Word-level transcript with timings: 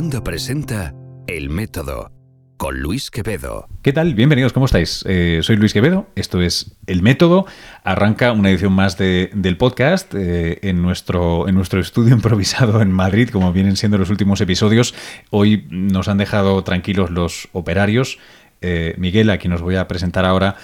Wanda 0.00 0.24
presenta 0.24 0.94
El 1.26 1.50
Método 1.50 2.10
con 2.56 2.80
Luis 2.80 3.10
Quevedo. 3.10 3.68
¿Qué 3.82 3.92
tal? 3.92 4.14
Bienvenidos, 4.14 4.54
¿cómo 4.54 4.64
estáis? 4.64 5.04
Eh, 5.06 5.40
soy 5.42 5.56
Luis 5.56 5.74
Quevedo, 5.74 6.06
esto 6.14 6.40
es 6.40 6.78
El 6.86 7.02
Método. 7.02 7.44
Arranca 7.84 8.32
una 8.32 8.48
edición 8.48 8.72
más 8.72 8.96
del 8.96 9.56
podcast 9.58 10.14
eh, 10.14 10.58
en, 10.62 10.80
nuestro, 10.80 11.48
en 11.48 11.54
nuestro 11.54 11.80
estudio 11.80 12.14
improvisado 12.14 12.80
en 12.80 12.90
Madrid, 12.92 13.28
como 13.28 13.52
vienen 13.52 13.76
siendo 13.76 13.98
los 13.98 14.08
últimos 14.08 14.40
episodios. 14.40 14.94
Hoy 15.28 15.66
nos 15.68 16.08
han 16.08 16.16
dejado 16.16 16.64
tranquilos 16.64 17.10
los 17.10 17.50
operarios. 17.52 18.18
Eh, 18.62 18.94
Miguel, 18.96 19.28
a 19.28 19.36
quien 19.36 19.52
os 19.52 19.60
voy 19.60 19.76
a 19.76 19.86
presentar 19.86 20.24
ahora, 20.24 20.56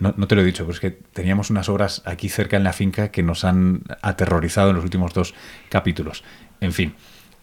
no, 0.00 0.12
no, 0.18 0.28
te 0.28 0.34
lo 0.34 0.42
he 0.42 0.44
dicho, 0.44 0.64
pero 0.64 0.74
es 0.74 0.80
que 0.80 0.90
teníamos 0.90 1.48
unas 1.48 1.70
obras 1.70 2.02
aquí 2.04 2.28
cerca 2.28 2.58
en 2.58 2.64
la 2.64 2.74
finca 2.74 3.10
que 3.10 3.22
nos 3.22 3.44
han 3.44 3.84
aterrorizado 4.02 4.68
en 4.68 4.76
los 4.76 4.84
últimos 4.84 5.14
dos 5.14 5.32
capítulos. 5.70 6.24
En 6.60 6.74
fin, 6.74 6.94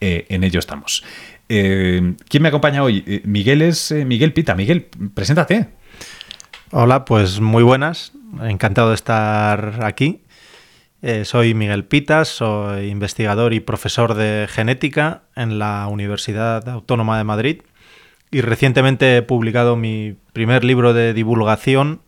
eh, 0.02 0.26
en 0.30 0.44
ello 0.44 0.60
estamos. 0.60 1.04
Eh, 1.50 2.16
¿Quién 2.30 2.44
me 2.44 2.50
acompaña 2.50 2.84
hoy? 2.84 3.04
Eh, 3.08 3.22
Miguel 3.26 3.62
es 3.62 3.92
Miguel 3.92 4.34
Pita. 4.34 4.56
Miguel, 4.56 4.88
preséntate. 5.14 5.70
Hola, 6.72 7.06
pues 7.06 7.40
muy 7.40 7.64
buenas. 7.64 8.12
Encantado 8.42 8.90
de 8.90 8.96
estar 8.96 9.80
aquí. 9.84 10.22
soy 11.24 11.54
Miguel 11.54 11.86
Pitas, 11.86 12.28
soy 12.28 12.90
investigador 12.90 13.54
y 13.54 13.62
profesor 13.62 14.14
de 14.14 14.48
genética 14.50 15.24
en 15.36 15.60
la 15.60 15.88
Universidad 15.88 16.68
Autónoma 16.68 17.18
de 17.18 17.24
Madrid 17.24 17.62
y 18.30 18.42
recientemente 18.42 19.18
he 19.18 19.22
publicado 19.22 19.78
mi 19.78 20.18
primer 20.34 20.66
libro 20.66 20.94
de 20.94 21.14
divulgación 21.14 22.02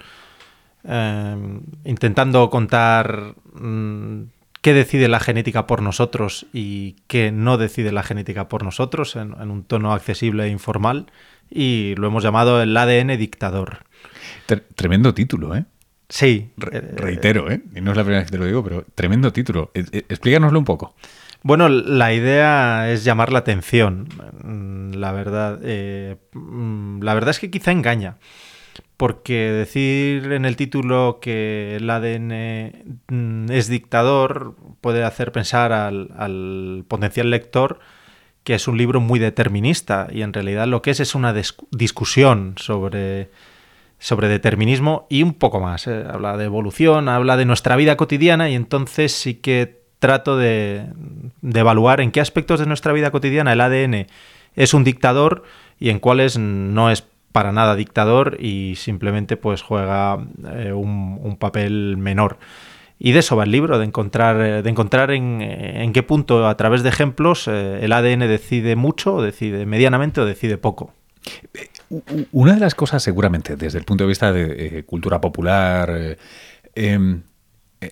intentando 1.85 2.49
contar 2.49 3.35
mm, 3.53 4.23
qué 4.61 4.73
decide 4.73 5.07
la 5.07 5.19
genética 5.19 5.67
por 5.67 5.81
nosotros 5.81 6.45
y 6.53 6.97
qué 7.07 7.31
no 7.31 7.57
decide 7.57 7.91
la 7.91 8.03
genética 8.03 8.49
por 8.49 8.63
nosotros 8.63 9.15
en, 9.15 9.33
un 9.33 9.63
tono 9.63 9.93
accesible 9.93 10.45
e 10.45 10.49
informal. 10.49 11.07
Y 11.49 11.95
lo 11.97 12.07
hemos 12.07 12.23
llamado 12.23 12.61
el 12.61 12.75
ADN 12.75 13.17
dictador. 13.17 13.79
tremendo 14.75 15.13
título, 15.13 15.55
¿eh? 15.55 15.65
Sí. 16.09 16.51
reitero, 16.57 17.51
¿eh? 17.51 17.61
Y 17.75 17.81
no 17.81 17.91
es 17.91 17.97
la 17.97 18.03
primera 18.03 18.21
vez 18.21 18.27
que 18.27 18.31
te 18.31 18.37
lo 18.37 18.45
digo, 18.45 18.63
pero 18.63 18.85
tremendo 18.95 19.31
título. 19.31 19.71
E, 19.73 19.85
e, 19.91 19.97
explícanoslo 20.09 20.57
un 20.57 20.65
poco. 20.65 20.95
Bueno, 21.41 21.69
la 21.69 22.13
idea 22.13 22.91
es 22.91 23.03
llamar 23.03 23.31
la 23.31 23.39
atención. 23.39 24.09
Mm, 24.43 24.95
la 24.95 25.11
verdad, 25.11 25.59
eh, 25.63 26.17
mm, 26.33 27.01
la 27.01 27.13
verdad 27.13 27.29
es 27.31 27.39
que 27.39 27.49
quizá 27.49 27.71
engaña 27.71 28.17
porque 28.97 29.51
decir 29.51 30.31
en 30.31 30.45
el 30.45 30.55
título 30.55 31.19
que 31.21 31.77
el 31.77 31.89
ADN 31.89 32.95
mm, 33.07 33.51
es 33.51 33.67
dictador 33.67 34.55
puede 34.81 35.03
hacer 35.03 35.31
pensar 35.31 35.71
al, 35.71 36.83
potencial 36.87 37.29
lector 37.29 37.79
que 38.43 38.55
es 38.55 38.67
un 38.67 38.77
libro 38.77 38.99
muy 38.99 39.19
determinista 39.19 40.07
y 40.11 40.21
en 40.21 40.33
realidad 40.33 40.67
lo 40.67 40.81
que 40.81 40.91
es 40.91 40.99
es 40.99 41.15
una 41.15 41.33
discusión 41.71 42.55
sobre, 42.57 43.29
sobre 43.99 44.27
determinismo 44.27 45.07
y 45.09 45.23
un 45.23 45.33
poco 45.33 45.59
más. 45.59 45.87
¿eh? 45.87 46.05
Habla 46.09 46.37
de 46.37 46.45
evolución, 46.45 47.09
habla 47.09 47.37
de 47.37 47.45
nuestra 47.45 47.75
vida 47.75 47.95
cotidiana 47.95 48.49
y 48.49 48.55
entonces 48.55 49.11
sí 49.11 49.35
que 49.35 49.79
trato 49.99 50.37
de, 50.37 50.87
de 51.41 51.59
evaluar 51.59 52.01
en 52.01 52.11
qué 52.11 52.21
aspectos 52.21 52.59
de 52.59 52.65
nuestra 52.65 52.93
vida 52.93 53.11
cotidiana 53.11 53.53
el 53.53 53.61
ADN 53.61 54.07
es 54.55 54.73
un 54.73 54.83
dictador 54.83 55.43
y 55.79 55.89
en 55.89 55.99
cuáles 55.99 56.37
no 56.37 56.91
es 56.91 57.05
para 57.31 57.51
nada 57.51 57.75
dictador 57.75 58.37
y 58.39 58.75
simplemente 58.75 59.37
pues 59.37 59.61
juega 59.61 60.17
eh, 60.53 60.73
un, 60.73 61.37
papel 61.39 61.97
menor. 61.97 62.37
Y 62.97 63.13
de 63.13 63.19
eso 63.19 63.35
va 63.35 63.43
el 63.45 63.51
libro, 63.51 63.79
de 63.79 63.85
encontrar, 63.85 64.41
eh, 64.41 64.61
de 64.61 64.69
encontrar 64.69 65.11
en, 65.11 65.41
eh, 65.41 65.83
en 65.83 65.93
qué 65.93 66.03
punto 66.03 66.47
a 66.47 66.57
través 66.57 66.83
de 66.83 66.89
ejemplos 66.89 67.47
el 67.47 67.91
ADN 67.93 68.27
decide 68.27 68.75
mucho, 68.75 69.21
decide 69.21 69.65
medianamente 69.65 70.21
o 70.21 70.25
decide 70.25 70.57
poco. 70.57 70.93
Una 72.31 72.53
de 72.53 72.59
las 72.59 72.75
cosas 72.75 73.03
seguramente 73.03 73.55
desde 73.55 73.77
el 73.77 73.85
punto 73.85 74.03
de 74.03 74.07
vista 74.07 74.31
de 74.31 74.83
cultura 74.85 75.21
popular, 75.21 76.17
em, 76.75 77.23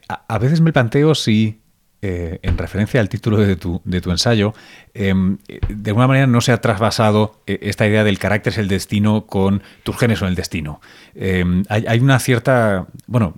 a, 0.07 0.37
veces 0.39 0.61
me 0.61 0.71
planteo 0.71 1.13
si 1.13 1.61
eh, 2.09 2.39
en 2.41 2.57
referencia 2.57 3.01
al 3.01 3.09
título 3.09 3.35
de 3.35 3.57
tu, 3.57 3.81
de 3.83 3.99
tu 3.99 4.11
ensayo, 4.11 4.53
em, 4.93 5.39
de 5.67 5.89
alguna 5.89 6.07
manera 6.07 6.25
no 6.25 6.39
se 6.39 6.53
ha 6.53 6.61
trasvasado 6.61 7.41
eh, 7.47 7.59
esta 7.63 7.85
idea 7.85 8.05
del 8.05 8.17
carácter 8.17 8.53
es 8.53 8.59
el 8.59 8.69
destino 8.69 9.25
con 9.25 9.61
tus 9.83 9.97
genes 9.97 10.21
o 10.21 10.27
el 10.27 10.33
destino. 10.33 10.79
Em, 11.15 11.65
hay, 11.67 11.99
una 11.99 12.17
cierta, 12.19 12.87
bueno, 13.07 13.33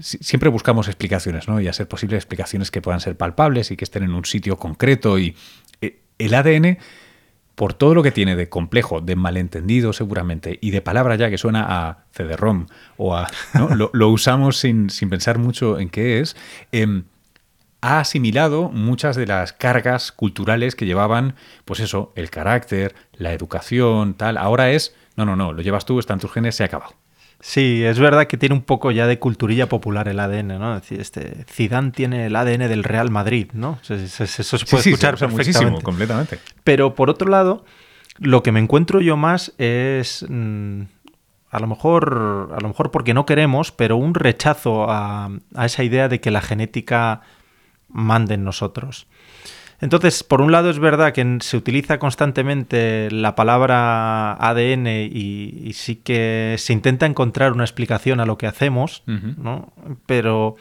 siempre 0.00 0.48
buscamos 0.48 0.88
explicaciones, 0.88 1.48
¿no? 1.48 1.60
Y 1.60 1.68
a 1.68 1.74
ser 1.74 1.86
posible 1.86 2.16
explicaciones 2.16 2.70
que 2.70 2.80
puedan 2.80 3.00
ser 3.00 3.14
palpables 3.14 3.70
y 3.70 3.76
que 3.76 3.84
estén 3.84 4.04
en 4.04 4.14
un 4.14 4.24
sitio 4.24 4.56
concreto. 4.56 5.18
Y 5.18 5.36
eh, 5.82 5.98
el 6.18 6.32
ADN, 6.32 6.78
por 7.56 7.74
todo 7.74 7.94
lo 7.94 8.02
que 8.02 8.10
tiene 8.10 8.36
de 8.36 8.48
complejo, 8.48 9.02
de 9.02 9.16
malentendido 9.16 9.92
seguramente, 9.92 10.58
y 10.62 10.70
de 10.70 10.80
palabra 10.80 11.16
ya 11.16 11.28
que 11.28 11.36
suena 11.36 11.66
a 11.68 12.04
CD-ROM 12.12 12.68
o 12.96 13.14
a... 13.14 13.28
lo, 13.92 14.08
usamos 14.08 14.56
sin, 14.56 14.88
sin, 14.88 15.10
pensar 15.10 15.36
mucho 15.36 15.78
en 15.78 15.90
qué 15.90 16.20
es. 16.20 16.36
Ha 17.86 18.00
asimilado 18.00 18.70
muchas 18.70 19.14
de 19.14 19.26
las 19.26 19.52
cargas 19.52 20.10
culturales 20.10 20.74
que 20.74 20.86
llevaban, 20.86 21.34
pues 21.66 21.80
eso, 21.80 22.14
el 22.16 22.30
carácter, 22.30 22.94
la 23.12 23.34
educación, 23.34 24.14
tal. 24.14 24.38
Ahora 24.38 24.70
es, 24.70 24.94
no, 25.16 25.26
no, 25.26 25.36
no, 25.36 25.52
lo 25.52 25.60
llevas 25.60 25.84
tú, 25.84 25.98
están 25.98 26.18
tus 26.18 26.32
genes, 26.32 26.54
se 26.54 26.62
ha 26.62 26.66
acabado. 26.66 26.94
Sí, 27.40 27.84
es 27.84 27.98
verdad 27.98 28.26
que 28.26 28.38
tiene 28.38 28.54
un 28.54 28.62
poco 28.62 28.90
ya 28.90 29.06
de 29.06 29.18
culturilla 29.18 29.68
popular 29.68 30.08
el 30.08 30.18
ADN, 30.18 30.58
¿no? 30.58 30.74
Es 30.76 30.80
decir, 30.80 30.98
este 30.98 31.44
Zidane 31.44 31.90
tiene 31.90 32.24
el 32.24 32.36
ADN 32.36 32.70
del 32.70 32.84
Real 32.84 33.10
Madrid, 33.10 33.48
¿no? 33.52 33.78
Eso, 33.82 33.98
se 33.98 34.64
puede 34.64 34.88
escuchar 34.88 35.28
Muchísimo, 35.28 35.82
completamente. 35.82 36.38
Pero 36.64 36.94
por 36.94 37.10
otro 37.10 37.28
lado, 37.28 37.66
lo 38.16 38.42
que 38.42 38.50
me 38.50 38.60
encuentro 38.60 39.02
yo 39.02 39.18
más 39.18 39.52
es 39.58 40.24
mm, 40.26 40.84
a 41.50 41.58
lo 41.60 41.66
mejor 41.66 42.54
a 42.56 42.62
lo 42.62 42.68
mejor 42.68 42.90
porque 42.90 43.12
no 43.12 43.26
queremos, 43.26 43.72
pero 43.72 43.98
un 43.98 44.14
rechazo 44.14 44.90
a, 44.90 45.28
a 45.54 45.66
esa 45.66 45.84
idea 45.84 46.08
de 46.08 46.22
que 46.22 46.30
la 46.30 46.40
genética 46.40 47.20
mande 47.94 48.34
en 48.34 48.44
nosotros. 48.44 49.06
Entonces, 49.80 50.22
por 50.22 50.40
un 50.40 50.52
lado 50.52 50.70
es 50.70 50.78
verdad 50.78 51.12
que 51.12 51.38
se 51.40 51.56
utiliza 51.56 51.98
constantemente 51.98 53.10
la 53.10 53.34
palabra 53.34 54.32
ADN 54.34 54.86
y, 54.86 55.72
sí 55.74 55.96
que 55.96 56.56
se 56.58 56.72
intenta 56.72 57.06
encontrar 57.06 57.52
una 57.52 57.64
explicación 57.64 58.20
a 58.20 58.26
lo 58.26 58.38
que 58.38 58.46
hacemos, 58.46 59.02
¿no? 59.06 59.72
Pero 60.06 60.56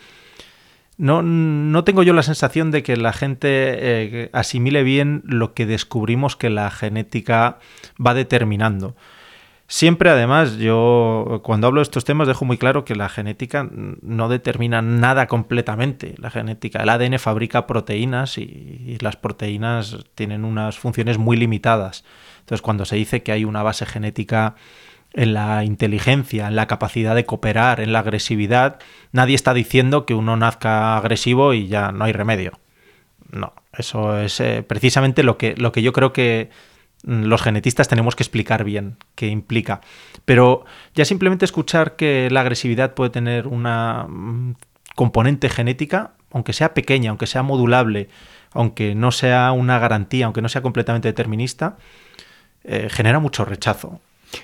no, 0.98 1.22
no, 1.22 1.84
tengo 1.84 2.04
yo 2.04 2.14
la 2.14 2.24
sensación 2.24 2.72
de 2.72 2.84
que 2.84 2.98
la 2.98 3.14
gente 3.14 3.48
eh, 3.50 4.30
asimile 4.34 4.84
bien 4.84 5.24
lo 5.26 5.54
que 5.54 5.66
descubrimos 5.66 6.36
que 6.36 6.50
la 6.50 6.70
genética 6.70 7.60
va 8.06 8.14
determinando. 8.14 8.96
Siempre, 9.76 10.12
además, 10.12 10.58
yo 10.58 11.42
cuando 11.44 11.66
hablo 11.66 11.80
de 11.80 11.86
estos 11.86 12.06
temas 12.06 12.28
dejo 12.28 12.46
muy 12.46 12.60
claro 12.60 12.86
que 12.86 12.94
la 12.94 13.10
genética 13.10 13.68
no 13.72 14.30
determina 14.30 14.84
nada 14.84 15.26
completamente. 15.26 16.14
La 16.20 16.30
genética, 16.30 16.84
el 16.84 16.90
ADN 16.90 17.18
fabrica 17.18 17.66
proteínas 17.66 18.38
y, 18.38 19.00
las 19.02 19.16
proteínas 19.16 19.98
tienen 20.14 20.46
unas 20.46 20.78
funciones 20.78 21.18
muy 21.18 21.38
limitadas. 21.38 22.06
Entonces, 22.42 22.62
cuando 22.62 22.86
se 22.86 22.98
dice 22.98 23.24
que 23.24 23.32
hay 23.32 23.46
una 23.46 23.64
base 23.64 23.88
genética 23.88 24.54
en 25.12 25.34
la 25.34 25.64
inteligencia, 25.64 26.50
en 26.50 26.56
la 26.56 26.68
capacidad 26.68 27.16
de 27.16 27.26
cooperar, 27.26 27.80
en 27.80 27.94
la 27.94 28.00
agresividad, 28.00 28.80
nadie 29.12 29.34
está 29.34 29.56
diciendo 29.56 30.06
que 30.06 30.14
uno 30.14 30.38
nazca 30.38 30.98
agresivo 30.98 31.56
y 31.56 31.66
ya 31.68 31.92
no 31.92 32.06
hay 32.06 32.14
remedio. 32.14 32.60
No, 33.32 33.54
eso 33.76 34.20
es 34.20 34.40
eh, 34.40 34.62
precisamente 34.62 35.24
lo 35.24 35.40
que, 35.40 35.56
lo 35.58 35.72
que 35.72 35.82
yo 35.82 35.94
creo 35.94 36.14
que 36.14 36.52
los 37.04 37.42
genetistas 37.42 37.88
tenemos 37.88 38.16
que 38.16 38.24
explicar 38.24 38.64
bien 38.64 38.98
qué 39.16 39.28
implica. 39.28 39.82
Pero 40.26 40.66
ya 40.96 41.06
simplemente 41.06 41.46
escuchar 41.46 41.96
que 41.96 42.30
la 42.32 42.42
agresividad 42.42 42.94
puede 42.94 43.10
tener 43.10 43.48
una 43.48 44.06
mm, 44.08 44.56
componente 44.96 45.50
genética, 45.50 46.12
aunque 46.32 46.54
sea 46.54 46.74
pequeña, 46.74 47.10
aunque 47.10 47.28
sea 47.28 47.44
modulable, 47.44 48.10
aunque 48.52 48.96
no 48.96 49.12
sea 49.12 49.52
una 49.52 49.80
garantía, 49.80 50.26
aunque 50.26 50.42
no 50.42 50.50
sea 50.50 50.62
completamente 50.62 51.08
determinista, 51.08 51.78
eh, 52.64 52.88
genera 52.90 53.20
mucho 53.20 53.46
rechazo. 53.46 54.00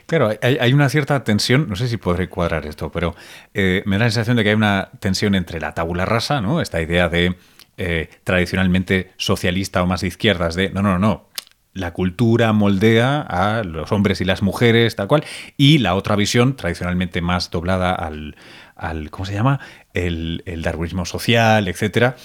Claro, 0.05 0.29
hay, 0.41 0.73
una 0.73 0.87
cierta 0.89 1.23
tensión, 1.23 1.67
no 1.67 1.75
sé 1.75 1.87
si 1.87 1.97
podré 1.97 2.29
cuadrar 2.29 2.67
esto, 2.67 2.91
pero 2.91 3.15
eh, 3.55 3.81
me 3.85 3.97
da 3.97 4.05
la 4.05 4.11
sensación 4.11 4.37
de 4.37 4.43
que 4.43 4.49
hay 4.49 4.55
una 4.55 4.89
tensión 4.99 5.33
entre 5.33 5.59
la 5.59 5.73
tabula 5.73 6.05
rasa, 6.05 6.41
¿no? 6.41 6.61
Esta 6.61 6.79
idea 6.79 7.09
de 7.09 7.35
eh, 7.77 8.09
tradicionalmente 8.23 9.13
socialista 9.17 9.81
o 9.81 9.87
más 9.87 10.01
de 10.01 10.07
izquierdas, 10.07 10.53
de 10.53 10.69
no, 10.69 10.83
no, 10.83 10.99
no, 10.99 11.28
la 11.73 11.93
cultura 11.93 12.51
moldea 12.53 13.21
a 13.21 13.63
los 13.63 13.91
hombres 13.91 14.21
y 14.21 14.25
las 14.25 14.41
mujeres, 14.41 14.95
tal 14.95 15.07
cual, 15.07 15.23
y 15.57 15.77
la 15.79 15.95
otra 15.95 16.15
visión, 16.15 16.55
tradicionalmente 16.55 17.21
más 17.21 17.51
doblada 17.51 17.93
al, 17.93 18.35
al 18.75 19.11
¿cómo 19.11 19.25
se 19.25 19.33
llama? 19.33 19.59
El, 19.93 20.43
el 20.45 20.61
darwinismo 20.61 21.05
social, 21.05 21.67
etcétera, 21.67 22.15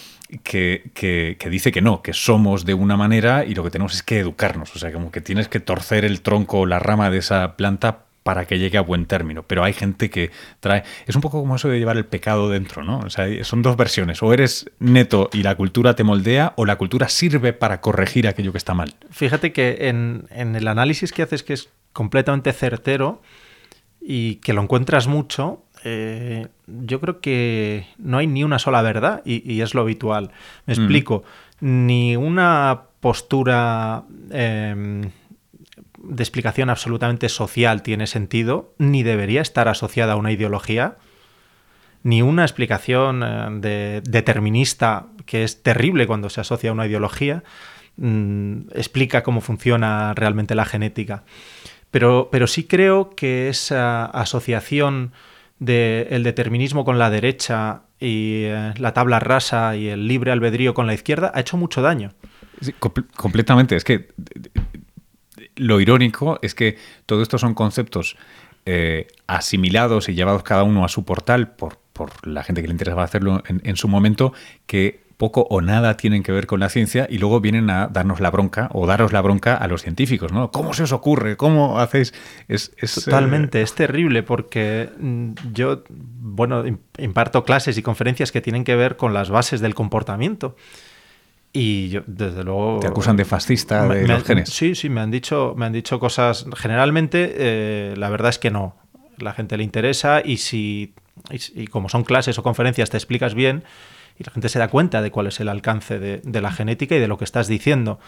que, 0.43 0.91
que, 0.95 1.37
que, 1.39 1.51
dice 1.51 1.73
que 1.73 1.83
no, 1.83 2.03
que 2.03 2.13
somos 2.13 2.65
de 2.65 2.75
una 2.75 2.97
manera 2.97 3.45
y 3.45 3.55
lo 3.55 3.63
que 3.63 3.71
tenemos 3.71 3.95
es 3.95 4.03
que 4.03 4.19
educarnos, 4.19 4.75
o 4.75 4.79
sea, 4.79 4.93
como 4.93 5.11
que 5.11 5.21
tienes 5.21 5.49
que 5.49 5.61
torcer 5.61 6.05
el 6.05 6.23
tronco 6.23 6.61
o 6.61 6.67
la 6.67 6.79
rama 6.79 7.11
de 7.11 7.19
esa 7.19 7.57
planta 7.57 8.05
para 8.25 8.47
que 8.47 8.59
llegue 8.59 8.79
a 8.79 8.81
buen 8.81 9.07
término. 9.07 9.45
Pero 9.45 9.63
hay 9.63 9.75
gente 9.75 10.11
que 10.11 10.33
trae. 10.59 10.83
Es 11.07 11.15
un 11.15 11.21
poco 11.21 11.41
como 11.41 11.55
eso 11.55 11.69
de 11.69 11.79
llevar 11.79 11.99
el 11.99 12.07
pecado 12.07 12.49
dentro, 12.49 12.83
¿no? 12.83 12.99
O 13.01 13.11
sea, 13.11 13.27
son 13.45 13.63
dos 13.63 13.77
versiones. 13.77 14.23
O 14.23 14.33
eres 14.33 14.69
neto 14.81 15.29
y 15.33 15.43
la 15.43 15.55
cultura 15.55 15.95
te 15.95 16.03
moldea, 16.05 16.55
o 16.57 16.65
la 16.65 16.77
cultura 16.77 17.09
sirve 17.09 17.53
para 17.53 17.81
corregir 17.81 18.27
aquello 18.27 18.51
que 18.51 18.59
está 18.59 18.75
mal. 18.75 18.95
Fíjate 19.11 19.53
que 19.53 19.89
en, 19.89 20.27
el 20.31 20.67
análisis 20.67 21.13
que 21.13 21.23
haces, 21.23 21.43
que 21.43 21.53
es 21.53 21.69
completamente 21.93 22.53
certero 22.55 23.21
y 24.01 24.37
que 24.37 24.55
lo 24.55 24.63
encuentras 24.63 25.07
mucho, 25.07 25.63
eh, 25.85 26.49
yo 26.67 27.01
creo 27.01 27.21
que 27.21 27.87
no 27.99 28.17
hay 28.17 28.27
ni 28.27 28.43
una 28.43 28.59
sola 28.59 28.81
verdad 28.81 29.21
y, 29.27 29.61
es 29.61 29.75
lo 29.75 29.83
habitual. 29.83 30.31
Me 30.65 30.73
explico. 30.73 31.25
Ni 31.61 32.17
una 32.17 32.85
postura 33.01 34.05
em, 34.31 35.11
de 36.09 36.23
explicación 36.23 36.71
absolutamente 36.71 37.29
social 37.29 37.83
tiene 37.83 38.07
sentido, 38.07 38.75
ni 38.79 39.03
debería 39.03 39.43
estar 39.43 39.69
asociada 39.69 40.15
a 40.15 40.17
una 40.17 40.33
ideología, 40.33 40.97
ni 42.03 42.23
una 42.23 42.43
explicación 42.43 43.23
eh, 43.23 43.47
de, 43.61 44.03
determinista, 44.05 45.07
que 45.27 45.45
es 45.45 45.63
terrible 45.63 46.07
cuando 46.07 46.31
se 46.31 46.41
asocia 46.41 46.71
a 46.71 46.73
una 46.73 46.87
ideología, 46.87 47.43
mm, 47.97 48.69
explica 48.75 49.23
cómo 49.23 49.41
funciona 49.41 50.15
realmente 50.15 50.55
la 50.55 50.65
genética. 50.65 51.25
Pero, 51.91 52.29
pero 52.31 52.47
sí 52.47 52.65
creo 52.65 53.11
que 53.11 53.49
esa 53.49 54.07
asociación 54.07 55.13
del 55.61 56.25
determinismo 56.25 56.85
con 56.85 56.99
la 56.99 57.09
derecha 57.11 57.83
y 58.01 58.43
eh, 58.45 58.75
la 58.77 58.93
tabla 58.93 59.21
rasa 59.21 59.77
y 59.77 59.89
el 59.89 60.09
libre 60.09 60.33
albedrío 60.33 60.75
con 60.75 60.87
la 60.87 60.95
izquierda 60.95 61.31
ha 61.35 61.41
hecho 61.41 61.57
mucho 61.57 61.81
daño 61.81 62.11
completamente. 63.17 63.77
Es 63.77 63.85
que 63.85 64.09
lo 65.57 65.81
irónico 65.81 66.39
es 66.43 66.55
que 66.55 66.77
todo 67.07 67.23
esto 67.23 67.39
son 67.39 67.55
conceptos 67.55 68.17
eh, 68.67 69.09
asimilados 69.27 70.09
y 70.09 70.15
llevados 70.15 70.43
cada 70.43 70.63
uno 70.63 70.85
a 70.85 70.89
su 70.89 71.05
portal 71.05 71.49
por, 71.49 71.79
por 71.93 72.27
la 72.27 72.43
gente 72.43 72.63
que 72.63 72.69
le 72.69 72.73
interesaba 72.73 73.05
hacerlo 73.05 73.43
en, 73.47 73.77
su 73.77 73.89
momento, 73.89 74.33
que 74.67 75.05
poco 75.17 75.47
o 75.49 75.61
nada 75.61 75.97
tienen 75.97 76.23
que 76.23 76.33
ver 76.33 76.47
con 76.47 76.61
la 76.61 76.69
ciencia 76.69 77.07
y 77.09 77.19
luego 77.19 77.41
vienen 77.41 77.71
a 77.71 77.87
darnos 77.87 78.21
la 78.21 78.31
bronca 78.31 78.69
o 78.73 78.87
daros 78.87 79.13
la 79.13 79.21
bronca 79.21 79.55
a 79.55 79.69
los 79.69 79.83
científicos, 79.83 80.33
¿no? 80.33 80.51
¿Cómo 80.51 80.75
se 80.75 80.83
os 80.83 80.93
ocurre? 80.93 81.37
¿Cómo 81.37 81.79
hacéis? 81.79 82.15
Es, 82.49 82.73
Totalmente, 83.05 83.61
eh, 83.61 83.63
es 83.63 83.75
terrible 83.75 84.23
porque 84.23 84.91
mm, 84.99 85.33
yo, 85.53 85.85
bueno, 85.91 86.65
imparto 86.99 87.45
clases 87.45 87.79
y 87.79 87.83
conferencias 87.83 88.33
que 88.33 88.41
tienen 88.41 88.65
que 88.65 88.77
ver 88.77 88.97
con 88.97 89.15
las 89.15 89.31
bases 89.31 89.61
del 89.61 89.75
comportamiento. 89.75 90.57
Y 91.57 91.89
yo, 91.89 92.03
desde 92.09 92.43
luego. 92.43 92.81
Te 92.81 92.89
acusan 92.89 93.17
de 93.17 93.25
fascista 93.25 93.87
de 93.87 94.09
los 94.09 94.25
genes. 94.25 94.51
Sí, 94.51 94.75
sí, 94.75 94.89
me 94.89 95.01
han 95.01 95.13
dicho, 95.13 95.55
me 95.57 95.65
han 95.67 95.73
dicho 95.73 96.01
cosas. 96.01 96.47
Generalmente, 96.57 97.33
eh, 97.37 97.95
la 97.97 98.11
verdad 98.11 98.31
es 98.31 98.41
que 98.41 98.51
no. 98.51 98.77
La 99.19 99.33
gente 99.33 99.57
le 99.57 99.63
interesa 99.63 100.21
y 100.23 100.39
si. 100.39 100.95
Y, 101.31 101.69
como 101.69 101.89
son 101.89 102.03
clases 102.03 102.37
o 102.41 102.43
conferencias, 102.43 102.91
te 102.91 102.97
explicas 102.97 103.35
bien 103.35 103.63
y 104.19 104.25
la 104.25 104.33
gente 104.33 104.49
se 104.49 104.59
da 104.59 104.67
cuenta 104.67 105.01
de 105.01 105.13
cuál 105.13 105.29
es 105.29 105.39
el 105.39 105.49
alcance 105.49 106.01
de, 106.01 106.41
la 106.41 106.51
genética 106.51 106.97
y 106.97 106.99
de 106.99 107.07
lo 107.07 107.19
que 107.19 107.25
estás 107.25 107.47
diciendo. 107.47 108.01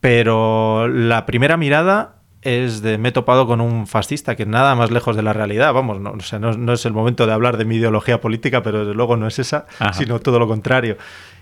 Pero 0.00 0.88
la 0.88 1.24
primera 1.24 1.56
mirada 1.56 2.15
es 2.46 2.80
de 2.80 2.96
me 2.96 3.08
he 3.08 3.12
topado 3.12 3.46
con 3.46 3.60
un 3.60 3.86
fascista 3.86 4.36
que 4.36 4.46
nada 4.46 4.74
más 4.76 4.92
lejos 4.92 5.16
de 5.16 5.22
la 5.22 5.32
realidad. 5.32 5.72
Vamos, 5.72 6.00
no, 6.00 6.14
no, 6.14 6.72
es 6.72 6.86
el 6.86 6.92
momento 6.92 7.26
de 7.26 7.32
hablar 7.32 7.56
de 7.56 7.64
mi 7.64 7.76
ideología 7.76 8.20
política, 8.20 8.62
pero 8.62 8.80
desde 8.80 8.94
luego 8.94 9.16
no 9.16 9.26
es 9.26 9.38
esa, 9.38 9.66
sino 9.92 10.20
todo 10.20 10.38
lo 10.38 10.46
contrario. 10.46 10.96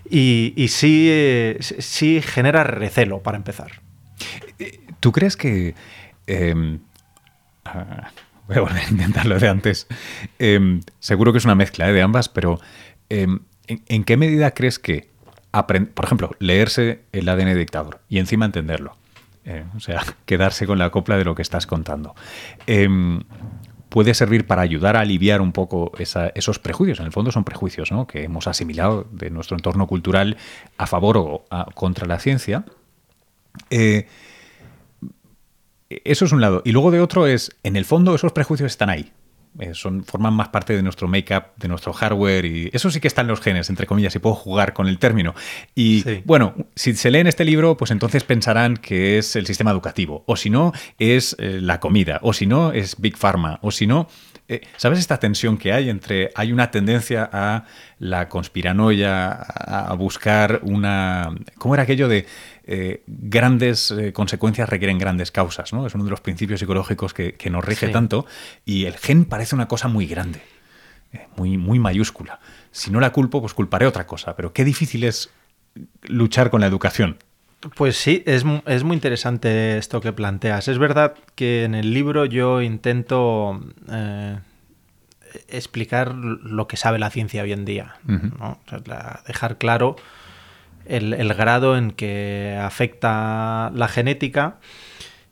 Y, 0.09 0.53
y 0.55 0.69
sí, 0.69 1.07
eh, 1.09 1.57
sí 1.59 2.21
genera 2.21 2.63
recelo, 2.63 3.19
para 3.19 3.37
empezar. 3.37 3.81
¿Tú 4.99 5.11
crees 5.11 5.37
que... 5.37 5.75
Em, 6.25 6.79
ah, 7.65 8.09
voy 8.47 8.57
a 8.57 8.61
volver 8.61 8.83
a 8.83 8.89
intentarlo 8.89 9.39
de 9.39 9.47
antes. 9.47 9.87
Em, 10.39 10.81
seguro 10.99 11.31
que 11.31 11.37
es 11.37 11.45
una 11.45 11.55
mezcla 11.55 11.89
eh, 11.89 11.93
de 11.93 12.01
ambas, 12.01 12.29
pero 12.29 12.59
em, 13.09 13.39
¿en, 13.67 14.03
qué 14.03 14.17
medida 14.17 14.51
crees 14.51 14.79
que, 14.79 15.09
por 15.51 16.05
ejemplo, 16.05 16.31
leerse 16.39 17.01
el 17.11 17.29
ADN 17.29 17.55
dictador 17.55 18.01
y 18.09 18.19
encima 18.19 18.45
entenderlo? 18.45 18.97
Eh, 19.45 19.63
o 19.75 19.79
sea, 19.79 20.03
quedarse 20.25 20.65
con 20.65 20.77
la 20.79 20.89
copla 20.89 21.17
de 21.17 21.25
lo 21.25 21.35
que 21.35 21.41
estás 21.41 21.67
contando. 21.67 22.15
Em, 22.67 23.21
puede 23.89 24.13
servir 24.13 24.45
para 24.45 24.61
ayudar 24.61 24.97
a 24.97 25.01
aliviar 25.01 25.41
un 25.41 25.51
poco 25.51 25.91
esos 25.97 26.59
prejuicios. 26.59 26.99
En 26.99 27.05
el 27.05 27.11
fondo 27.11 27.31
son 27.31 27.43
prejuicios 27.43 27.91
¿no? 27.91 28.07
que 28.07 28.23
hemos 28.23 28.47
asimilado 28.47 29.07
de 29.11 29.29
nuestro 29.29 29.55
entorno 29.55 29.87
cultural 29.87 30.37
a 30.77 30.85
favor 30.85 31.17
o 31.17 31.45
contra 31.75 32.05
la 32.05 32.19
ciencia. 32.19 32.65
Eh, 33.69 34.07
eso 35.89 36.25
es 36.25 36.31
un 36.31 36.41
lado. 36.41 36.61
Y 36.65 36.71
luego 36.71 36.91
de 36.91 36.99
otro 36.99 37.27
es, 37.27 37.55
en 37.63 37.75
el 37.75 37.85
fondo 37.85 38.15
esos 38.15 38.33
prejuicios 38.33 38.71
están 38.71 38.89
ahí. 38.89 39.13
Eh, 39.59 39.73
son, 39.73 40.03
forman 40.03 40.33
más 40.33 40.49
parte 40.49 40.75
de 40.75 40.83
nuestro 40.83 41.07
make-up, 41.07 41.43
de 41.55 41.67
nuestro 41.67 41.93
hardware, 41.93 42.45
y 42.45 42.69
eso 42.73 42.91
sí 42.91 42.99
que 42.99 43.07
está 43.07 43.21
en 43.21 43.27
los 43.27 43.39
genes, 43.39 43.69
entre 43.69 43.85
comillas, 43.85 44.15
y 44.15 44.19
puedo 44.19 44.35
jugar 44.35 44.73
con 44.73 44.87
el 44.87 44.99
término. 44.99 45.33
Y 45.73 46.03
bueno, 46.25 46.55
si 46.75 46.93
se 46.93 47.09
leen 47.09 47.27
este 47.27 47.45
libro, 47.45 47.77
pues 47.77 47.91
entonces 47.91 48.23
pensarán 48.23 48.75
que 48.77 49.17
es 49.17 49.35
el 49.35 49.45
sistema 49.45 49.71
educativo, 49.71 50.23
o 50.27 50.35
si 50.35 50.49
no, 50.49 50.73
es 50.99 51.35
eh, 51.39 51.59
la 51.61 51.79
comida, 51.79 52.19
o 52.21 52.33
si 52.33 52.45
no, 52.47 52.73
es 52.73 52.99
Big 52.99 53.17
Pharma, 53.17 53.59
o 53.61 53.71
si 53.71 53.87
no, 53.87 54.07
eh, 54.47 54.61
¿Sabes 54.77 54.99
esta 54.99 55.17
tensión 55.17 55.57
que 55.57 55.73
hay 55.73 55.89
entre, 55.89 56.29
hay 56.35 56.51
una 56.51 56.69
tendencia 56.69 57.27
a 57.33 57.65
la 57.97 58.29
conspiranoia, 58.29 59.31
a 59.31 59.91
buscar 59.95 60.59
una... 60.61 61.33
¿Cómo 61.57 61.73
era 61.73 61.81
aquello 61.83 62.07
de 62.07 62.27
eh, 62.67 63.03
grandes 63.05 63.91
eh, 63.91 64.11
consecuencias 64.11 64.67
requieren 64.67 64.97
grandes 64.97 65.31
causas? 65.31 65.71
¿no? 65.71 65.85
Es 65.85 65.93
uno 65.95 66.03
de 66.03 66.09
los 66.09 66.21
principios 66.21 66.59
psicológicos 66.59 67.13
que, 67.13 67.35
nos 67.49 67.63
rige 67.63 67.89
tanto 67.89 68.25
y 68.65 68.85
el 68.85 68.97
gen 68.97 69.25
parece 69.25 69.55
una 69.55 69.67
cosa 69.67 69.87
muy 69.87 70.07
grande, 70.07 70.41
muy, 71.37 71.57
muy 71.57 71.79
mayúscula. 71.79 72.39
Si 72.71 72.91
no 72.91 72.99
la 72.99 73.11
culpo, 73.11 73.39
pues 73.39 73.53
culparé 73.53 73.85
otra 73.85 74.07
cosa, 74.07 74.35
pero 74.35 74.51
qué 74.51 74.63
difícil 74.65 75.03
es 75.03 75.29
luchar 76.03 76.49
con 76.49 76.61
la 76.61 76.67
educación. 76.67 77.17
Pues 77.75 77.97
sí, 77.97 78.23
es, 78.25 78.43
es, 78.65 78.83
muy 78.83 78.95
interesante 78.95 79.77
esto 79.77 80.01
que 80.01 80.13
planteas. 80.13 80.67
Es 80.67 80.77
verdad 80.77 81.15
que 81.35 81.63
en 81.63 81.73
el 81.73 81.93
libro 81.93 82.25
yo 82.25 82.61
intento 82.61 83.59
eh, 83.89 84.37
explicar 85.47 86.13
lo 86.13 86.67
que 86.67 86.77
sabe 86.77 86.99
la 86.99 87.09
ciencia 87.09 87.43
hoy 87.43 87.53
en 87.53 87.65
día, 87.65 87.95
dejar 89.27 89.57
claro 89.57 89.95
el, 90.85 91.33
grado 91.33 91.77
en 91.77 91.91
que 91.91 92.57
afecta 92.61 93.71
la 93.73 93.87
genética. 93.87 94.57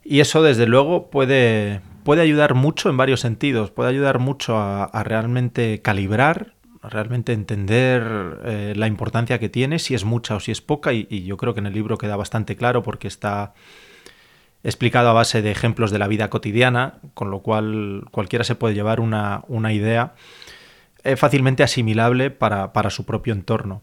Y 0.04 0.20
eso 0.20 0.42
desde 0.42 0.66
luego 0.66 1.10
puede, 1.10 1.80
puede 2.04 2.22
ayudar 2.22 2.54
mucho 2.54 2.90
en 2.90 2.96
varios 2.96 3.20
sentidos, 3.20 3.70
puede 3.70 3.90
ayudar 3.90 4.18
mucho 4.18 4.58
a 4.58 5.02
realmente 5.04 5.80
calibrar 5.80 6.54
realmente 6.88 7.32
entender 7.32 8.40
eh, 8.44 8.72
la 8.76 8.86
importancia 8.86 9.38
que 9.38 9.48
tiene, 9.48 9.78
si 9.78 9.94
es 9.94 10.04
mucha 10.04 10.36
o 10.36 10.40
si 10.40 10.52
es 10.52 10.60
poca, 10.60 10.92
y, 10.92 11.24
yo 11.24 11.36
creo 11.36 11.54
que 11.54 11.60
en 11.60 11.66
el 11.66 11.74
libro 11.74 11.98
queda 11.98 12.16
bastante 12.16 12.56
claro 12.56 12.82
porque 12.82 13.08
está 13.08 13.54
explicado 14.62 15.08
a 15.10 15.12
base 15.12 15.42
de 15.42 15.50
ejemplos 15.50 15.90
de 15.90 15.98
la 15.98 16.08
vida 16.08 16.30
cotidiana, 16.30 16.94
con 17.14 17.30
lo 17.30 17.40
cual 17.40 18.04
cualquiera 18.10 18.44
se 18.44 18.54
puede 18.54 18.74
llevar 18.74 19.00
una, 19.00 19.72
idea 19.72 20.14
eh, 21.02 21.16
fácilmente 21.16 21.62
asimilable 21.62 22.30
para, 22.30 22.72
para 22.72 22.90
su 22.90 23.04
propio 23.04 23.34
entorno. 23.34 23.82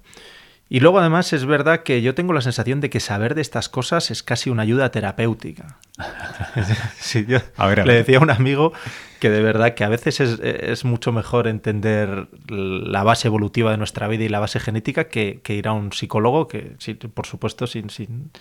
Y 0.73 0.79
luego 0.79 0.99
además 0.99 1.33
es 1.33 1.45
verdad 1.45 1.83
que 1.83 2.01
yo 2.01 2.15
tengo 2.15 2.31
la 2.31 2.39
sensación 2.39 2.79
de 2.79 2.89
que 2.89 3.01
saber 3.01 3.35
de 3.35 3.41
estas 3.41 3.67
cosas 3.67 4.09
es 4.09 4.23
casi 4.23 4.49
una 4.49 4.61
ayuda 4.61 4.89
terapéutica. 4.89 5.79
sí, 6.97 7.25
yo 7.27 7.39
le 7.83 7.93
decía 7.93 8.19
a 8.19 8.21
un 8.21 8.29
amigo 8.29 8.71
que 9.19 9.29
de 9.29 9.41
verdad 9.41 9.73
que 9.73 9.83
a 9.83 9.89
veces 9.89 10.21
es, 10.21 10.85
mucho 10.85 11.11
mejor 11.11 11.49
entender 11.49 12.29
la 12.47 13.03
base 13.03 13.27
evolutiva 13.27 13.71
de 13.71 13.75
nuestra 13.75 14.07
vida 14.07 14.23
y 14.23 14.29
la 14.29 14.39
base 14.39 14.61
genética 14.61 15.09
que, 15.09 15.41
ir 15.45 15.67
a 15.67 15.73
un 15.73 15.91
psicólogo, 15.91 16.47
que 16.47 16.77
sí, 16.79 16.93
por 16.93 17.25
supuesto 17.25 17.67
sin, 17.67 17.89
sin 17.89 18.31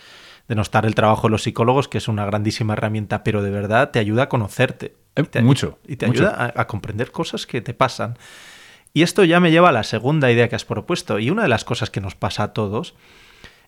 denostar 0.47 0.87
el 0.87 0.95
trabajo 0.95 1.27
de 1.27 1.33
los 1.33 1.43
psicólogos, 1.43 1.89
que 1.89 1.99
es 1.99 2.07
una 2.07 2.27
grandísima 2.27 2.75
herramienta, 2.75 3.25
pero 3.25 3.43
de 3.43 3.51
verdad 3.51 3.91
te 3.91 3.99
ayuda 3.99 4.23
a 4.23 4.29
conocerte. 4.29 4.95
Eh, 5.17 5.43
mucho. 5.43 5.81
Y 5.85 5.97
te 5.97 6.07
ayuda 6.07 6.53
a 6.55 6.67
comprender 6.69 7.11
cosas 7.11 7.45
que 7.45 7.61
te 7.61 7.75
pasan. 7.75 8.17
Y 8.93 9.03
esto 9.03 9.25
ya 9.25 9.41
me 9.41 9.51
lleva 9.51 9.69
a 9.69 9.73
la 9.73 9.85
segunda 9.85 10.31
idea 10.31 10.49
que 10.49 10.57
has 10.57 10.65
propuesto. 10.65 11.19
Y 11.19 11.31
una 11.31 11.43
de 11.43 11.49
las 11.49 11.65
cosas 11.65 11.91
que 11.91 12.01
nos 12.01 12.15
pasa 12.15 12.43
a 12.43 12.53
todos 12.53 12.95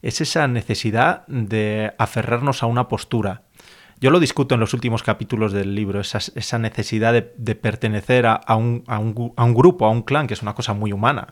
es 0.02 0.20
esa 0.20 0.48
necesidad 0.48 1.26
de 1.28 1.92
aferrarnos 1.98 2.62
a 2.62 2.66
una 2.66 2.88
postura. 2.88 3.42
Yo 4.02 4.10
lo 4.10 4.18
discuto 4.18 4.54
en 4.56 4.60
los 4.60 4.74
últimos 4.74 5.04
capítulos 5.04 5.52
del 5.52 5.76
libro, 5.76 6.00
esa, 6.00 6.58
necesidad 6.58 7.12
de, 7.12 7.54
pertenecer 7.54 8.26
a, 8.26 8.56
un, 8.56 8.82
grupo, 9.54 9.86
a 9.86 9.90
un 9.90 10.02
clan, 10.02 10.26
que 10.26 10.34
es 10.34 10.42
una 10.42 10.54
cosa 10.54 10.74
muy 10.74 10.92
humana. 10.92 11.28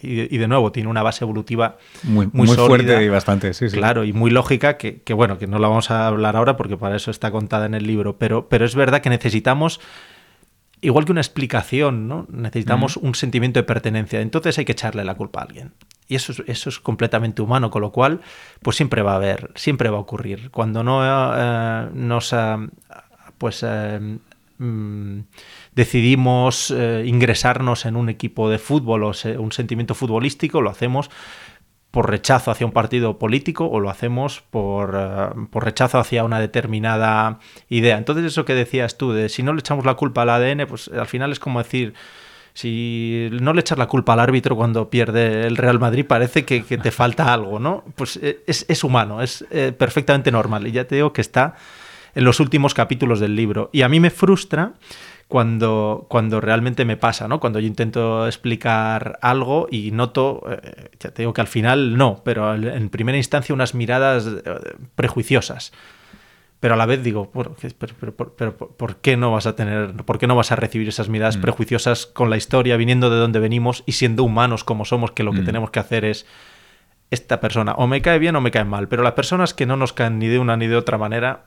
y, 0.00 0.38
de 0.38 0.46
nuevo, 0.46 0.70
tiene 0.70 0.88
una 0.88 1.02
base 1.02 1.24
evolutiva 1.24 1.76
muy, 2.04 2.30
muy, 2.32 2.46
fuerte 2.46 3.02
y 3.02 3.08
bastante, 3.08 3.52
sí, 3.52 3.66
Claro, 3.66 4.04
y 4.04 4.12
muy 4.12 4.30
lógica, 4.30 4.76
que, 4.76 5.02
bueno, 5.12 5.38
que 5.38 5.48
no 5.48 5.58
la 5.58 5.66
vamos 5.66 5.90
a 5.90 6.06
hablar 6.06 6.36
ahora 6.36 6.56
porque 6.56 6.76
para 6.76 6.94
eso 6.94 7.10
está 7.10 7.32
contada 7.32 7.66
en 7.66 7.74
el 7.74 7.84
libro, 7.84 8.16
pero, 8.16 8.48
pero 8.48 8.64
es 8.64 8.76
verdad 8.76 9.00
que 9.00 9.10
necesitamos 9.10 9.80
igual 10.80 11.04
que 11.04 11.12
una 11.12 11.20
explicación, 11.20 12.08
¿no? 12.08 12.26
Necesitamos 12.30 12.96
un 12.96 13.14
sentimiento 13.14 13.58
de 13.60 13.64
pertenencia. 13.64 14.20
Entonces 14.20 14.58
hay 14.58 14.64
que 14.64 14.72
echarle 14.72 15.04
la 15.04 15.14
culpa 15.14 15.40
a 15.40 15.44
alguien. 15.44 15.72
Y 16.08 16.14
eso 16.14 16.32
es, 16.32 16.42
eso 16.46 16.70
es 16.70 16.78
completamente 16.78 17.42
humano, 17.42 17.70
con 17.70 17.82
lo 17.82 17.92
cual, 17.92 18.20
pues 18.62 18.76
siempre 18.76 19.02
va 19.02 19.12
a 19.12 19.16
haber, 19.16 19.50
siempre 19.54 19.90
va 19.90 19.98
a 19.98 20.00
ocurrir. 20.00 20.50
Cuando 20.50 20.82
no 20.82 21.02
eh, 21.04 21.88
nos, 21.92 22.32
eh, 22.32 22.56
pues, 23.36 23.62
eh, 23.66 24.18
mm, 24.58 25.18
decidimos 25.74 26.70
eh, 26.70 27.04
ingresarnos 27.06 27.84
en 27.84 27.94
un 27.94 28.08
equipo 28.08 28.48
de 28.48 28.58
fútbol 28.58 29.04
o 29.04 29.12
un 29.38 29.52
sentimiento 29.52 29.94
futbolístico, 29.94 30.60
lo 30.62 30.70
hacemos 30.70 31.10
por 31.90 32.10
rechazo 32.10 32.50
hacia 32.50 32.66
un 32.66 32.72
partido 32.72 33.18
político 33.18 33.66
o 33.66 33.80
lo 33.80 33.90
hacemos 33.90 34.42
por, 34.50 34.94
eh, 34.98 35.28
por, 35.50 35.64
rechazo 35.64 35.98
hacia 35.98 36.24
una 36.24 36.38
determinada 36.40 37.38
idea. 37.68 37.96
Entonces 37.96 38.24
eso 38.24 38.44
que 38.44 38.54
decías 38.54 38.98
tú, 38.98 39.12
de 39.12 39.28
si 39.28 39.42
no 39.42 39.52
le 39.52 39.60
echamos 39.60 39.84
la 39.84 39.94
culpa 39.94 40.22
al 40.22 40.30
ADN, 40.30 40.66
pues 40.66 40.88
al 40.88 41.06
final 41.06 41.32
es 41.32 41.40
como 41.40 41.62
decir, 41.62 41.94
si 42.52 43.28
no 43.40 43.54
le 43.54 43.60
echas 43.60 43.78
la 43.78 43.86
culpa 43.86 44.14
al 44.14 44.20
árbitro 44.20 44.56
cuando 44.56 44.90
pierde 44.90 45.46
el 45.46 45.56
Real 45.56 45.78
Madrid, 45.78 46.04
parece 46.04 46.44
que, 46.44 46.60
te 46.60 46.90
falta 46.90 47.32
algo, 47.32 47.58
¿no? 47.60 47.84
Pues 47.94 48.18
eh, 48.20 48.42
es, 48.46 48.84
humano, 48.84 49.22
es 49.22 49.46
eh, 49.50 49.72
perfectamente 49.72 50.32
normal. 50.32 50.66
Y 50.66 50.72
ya 50.72 50.84
te 50.84 50.96
digo 50.96 51.12
que 51.12 51.20
está 51.20 51.54
en 52.14 52.24
los 52.24 52.40
últimos 52.40 52.74
capítulos 52.74 53.20
del 53.20 53.36
libro. 53.36 53.70
Y 53.72 53.82
a 53.82 53.88
mí 53.88 54.00
me 54.00 54.10
frustra 54.10 54.72
cuando, 55.28 56.06
cuando 56.08 56.40
realmente 56.40 56.84
me 56.84 56.96
pasa, 56.96 57.28
¿no? 57.28 57.38
Cuando 57.38 57.60
yo 57.60 57.66
intento 57.66 58.26
explicar 58.26 59.18
algo 59.22 59.68
y 59.70 59.90
noto, 59.90 60.42
eh, 60.50 60.90
ya 60.98 61.10
te 61.10 61.22
digo 61.22 61.32
que 61.32 61.42
al 61.42 61.46
final 61.46 61.96
no, 61.96 62.22
pero 62.24 62.54
en 62.54 62.88
primera 62.88 63.18
instancia 63.18 63.54
unas 63.54 63.74
miradas 63.74 64.26
prejuiciosas 64.94 65.72
pero 66.60 66.74
a 66.74 66.76
la 66.76 66.86
vez 66.86 67.02
digo, 67.02 67.30
bueno, 67.32 67.54
pero, 68.36 68.56
¿por 68.56 68.96
qué 68.96 69.16
no 69.16 69.30
vas 69.30 69.46
a 69.46 69.54
tener, 69.54 69.94
por 70.04 70.18
qué 70.18 70.26
no 70.26 70.34
vas 70.34 70.50
a 70.50 70.56
recibir 70.56 70.88
esas 70.88 71.08
miradas 71.08 71.36
mm. 71.36 71.40
prejuiciosas 71.40 72.06
con 72.06 72.30
la 72.30 72.36
historia, 72.36 72.76
viniendo 72.76 73.10
de 73.10 73.16
donde 73.16 73.38
venimos 73.38 73.84
y 73.86 73.92
siendo 73.92 74.24
humanos 74.24 74.64
como 74.64 74.84
somos, 74.84 75.12
que 75.12 75.22
lo 75.22 75.32
que 75.32 75.42
mm. 75.42 75.44
tenemos 75.44 75.70
que 75.70 75.78
hacer 75.78 76.04
es 76.04 76.26
esta 77.10 77.40
persona 77.40 77.72
o 77.72 77.86
me 77.86 78.02
cae 78.02 78.18
bien 78.18 78.34
o 78.36 78.40
me 78.40 78.50
cae 78.50 78.64
mal, 78.64 78.88
pero 78.88 79.02
las 79.02 79.12
personas 79.12 79.54
que 79.54 79.66
no 79.66 79.76
nos 79.76 79.92
caen 79.92 80.18
ni 80.18 80.26
de 80.26 80.38
una 80.40 80.56
ni 80.56 80.66
de 80.66 80.76
otra 80.76 80.98
manera, 80.98 81.46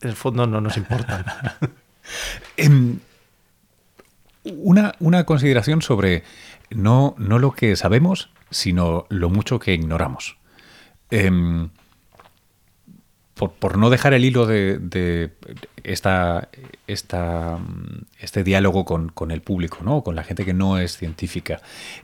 en 0.00 0.10
el 0.10 0.16
fondo 0.16 0.46
no 0.46 0.60
nos 0.60 0.76
importan. 0.76 1.24
Em, 2.56 2.98
una, 4.44 4.94
una, 5.00 5.24
consideración 5.24 5.80
sobre 5.82 6.22
no, 6.70 7.14
no 7.18 7.38
lo 7.38 7.52
que 7.52 7.76
sabemos, 7.76 8.30
sino 8.50 9.06
lo 9.08 9.30
mucho 9.30 9.58
que 9.58 9.72
ignoramos. 9.72 10.36
Eh, 11.10 11.30
por, 13.34 13.78
no 13.78 13.90
dejar 13.90 14.14
el 14.14 14.24
hilo 14.24 14.46
de, 14.46 15.32
esta, 15.82 16.48
esta, 16.86 17.58
este 18.20 18.44
diálogo 18.44 18.84
con, 18.84 19.30
el 19.30 19.42
público, 19.42 19.78
¿no? 19.82 20.02
con 20.02 20.14
la 20.14 20.22
gente 20.22 20.44
que 20.44 20.54
no 20.54 20.78
es 20.78 20.96
científica, 20.96 21.60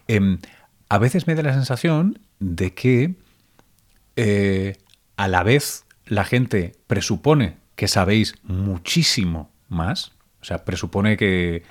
em, 0.08 0.38
a 0.88 0.98
veces 0.98 1.26
me 1.26 1.34
da 1.34 1.42
la 1.42 1.52
sensación 1.52 2.18
de 2.40 2.74
que 2.74 3.14
eh, 4.16 4.76
a 5.16 5.28
la 5.28 5.42
vez 5.42 5.84
la 6.06 6.24
gente 6.24 6.72
presupone 6.86 7.56
que 7.76 7.86
sabéis 7.86 8.34
muchísimo 8.42 9.50
más, 9.70 10.12
o 10.42 10.44
sea, 10.44 10.64
presupone 10.64 11.16
que 11.16 11.62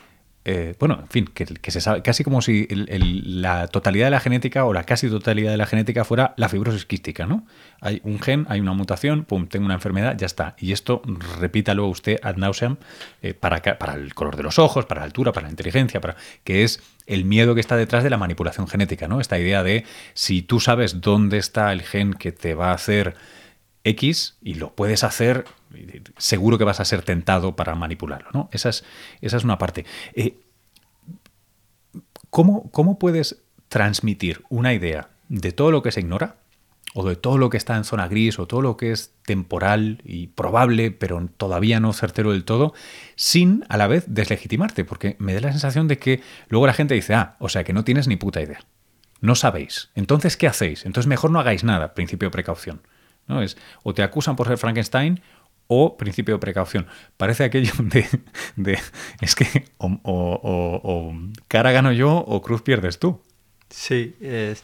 eh, 0.45 0.73
bueno, 0.79 0.97
en 1.01 1.07
fin, 1.09 1.25
que, 1.25 1.71
se 1.71 1.81
sabe, 1.81 2.01
casi 2.01 2.23
como 2.23 2.41
si 2.41 2.65
la 2.71 3.67
totalidad 3.67 4.07
de 4.07 4.11
la 4.11 4.21
genética 4.21 4.63
o 4.65 4.73
la 4.73 4.83
casi 4.83 5.09
totalidad 5.09 5.51
de 5.51 5.57
la 5.57 5.65
genética 5.65 6.05
fuera 6.05 6.33
la 6.37 6.47
fibrosis 6.47 6.85
quística, 6.85 7.25
¿no? 7.25 7.45
Hay 7.81 8.01
un 8.05 8.19
gen, 8.19 8.45
hay 8.49 8.61
una 8.61 8.71
mutación, 8.73 9.25
pum, 9.25 9.47
tengo 9.47 9.65
una 9.65 9.75
enfermedad, 9.75 10.17
ya 10.17 10.25
está. 10.25 10.55
Y 10.57 10.71
esto 10.71 11.01
repítalo 11.39 11.85
usted 11.87 12.19
ad 12.23 12.37
nauseam 12.37 12.77
eh, 13.21 13.33
para, 13.33 13.61
para 13.77 13.93
el 13.95 14.13
color 14.15 14.37
de 14.37 14.43
los 14.43 14.59
ojos, 14.59 14.85
para 14.85 15.01
la 15.01 15.05
altura, 15.05 15.33
para 15.33 15.47
la 15.47 15.51
inteligencia, 15.51 15.99
para 15.99 16.15
que 16.45 16.63
es 16.63 16.81
el 17.05 17.25
miedo 17.25 17.53
que 17.53 17.61
está 17.61 17.75
detrás 17.75 18.03
de 18.03 18.09
la 18.09 18.17
manipulación 18.17 18.67
genética, 18.67 19.09
¿no? 19.09 19.19
Esta 19.19 19.37
idea 19.37 19.61
de 19.61 19.83
si 20.13 20.41
tú 20.41 20.61
sabes 20.61 21.01
dónde 21.01 21.37
está 21.37 21.71
el 21.73 21.81
gen 21.81 22.13
que 22.13 22.31
te 22.31 22.55
va 22.55 22.71
a 22.71 22.75
hacer 22.75 23.15
X 23.89 24.37
y 24.41 24.55
lo 24.55 24.75
puedes 24.75 25.03
hacer, 25.03 25.45
seguro 26.17 26.57
que 26.57 26.63
vas 26.63 26.79
a 26.79 26.85
ser 26.85 27.03
tentado 27.03 27.55
para 27.55 27.75
manipularlo. 27.75 28.29
¿no? 28.33 28.49
Esa, 28.51 28.69
es, 28.69 28.83
esa 29.21 29.37
es 29.37 29.43
una 29.43 29.57
parte. 29.57 29.85
Eh, 30.13 30.37
¿cómo, 32.29 32.69
¿Cómo 32.71 32.99
puedes 32.99 33.43
transmitir 33.67 34.43
una 34.49 34.73
idea 34.73 35.09
de 35.27 35.51
todo 35.51 35.71
lo 35.71 35.81
que 35.83 35.91
se 35.91 35.99
ignora? 35.99 36.37
o 36.93 37.07
de 37.07 37.15
todo 37.15 37.37
lo 37.37 37.49
que 37.49 37.57
está 37.57 37.77
en 37.77 37.83
zona 37.83 38.07
gris, 38.07 38.39
o 38.39 38.47
todo 38.47 38.61
lo 38.61 38.77
que 38.77 38.91
es 38.91 39.13
temporal 39.25 40.01
y 40.03 40.27
probable, 40.27 40.91
pero 40.91 41.23
todavía 41.37 41.79
no 41.79 41.93
certero 41.93 42.31
del 42.31 42.45
todo, 42.45 42.73
sin 43.15 43.63
a 43.69 43.77
la 43.77 43.87
vez 43.87 44.05
deslegitimarte, 44.07 44.85
porque 44.85 45.15
me 45.19 45.33
da 45.33 45.41
la 45.41 45.51
sensación 45.51 45.87
de 45.87 45.99
que 45.99 46.21
luego 46.47 46.67
la 46.67 46.73
gente 46.73 46.95
dice, 46.95 47.13
ah, 47.13 47.35
o 47.39 47.49
sea 47.49 47.63
que 47.63 47.73
no 47.73 47.83
tienes 47.83 48.07
ni 48.07 48.15
puta 48.15 48.41
idea. 48.41 48.59
No 49.21 49.35
sabéis. 49.35 49.89
Entonces, 49.95 50.37
¿qué 50.37 50.47
hacéis? 50.47 50.85
Entonces 50.85 51.07
mejor 51.07 51.29
no 51.31 51.39
hagáis 51.39 51.63
nada, 51.63 51.93
principio 51.93 52.27
de 52.27 52.31
precaución. 52.31 52.81
¿No? 53.29 53.41
Es 53.41 53.55
o 53.83 53.93
te 53.93 54.03
acusan 54.03 54.35
por 54.35 54.47
ser 54.47 54.57
Frankenstein 54.57 55.21
o 55.67 55.95
principio 55.95 56.35
de 56.35 56.39
precaución. 56.39 56.87
Parece 57.15 57.45
aquello 57.45 57.71
de, 58.57 58.79
es 59.21 59.35
que 59.35 59.65
o, 59.77 61.13
cara 61.47 61.71
gano 61.71 61.93
yo 61.93 62.17
o 62.17 62.41
cruz 62.41 62.61
pierdes 62.61 62.99
tú. 62.99 63.21
Sí, 63.69 64.15
es, 64.19 64.63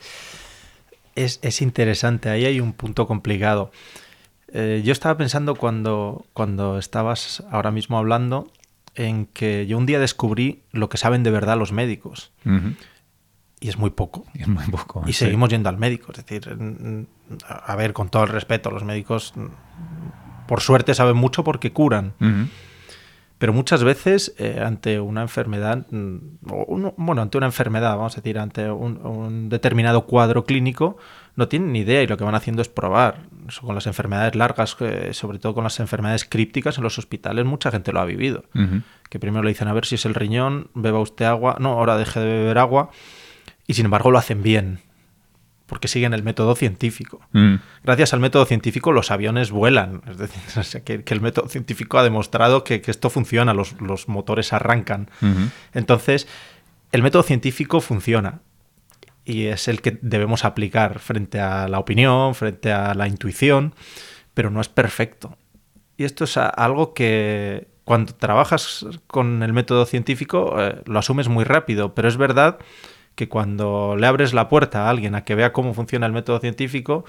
es, 1.15 1.61
interesante. 1.61 2.29
Ahí 2.29 2.45
hay 2.45 2.59
un 2.59 2.73
punto 2.73 3.05
complicado. 3.05 3.71
Eh, 4.51 4.81
yo 4.83 4.91
estaba 4.91 5.15
pensando 5.15 5.55
cuando, 5.55 6.25
cuando 6.33 6.79
estabas 6.79 7.43
ahora 7.51 7.69
mismo 7.69 7.99
hablando 7.99 8.51
en 8.95 9.27
que 9.27 9.67
yo 9.67 9.77
un 9.77 9.85
día 9.85 9.99
descubrí 9.99 10.63
lo 10.71 10.89
que 10.89 10.97
saben 10.97 11.21
de 11.21 11.29
verdad 11.29 11.57
los 11.57 11.71
médicos 11.71 12.31
y 13.59 13.69
es 13.69 13.77
muy 13.77 13.89
poco. 13.89 14.25
Y 14.33 14.43
es 14.43 14.47
muy 14.47 14.65
poco. 14.65 15.03
Y 15.07 15.13
seguimos 15.13 15.49
yendo 15.49 15.69
al 15.69 15.77
médico. 15.77 16.11
Es 16.11 16.25
decir, 16.25 16.55
a 17.47 17.75
ver, 17.75 17.93
con 17.93 18.09
todo 18.09 18.23
el 18.23 18.29
respeto, 18.29 18.71
los 18.71 18.83
médicos, 18.83 19.33
por 20.47 20.61
suerte, 20.61 20.93
saben 20.93 21.17
mucho 21.17 21.43
porque 21.43 21.71
curan. 21.71 22.13
Pero 23.37 23.51
muchas 23.51 23.83
veces, 23.83 24.33
eh, 24.37 24.61
ante 24.65 24.99
una 24.99 25.21
enfermedad, 25.21 25.85
bueno, 25.91 27.21
ante 27.21 27.37
una 27.37 27.47
enfermedad, 27.47 27.97
vamos 27.97 28.13
a 28.13 28.21
decir, 28.21 28.39
ante 28.39 28.71
un, 28.71 29.49
determinado 29.49 30.05
cuadro 30.05 30.45
clínico, 30.45 30.97
no 31.35 31.49
tienen 31.49 31.73
ni 31.73 31.79
idea 31.79 32.01
y 32.01 32.07
lo 32.07 32.15
que 32.15 32.23
van 32.23 32.35
haciendo 32.35 32.61
es 32.61 32.69
probar. 32.69 33.23
con 33.61 33.75
las 33.75 33.87
enfermedades 33.87 34.35
largas, 34.35 34.77
eh, 34.79 35.09
sobre 35.13 35.37
todo 35.37 35.53
con 35.53 35.65
las 35.65 35.79
enfermedades 35.81 36.23
crípticas 36.23 36.77
en 36.77 36.83
los 36.85 36.97
hospitales, 36.97 37.45
mucha 37.45 37.71
gente 37.71 37.91
lo 37.91 37.99
ha 37.99 38.05
vivido. 38.05 38.45
Que 39.09 39.19
primero 39.19 39.43
le 39.43 39.49
dicen 39.49 39.67
a 39.67 39.73
ver 39.73 39.85
si 39.85 39.95
es 39.95 40.05
el 40.05 40.15
riñón, 40.15 40.69
beba 40.73 40.99
usted 40.99 41.25
agua, 41.25 41.57
no, 41.59 41.73
ahora 41.73 41.97
deje 41.97 42.21
de 42.21 42.25
beber 42.25 42.57
agua 42.57 42.89
y 43.67 43.73
sin 43.73 43.85
embargo 43.85 44.11
lo 44.11 44.17
hacen 44.17 44.43
bien, 44.43 44.79
porque 45.75 45.89
siguen 45.89 46.13
el 46.13 46.23
método 46.23 46.55
científico. 46.55 47.19
Mm. 47.33 47.55
Gracias 47.83 48.13
al 48.13 48.21
método 48.21 48.45
científico 48.45 48.93
los 48.93 49.11
aviones 49.11 49.51
vuelan, 49.51 50.03
es 50.09 50.17
decir, 50.17 50.83
que, 50.85 51.03
el 51.05 51.19
método 51.19 51.49
científico 51.49 51.99
ha 51.99 52.03
demostrado 52.03 52.63
que, 52.63 52.81
esto 52.85 53.09
funciona, 53.09 53.53
los, 53.53 53.75
motores 54.07 54.53
arrancan. 54.53 55.09
Entonces, 55.73 56.29
el 56.93 57.03
método 57.03 57.23
científico 57.23 57.81
funciona 57.81 58.39
y 59.25 59.47
es 59.47 59.67
el 59.67 59.81
que 59.81 59.99
debemos 60.01 60.45
aplicar 60.45 60.99
frente 60.99 61.41
a 61.41 61.67
la 61.67 61.79
opinión, 61.79 62.35
frente 62.35 62.71
a 62.71 62.93
la 62.93 63.09
intuición, 63.09 63.75
pero 64.33 64.51
no 64.51 64.61
es 64.61 64.69
perfecto. 64.69 65.37
Y 65.97 66.05
esto 66.05 66.23
es 66.23 66.37
algo 66.37 66.93
que 66.93 67.67
cuando 67.83 68.15
trabajas 68.15 68.85
con 69.07 69.43
el 69.43 69.51
método 69.51 69.85
científico 69.85 70.55
eh, 70.57 70.83
lo 70.85 70.99
asumes 70.99 71.27
muy 71.27 71.43
rápido, 71.43 71.93
pero 71.93 72.07
es 72.07 72.15
verdad 72.15 72.59
que 73.15 73.29
cuando 73.29 73.95
le 73.97 74.05
abres 74.07 74.33
la 74.33 74.49
puerta 74.49 74.85
a 74.85 74.89
alguien 74.89 75.15
a 75.15 75.23
que 75.23 75.35
vea 75.35 75.53
cómo 75.53 75.73
funciona 75.73 76.05
el 76.05 76.11
método 76.11 76.39
científico, 76.39 77.05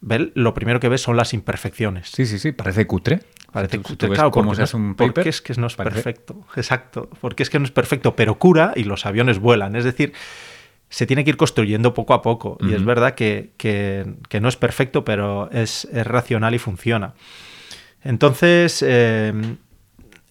lo 0.00 0.54
primero 0.54 0.78
que 0.80 0.88
ves 0.88 1.00
son 1.00 1.16
las 1.16 1.34
imperfecciones. 1.34 2.10
Sí, 2.10 2.26
sí, 2.26 2.38
sí, 2.38 2.52
parece 2.52 2.86
cutre. 2.86 3.20
Parece 3.50 3.80
cutre, 3.80 4.10
claro, 4.10 4.30
cómo 4.30 4.54
se 4.54 4.62
hace 4.62 4.76
un 4.76 4.94
paper, 4.94 5.14
porque 5.14 5.28
es 5.30 5.40
que 5.40 5.54
no 5.54 5.66
es 5.66 5.76
perfecto. 5.76 6.44
Exacto, 6.56 7.08
porque 7.20 7.42
es 7.42 7.50
que 7.50 7.58
no 7.58 7.64
es 7.64 7.70
perfecto, 7.70 8.14
pero 8.14 8.38
cura 8.38 8.72
y 8.76 8.84
los 8.84 9.06
aviones 9.06 9.38
vuelan. 9.38 9.74
Es 9.76 9.84
decir, 9.84 10.12
se 10.90 11.06
tiene 11.06 11.24
que 11.24 11.30
ir 11.30 11.36
construyendo 11.36 11.94
poco 11.94 12.12
a 12.12 12.22
poco. 12.22 12.58
Y 12.60 12.74
es 12.74 12.84
verdad 12.84 13.14
que, 13.14 13.52
no 14.40 14.48
es 14.48 14.56
perfecto, 14.56 15.04
pero 15.04 15.50
es, 15.50 15.88
racional 15.92 16.54
y 16.54 16.58
funciona. 16.58 17.14
Entonces, 18.04 18.84
eh, 18.86 19.32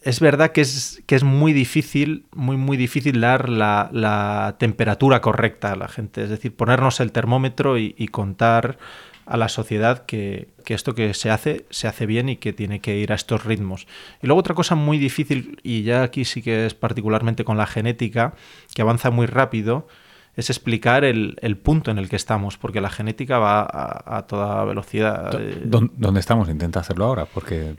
es 0.06 0.20
verdad 0.20 0.52
que 0.52 0.60
es, 0.60 1.02
que 1.06 1.16
es 1.16 1.24
muy 1.24 1.52
difícil, 1.52 2.26
muy, 2.32 2.56
muy 2.56 2.76
difícil 2.76 3.20
dar 3.20 3.48
la, 3.48 4.54
temperatura 4.56 5.20
correcta 5.20 5.72
a 5.72 5.76
la 5.76 5.88
gente. 5.88 6.22
Es 6.22 6.30
decir, 6.30 6.54
ponernos 6.54 7.00
el 7.00 7.10
termómetro 7.10 7.76
y, 7.76 7.92
contar 8.12 8.78
a 9.26 9.36
la 9.36 9.48
sociedad 9.48 10.06
que, 10.06 10.46
esto 10.64 10.94
que 10.94 11.12
se 11.12 11.30
hace, 11.30 11.66
se 11.70 11.88
hace 11.88 12.06
bien 12.06 12.28
y 12.28 12.36
que 12.36 12.52
tiene 12.52 12.80
que 12.80 12.96
ir 12.96 13.10
a 13.10 13.16
estos 13.16 13.44
ritmos. 13.44 13.88
Y 14.22 14.28
luego 14.28 14.38
otra 14.38 14.54
cosa 14.54 14.76
muy 14.76 14.98
difícil, 14.98 15.58
y 15.64 15.82
ya 15.82 16.04
aquí 16.04 16.24
sí 16.24 16.40
que 16.40 16.66
es 16.66 16.74
particularmente 16.74 17.44
con 17.44 17.56
la 17.56 17.66
genética, 17.66 18.34
que 18.76 18.82
avanza 18.82 19.10
muy 19.10 19.26
rápido, 19.26 19.88
es 20.36 20.50
explicar 20.50 21.02
el, 21.02 21.58
punto 21.64 21.90
en 21.90 21.98
el 21.98 22.08
que 22.08 22.14
estamos, 22.14 22.58
porque 22.58 22.80
la 22.80 22.90
genética 22.90 23.40
va 23.40 23.62
a, 23.62 24.18
a 24.18 24.26
toda 24.28 24.64
velocidad. 24.64 25.36
¿Dónde 25.64 26.20
estamos? 26.20 26.48
Intenta 26.48 26.78
hacerlo 26.78 27.06
ahora, 27.06 27.24
porque 27.24 27.74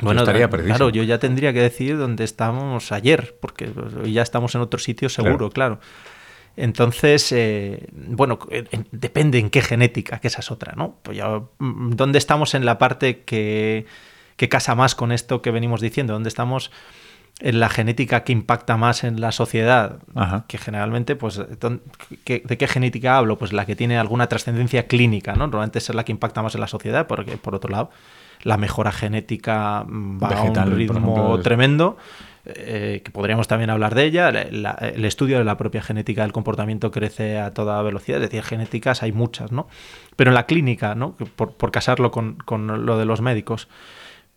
bueno, 0.00 0.20
estaría 0.20 0.48
Claro, 0.48 0.90
yo 0.90 1.02
ya 1.02 1.18
tendría 1.18 1.52
que 1.52 1.60
decir 1.60 1.96
dónde 1.98 2.24
estábamos 2.24 2.92
ayer, 2.92 3.36
porque 3.40 3.70
ya 4.06 4.22
estamos 4.22 4.54
en 4.54 4.60
otro 4.60 4.78
sitio 4.78 5.08
seguro, 5.08 5.50
claro. 5.50 5.80
Entonces, 6.56 7.30
eh, 7.32 7.86
bueno, 7.92 8.38
depende 8.90 9.38
en 9.38 9.50
qué 9.50 9.62
genética, 9.62 10.18
que 10.18 10.28
esa 10.28 10.40
es 10.40 10.50
otra, 10.50 10.74
¿no? 10.76 10.96
Pues 11.02 11.16
ya, 11.16 11.40
mm, 11.58 11.90
¿dónde 11.92 12.18
estamos 12.18 12.54
en 12.54 12.64
la 12.64 12.76
parte 12.78 13.20
que, 13.22 13.86
que 14.36 14.48
casa 14.48 14.74
más 14.74 14.94
con 14.94 15.12
esto 15.12 15.42
que 15.42 15.50
venimos 15.50 15.80
diciendo? 15.80 16.12
¿Dónde 16.12 16.28
estamos 16.28 16.70
en 17.38 17.60
la 17.60 17.70
genética 17.70 18.24
que 18.24 18.32
impacta 18.32 18.76
más 18.76 19.04
en 19.04 19.20
la 19.20 19.32
sociedad, 19.32 20.00
Ajá. 20.14 20.44
que 20.48 20.58
generalmente, 20.58 21.16
pues, 21.16 21.40
don- 21.58 21.80
¿qué- 22.24 22.42
¿de 22.44 22.58
qué 22.58 22.66
genética 22.68 23.16
hablo? 23.16 23.38
Pues 23.38 23.52
la 23.54 23.64
que 23.64 23.76
tiene 23.76 23.96
alguna 23.96 24.26
trascendencia 24.26 24.86
clínica, 24.88 25.32
¿no? 25.32 25.46
Normalmente 25.46 25.78
es 25.78 25.88
la 25.94 26.04
que 26.04 26.12
impacta 26.12 26.42
más 26.42 26.54
en 26.56 26.60
la 26.60 26.66
sociedad, 26.66 27.06
porque 27.06 27.38
por 27.38 27.54
otro 27.54 27.70
lado, 27.70 27.90
la 28.42 28.56
mejora 28.56 28.92
genética 28.92 29.84
mm, 29.86 30.22
va 30.22 30.28
a 30.28 30.42
un 30.68 30.76
ritmo 30.76 30.98
ejemplo, 31.12 31.40
tremendo, 31.42 31.96
eh, 32.46 33.02
que 33.04 33.10
podríamos 33.10 33.48
también 33.48 33.68
hablar 33.70 33.94
de 33.94 34.04
ella. 34.04 34.32
La- 34.32 34.44
la- 34.50 34.70
el 34.94 35.04
estudio 35.04 35.38
de 35.38 35.44
la 35.44 35.56
propia 35.58 35.82
genética 35.82 36.22
del 36.22 36.32
comportamiento 36.32 36.90
crece 36.90 37.38
a 37.38 37.52
toda 37.52 37.80
velocidad, 37.82 38.22
es 38.22 38.30
decir, 38.30 38.42
genéticas 38.42 39.02
hay 39.02 39.12
muchas, 39.12 39.52
¿no? 39.52 39.68
Pero 40.16 40.30
en 40.30 40.34
la 40.34 40.46
clínica, 40.46 40.94
¿no? 40.94 41.16
Por, 41.36 41.52
por 41.52 41.70
casarlo 41.70 42.10
con, 42.10 42.36
con 42.36 42.86
lo 42.86 42.98
de 42.98 43.04
los 43.04 43.20
médicos, 43.20 43.68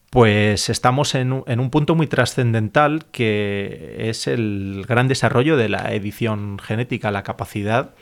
pues 0.10 0.69
estamos 0.69 1.15
en 1.15 1.33
un, 1.33 1.43
en 1.48 1.60
un 1.60 1.69
punto 1.72 1.95
muy 1.95 2.05
trascendental 2.07 3.05
que 3.12 3.95
es 4.10 4.27
el 4.27 4.86
gran 4.88 5.07
desarrollo 5.07 5.57
de 5.57 5.69
la 5.69 5.91
edición 5.93 6.60
genética, 6.60 7.10
la 7.10 7.24
capacidad 7.24 7.95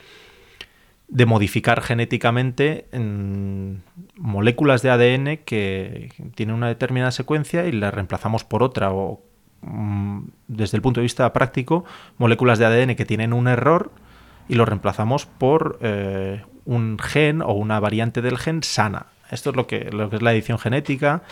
de 1.12 1.26
modificar 1.26 1.82
genéticamente 1.82 2.86
en 2.90 3.82
moléculas 4.16 4.80
de 4.80 4.90
ADN 4.90 5.36
que 5.44 6.10
tienen 6.34 6.56
una 6.56 6.68
determinada 6.68 7.10
secuencia 7.10 7.66
y 7.66 7.72
las 7.72 7.92
reemplazamos 7.92 8.44
por 8.44 8.62
otra 8.62 8.92
o 8.92 9.20
mm, 9.60 10.22
desde 10.48 10.78
el 10.78 10.82
punto 10.82 11.00
de 11.00 11.02
vista 11.02 11.30
práctico 11.34 11.84
moléculas 12.16 12.58
de 12.58 12.64
ADN 12.64 12.94
que 12.94 13.04
tienen 13.04 13.34
un 13.34 13.46
error 13.46 13.92
y 14.48 14.54
lo 14.54 14.64
reemplazamos 14.64 15.26
por 15.26 15.78
eh, 15.82 16.44
un 16.64 16.98
gen 16.98 17.42
o 17.42 17.52
una 17.52 17.78
variante 17.78 18.22
del 18.22 18.38
gen 18.38 18.62
sana. 18.62 19.08
Esto 19.30 19.50
es 19.50 19.56
lo 19.56 19.66
que, 19.66 19.90
lo 19.92 20.08
que 20.08 20.16
es 20.16 20.22
la 20.22 20.32
edición 20.32 20.58
genética, 20.58 21.22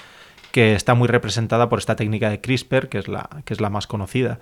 que 0.53 0.75
está 0.75 0.95
muy 0.95 1.09
representada 1.09 1.71
por 1.71 1.79
esta 1.79 1.97
técnica 1.97 2.29
de 2.29 2.43
CRISPR, 2.43 2.89
que 2.89 2.99
es 2.99 3.09
la, 3.09 3.31
que 3.47 3.55
es 3.55 3.61
la 3.61 3.71
más 3.71 3.87
conocida. 3.87 4.41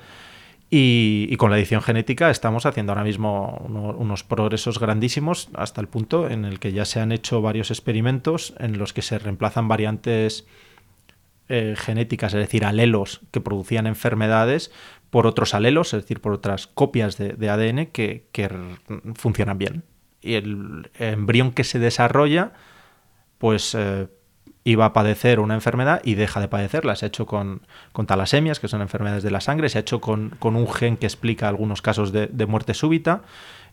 Y, 0.70 1.34
con 1.38 1.50
la 1.50 1.56
edición 1.56 1.80
genética 1.80 2.30
estamos 2.30 2.66
haciendo 2.66 2.92
ahora 2.92 3.04
mismo 3.04 3.62
uno- 3.66 3.94
unos 3.96 4.22
progresos 4.22 4.78
grandísimos 4.78 5.48
hasta 5.54 5.80
el 5.80 5.88
punto 5.88 6.28
en 6.28 6.44
el 6.44 6.58
que 6.60 6.72
ya 6.72 6.84
se 6.84 7.00
han 7.00 7.10
hecho 7.10 7.40
varios 7.40 7.70
experimentos 7.70 8.52
en 8.58 8.76
los 8.76 8.92
que 8.92 9.00
se 9.00 9.18
reemplazan 9.18 9.66
variantes 9.66 10.46
eh, 11.48 11.74
genéticas, 11.78 12.34
es 12.34 12.40
decir, 12.40 12.66
alelos 12.66 13.22
que 13.30 13.40
producían 13.40 13.86
enfermedades 13.86 14.70
por 15.08 15.26
otros 15.26 15.54
alelos, 15.54 15.94
es 15.94 16.02
decir, 16.02 16.20
por 16.20 16.32
otras 16.34 16.66
copias 16.66 17.16
de, 17.16 17.48
ADN 17.48 17.86
que, 17.86 18.28
funcionan 19.14 19.56
bien. 19.56 19.84
Y 20.20 20.34
el 20.34 20.90
embrión 20.98 21.52
que 21.52 21.64
se 21.64 21.78
desarrolla, 21.78 22.52
pues 23.38 23.74
eh, 23.74 24.08
iba 24.68 24.84
a 24.84 24.92
padecer 24.92 25.40
una 25.40 25.54
enfermedad 25.54 26.02
y 26.04 26.14
deja 26.14 26.40
de 26.40 26.48
padecerla. 26.48 26.94
Se 26.94 27.06
ha 27.06 27.08
hecho 27.08 27.26
con, 27.26 27.62
con 27.92 28.06
talasemias, 28.06 28.60
que 28.60 28.68
son 28.68 28.82
enfermedades 28.82 29.22
de 29.22 29.30
la 29.30 29.40
sangre, 29.40 29.68
se 29.68 29.78
ha 29.78 29.80
hecho 29.80 30.00
con, 30.00 30.30
con 30.38 30.56
un 30.56 30.70
gen 30.70 30.96
que 30.96 31.06
explica 31.06 31.48
algunos 31.48 31.80
casos 31.80 32.12
de, 32.12 32.26
de 32.26 32.46
muerte 32.46 32.74
súbita. 32.74 33.22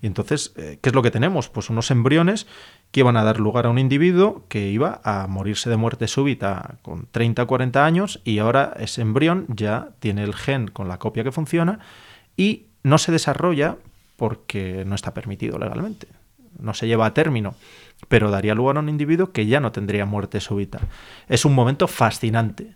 Y 0.01 0.07
entonces, 0.07 0.53
eh, 0.55 0.79
¿qué 0.81 0.89
es 0.89 0.95
lo 0.95 1.01
que 1.01 1.11
tenemos? 1.11 1.49
Pues 1.49 1.69
unos 1.69 1.91
embriones 1.91 2.47
que 2.91 3.01
iban 3.01 3.17
a 3.17 3.23
dar 3.23 3.39
lugar 3.39 3.65
a 3.65 3.69
un 3.69 3.77
individuo 3.77 4.45
que 4.47 4.69
iba 4.69 5.01
a 5.03 5.27
morirse 5.27 5.69
de 5.69 5.75
muerte 5.75 6.07
súbita 6.07 6.75
con 6.81 7.07
30 7.11 7.43
o 7.43 7.47
40 7.47 7.85
años 7.85 8.21
y 8.23 8.39
ahora 8.39 8.73
ese 8.79 9.01
embrión 9.01 9.45
ya 9.49 9.89
tiene 9.99 10.23
el 10.23 10.33
gen 10.33 10.67
con 10.69 10.87
la 10.87 10.97
copia 10.97 11.23
que 11.23 11.31
funciona 11.31 11.79
y 12.37 12.67
no 12.83 12.97
se 12.97 13.11
desarrolla 13.11 13.77
porque 14.15 14.83
no 14.85 14.95
está 14.95 15.13
permitido 15.13 15.57
legalmente. 15.59 16.07
No 16.59 16.73
se 16.73 16.87
lleva 16.87 17.05
a 17.05 17.13
término, 17.13 17.55
pero 18.07 18.31
daría 18.31 18.55
lugar 18.55 18.77
a 18.77 18.79
un 18.79 18.89
individuo 18.89 19.31
que 19.31 19.45
ya 19.45 19.59
no 19.59 19.71
tendría 19.71 20.05
muerte 20.05 20.39
súbita. 20.39 20.79
Es 21.27 21.45
un 21.45 21.53
momento 21.53 21.87
fascinante. 21.87 22.75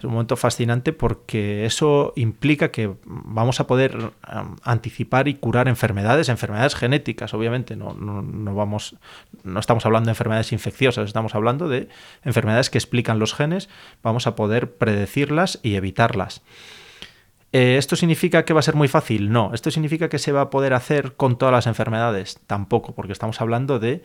Es 0.00 0.04
un 0.04 0.12
momento 0.12 0.36
fascinante 0.36 0.94
porque 0.94 1.66
eso 1.66 2.14
implica 2.16 2.70
que 2.70 2.94
vamos 3.04 3.60
a 3.60 3.66
poder 3.66 4.12
anticipar 4.62 5.28
y 5.28 5.34
curar 5.34 5.68
enfermedades, 5.68 6.30
enfermedades 6.30 6.74
genéticas, 6.74 7.34
obviamente. 7.34 7.76
No, 7.76 7.92
no, 7.92 8.22
no 8.22 8.54
vamos, 8.54 8.96
no 9.44 9.60
estamos 9.60 9.84
hablando 9.84 10.06
de 10.06 10.12
enfermedades 10.12 10.52
infecciosas, 10.52 11.04
estamos 11.04 11.34
hablando 11.34 11.68
de 11.68 11.90
enfermedades 12.24 12.70
que 12.70 12.78
explican 12.78 13.18
los 13.18 13.34
genes. 13.34 13.68
Vamos 14.02 14.26
a 14.26 14.36
poder 14.36 14.72
predecirlas 14.72 15.60
y 15.62 15.74
evitarlas. 15.74 16.40
Eh, 17.52 17.76
¿Esto 17.78 17.96
significa 17.96 18.44
que 18.44 18.52
va 18.52 18.60
a 18.60 18.64
ser 18.64 18.76
muy 18.76 18.88
fácil? 18.88 19.32
No. 19.32 19.52
¿Esto 19.54 19.70
significa 19.70 20.08
que 20.08 20.18
se 20.18 20.32
va 20.32 20.42
a 20.42 20.50
poder 20.50 20.72
hacer 20.72 21.14
con 21.14 21.36
todas 21.36 21.52
las 21.52 21.66
enfermedades? 21.66 22.38
Tampoco, 22.46 22.94
porque 22.94 23.12
estamos 23.12 23.40
hablando 23.40 23.78
de 23.78 24.02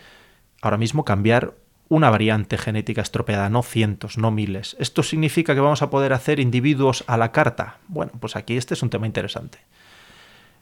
ahora 0.61 0.77
mismo 0.77 1.05
cambiar 1.05 1.53
una 1.87 2.09
variante 2.09 2.57
genética 2.57 3.01
estropeada, 3.01 3.49
no 3.49 3.61
cientos, 3.61 4.17
no 4.17 4.31
miles. 4.31 4.75
¿Esto 4.79 5.03
significa 5.03 5.53
que 5.53 5.61
vamos 5.61 5.83
a 5.83 5.91
poder 5.91 6.13
hacer 6.13 6.39
individuos 6.39 7.03
a 7.05 7.17
la 7.17 7.31
carta? 7.31 7.77
Bueno, 7.87 8.13
pues 8.19 8.35
aquí 8.35 8.57
este 8.57 8.73
es 8.73 8.81
un 8.81 8.89
tema 8.89 9.05
interesante. 9.05 9.59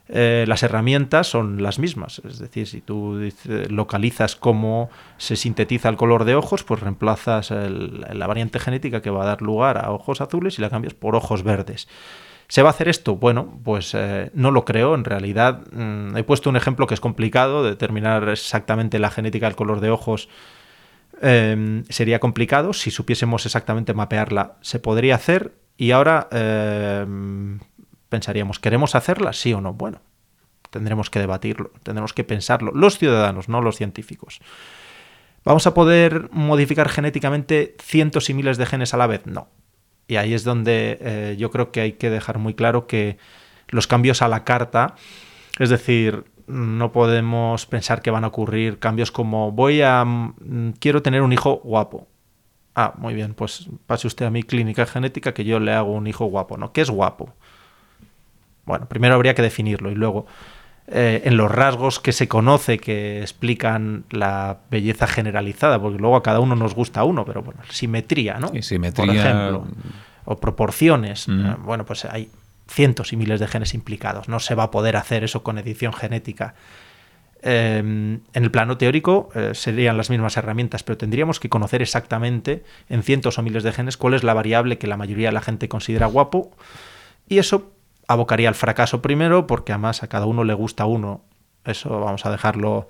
Eh, 0.09 0.43
las 0.49 0.63
herramientas 0.63 1.27
son 1.27 1.63
las 1.63 1.79
mismas, 1.79 2.21
es 2.27 2.37
decir, 2.37 2.67
si 2.67 2.81
tú 2.81 3.17
localizas 3.69 4.35
cómo 4.35 4.89
se 5.17 5.37
sintetiza 5.37 5.87
el 5.87 5.95
color 5.95 6.25
de 6.25 6.35
ojos, 6.35 6.65
pues 6.65 6.81
reemplazas 6.81 7.51
la 7.51 8.27
variante 8.27 8.59
genética 8.59 9.01
que 9.01 9.09
va 9.09 9.23
a 9.23 9.27
dar 9.27 9.41
lugar 9.41 9.77
a 9.77 9.91
ojos 9.91 10.19
azules 10.19 10.59
y 10.59 10.61
la 10.61 10.69
cambias 10.69 10.93
por 10.93 11.15
ojos 11.15 11.43
verdes. 11.43 11.87
¿Se 12.47 12.61
va 12.61 12.69
a 12.69 12.71
hacer 12.71 12.87
esto? 12.87 13.15
Bueno, 13.15 13.59
pues 13.63 13.93
eh, 13.95 14.29
no 14.33 14.51
lo 14.51 14.65
creo. 14.65 14.95
En 14.95 15.03
realidad, 15.03 15.61
mm, 15.71 16.17
he 16.17 16.23
puesto 16.23 16.49
un 16.49 16.55
ejemplo 16.55 16.87
que 16.87 16.93
es 16.93 16.99
complicado, 16.99 17.63
determinar 17.63 18.29
exactamente 18.29 18.99
la 18.99 19.09
genética 19.09 19.47
del 19.47 19.55
color 19.55 19.79
de 19.79 19.89
ojos 19.89 20.29
eh, 21.21 21.83
sería 21.89 22.19
complicado. 22.19 22.73
Si 22.73 22.91
supiésemos 22.91 23.45
exactamente 23.45 23.93
mapearla, 23.93 24.57
se 24.61 24.79
podría 24.79 25.15
hacer. 25.15 25.53
Y 25.77 25.91
ahora 25.91 26.27
eh, 26.31 27.05
pensaríamos, 28.09 28.59
¿queremos 28.59 28.95
hacerla? 28.95 29.33
Sí 29.33 29.53
o 29.53 29.61
no. 29.61 29.73
Bueno, 29.73 30.01
tendremos 30.69 31.09
que 31.09 31.19
debatirlo, 31.19 31.71
tendremos 31.81 32.13
que 32.13 32.23
pensarlo. 32.23 32.71
Los 32.73 32.97
ciudadanos, 32.97 33.49
no 33.49 33.61
los 33.61 33.77
científicos. 33.77 34.39
¿Vamos 35.45 35.67
a 35.67 35.73
poder 35.73 36.29
modificar 36.31 36.89
genéticamente 36.89 37.75
cientos 37.81 38.29
y 38.29 38.33
miles 38.33 38.57
de 38.57 38.65
genes 38.65 38.93
a 38.93 38.97
la 38.97 39.07
vez? 39.07 39.25
No. 39.25 39.47
Y 40.07 40.17
ahí 40.17 40.33
es 40.33 40.43
donde 40.43 40.97
eh, 41.01 41.35
yo 41.37 41.51
creo 41.51 41.71
que 41.71 41.81
hay 41.81 41.93
que 41.93 42.09
dejar 42.09 42.37
muy 42.37 42.53
claro 42.53 42.87
que 42.87 43.17
los 43.69 43.87
cambios 43.87 44.21
a 44.21 44.27
la 44.27 44.43
carta, 44.43 44.95
es 45.59 45.69
decir, 45.69 46.25
no 46.47 46.91
podemos 46.91 47.65
pensar 47.65 48.01
que 48.01 48.11
van 48.11 48.23
a 48.23 48.27
ocurrir 48.27 48.79
cambios 48.79 49.11
como 49.11 49.51
voy 49.51 49.81
a 49.81 50.03
mm, 50.03 50.73
quiero 50.79 51.01
tener 51.01 51.21
un 51.21 51.33
hijo 51.33 51.61
guapo. 51.63 52.07
Ah, 52.75 52.93
muy 52.97 53.13
bien, 53.13 53.33
pues 53.33 53.69
pase 53.85 54.07
usted 54.07 54.25
a 54.25 54.31
mi 54.31 54.43
clínica 54.43 54.85
genética 54.85 55.33
que 55.33 55.45
yo 55.45 55.59
le 55.59 55.73
hago 55.73 55.93
un 55.93 56.07
hijo 56.07 56.25
guapo, 56.25 56.57
¿no? 56.57 56.73
¿Qué 56.73 56.81
es 56.81 56.89
guapo? 56.89 57.33
Bueno, 58.65 58.87
primero 58.87 59.15
habría 59.15 59.35
que 59.35 59.41
definirlo 59.41 59.91
y 59.91 59.95
luego 59.95 60.25
eh, 60.87 61.21
en 61.25 61.37
los 61.37 61.49
rasgos 61.49 61.99
que 61.99 62.11
se 62.11 62.27
conoce 62.27 62.77
que 62.77 63.21
explican 63.21 64.03
la 64.11 64.59
belleza 64.69 65.07
generalizada, 65.07 65.79
porque 65.79 65.97
luego 65.97 66.17
a 66.17 66.23
cada 66.23 66.39
uno 66.39 66.55
nos 66.55 66.75
gusta 66.75 67.03
uno, 67.03 67.23
pero 67.25 67.41
bueno, 67.41 67.61
simetría, 67.69 68.39
¿no? 68.39 68.49
Sí, 68.49 68.61
simetría. 68.61 69.05
Por 69.05 69.15
ejemplo, 69.15 69.67
o 70.25 70.39
proporciones. 70.39 71.27
Mm. 71.27 71.45
Eh, 71.45 71.55
Bueno, 71.63 71.85
pues 71.85 72.05
hay 72.05 72.29
cientos 72.67 73.13
y 73.13 73.17
miles 73.17 73.39
de 73.39 73.47
genes 73.47 73.73
implicados. 73.73 74.27
No 74.29 74.39
se 74.39 74.55
va 74.55 74.63
a 74.63 74.71
poder 74.71 74.95
hacer 74.95 75.23
eso 75.23 75.43
con 75.43 75.57
edición 75.57 75.93
genética. 75.93 76.55
Eh, 77.41 77.77
en 77.77 78.23
el 78.33 78.51
plano 78.51 78.77
teórico 78.77 79.29
eh, 79.35 79.51
serían 79.53 79.97
las 79.97 80.09
mismas 80.09 80.37
herramientas, 80.37 80.83
pero 80.83 80.97
tendríamos 80.97 81.41
que 81.41 81.49
conocer 81.49 81.81
exactamente 81.81 82.63
en 82.87 83.03
cientos 83.03 83.37
o 83.37 83.43
miles 83.43 83.63
de 83.63 83.73
genes 83.73 83.97
cuál 83.97 84.13
es 84.13 84.23
la 84.23 84.33
variable 84.33 84.77
que 84.77 84.87
la 84.87 84.95
mayoría 84.95 85.27
de 85.27 85.33
la 85.33 85.41
gente 85.41 85.67
considera 85.67 86.05
guapo 86.07 86.51
y 87.27 87.39
eso 87.39 87.72
abocaría 88.07 88.49
al 88.49 88.55
fracaso 88.55 89.01
primero 89.01 89.47
porque 89.47 89.71
además 89.71 90.03
a 90.03 90.07
cada 90.07 90.25
uno 90.25 90.43
le 90.43 90.53
gusta 90.53 90.85
uno. 90.85 91.21
Eso 91.65 91.99
vamos 91.99 92.25
a 92.25 92.31
dejarlo 92.31 92.89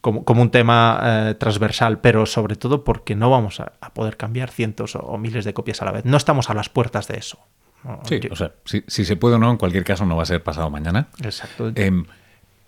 como, 0.00 0.24
como 0.24 0.42
un 0.42 0.50
tema 0.50 1.00
eh, 1.02 1.34
transversal, 1.34 2.00
pero 2.00 2.26
sobre 2.26 2.56
todo 2.56 2.84
porque 2.84 3.14
no 3.16 3.30
vamos 3.30 3.60
a, 3.60 3.72
a 3.80 3.92
poder 3.94 4.16
cambiar 4.16 4.50
cientos 4.50 4.94
o, 4.96 5.00
o 5.00 5.18
miles 5.18 5.44
de 5.44 5.54
copias 5.54 5.82
a 5.82 5.84
la 5.84 5.92
vez. 5.92 6.04
No 6.04 6.16
estamos 6.16 6.50
a 6.50 6.54
las 6.54 6.68
puertas 6.68 7.08
de 7.08 7.18
eso. 7.18 7.38
¿no? 7.84 8.00
Sí, 8.04 8.20
Yo- 8.20 8.32
o 8.32 8.36
sea, 8.36 8.52
si, 8.64 8.84
si 8.86 9.04
se 9.04 9.16
puede 9.16 9.34
o 9.36 9.38
no, 9.38 9.50
en 9.50 9.56
cualquier 9.56 9.84
caso 9.84 10.06
no 10.06 10.16
va 10.16 10.22
a 10.22 10.26
ser 10.26 10.42
pasado 10.42 10.70
mañana. 10.70 11.08
Exacto. 11.22 11.72
Em, 11.74 12.04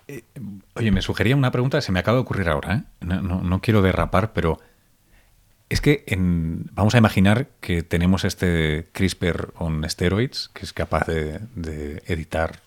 eh, 0.08 0.22
oye, 0.74 0.90
me 0.90 1.02
sugería 1.02 1.34
una 1.36 1.50
pregunta, 1.50 1.80
se 1.80 1.92
me 1.92 2.00
acaba 2.00 2.16
de 2.16 2.22
ocurrir 2.22 2.48
ahora, 2.48 2.74
¿eh? 2.74 2.82
no, 3.00 3.20
no- 3.22 3.40
no 3.42 3.60
quiero 3.60 3.80
derrapar, 3.82 4.32
pero 4.32 4.58
es 5.68 5.80
que 5.80 6.04
en- 6.06 6.66
vamos 6.72 6.94
a 6.94 6.98
imaginar 6.98 7.48
que 7.60 7.82
tenemos 7.82 8.24
este 8.24 8.88
CRISPR 8.92 9.52
on 9.58 9.88
steroids, 9.88 10.50
que 10.54 10.64
es 10.64 10.72
capaz 10.72 11.06
de, 11.06 11.40
de 11.54 12.02
editar, 12.06 12.60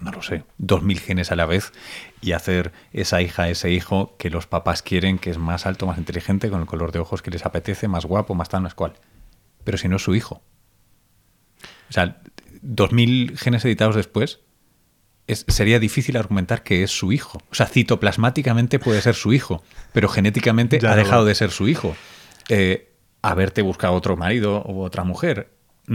no 0.00 0.10
lo 0.10 0.22
sé, 0.22 0.44
2.000 0.58 0.98
genes 0.98 1.30
a 1.30 1.36
la 1.36 1.46
vez 1.46 1.72
y 2.20 2.32
hacer 2.32 2.72
esa 2.92 3.22
hija, 3.22 3.48
ese 3.48 3.70
hijo 3.70 4.16
que 4.18 4.30
los 4.30 4.46
papás 4.46 4.82
quieren, 4.82 5.18
que 5.18 5.30
es 5.30 5.38
más 5.38 5.64
alto, 5.66 5.86
más 5.86 5.98
inteligente, 5.98 6.50
con 6.50 6.60
el 6.60 6.66
color 6.66 6.90
de 6.90 6.98
ojos 6.98 7.22
que 7.22 7.30
les 7.30 7.46
apetece, 7.46 7.86
más 7.86 8.04
guapo, 8.06 8.34
más 8.34 8.48
tal, 8.48 8.62
más 8.62 8.74
cual. 8.74 8.94
Pero 9.62 9.78
si 9.78 9.88
no 9.88 9.96
es 9.96 10.02
su 10.02 10.14
hijo. 10.16 10.42
O 11.88 11.92
sea, 11.92 12.20
2.000 12.62 13.36
genes 13.36 13.64
editados 13.64 13.94
después, 13.94 14.40
es- 15.32 15.44
sería 15.48 15.78
difícil 15.78 16.16
argumentar 16.16 16.62
que 16.62 16.82
es 16.82 16.90
su 16.90 17.12
hijo. 17.12 17.38
O 17.50 17.54
sea, 17.54 17.66
citoplasmáticamente 17.66 18.78
puede 18.78 19.00
ser 19.02 19.14
su 19.14 19.32
hijo, 19.32 19.62
pero 19.92 20.08
genéticamente 20.08 20.78
Ya 20.78 20.92
ha 20.92 20.96
dejado 20.96 21.24
de 21.24 21.34
ser 21.34 21.50
su 21.50 21.68
hijo. 21.68 21.96
Eh, 22.48 22.92
haberte 23.22 23.62
buscado 23.62 23.94
otro 23.94 24.16
marido 24.16 24.64
u 24.66 24.82
otra 24.82 25.04
mujer 25.04 25.48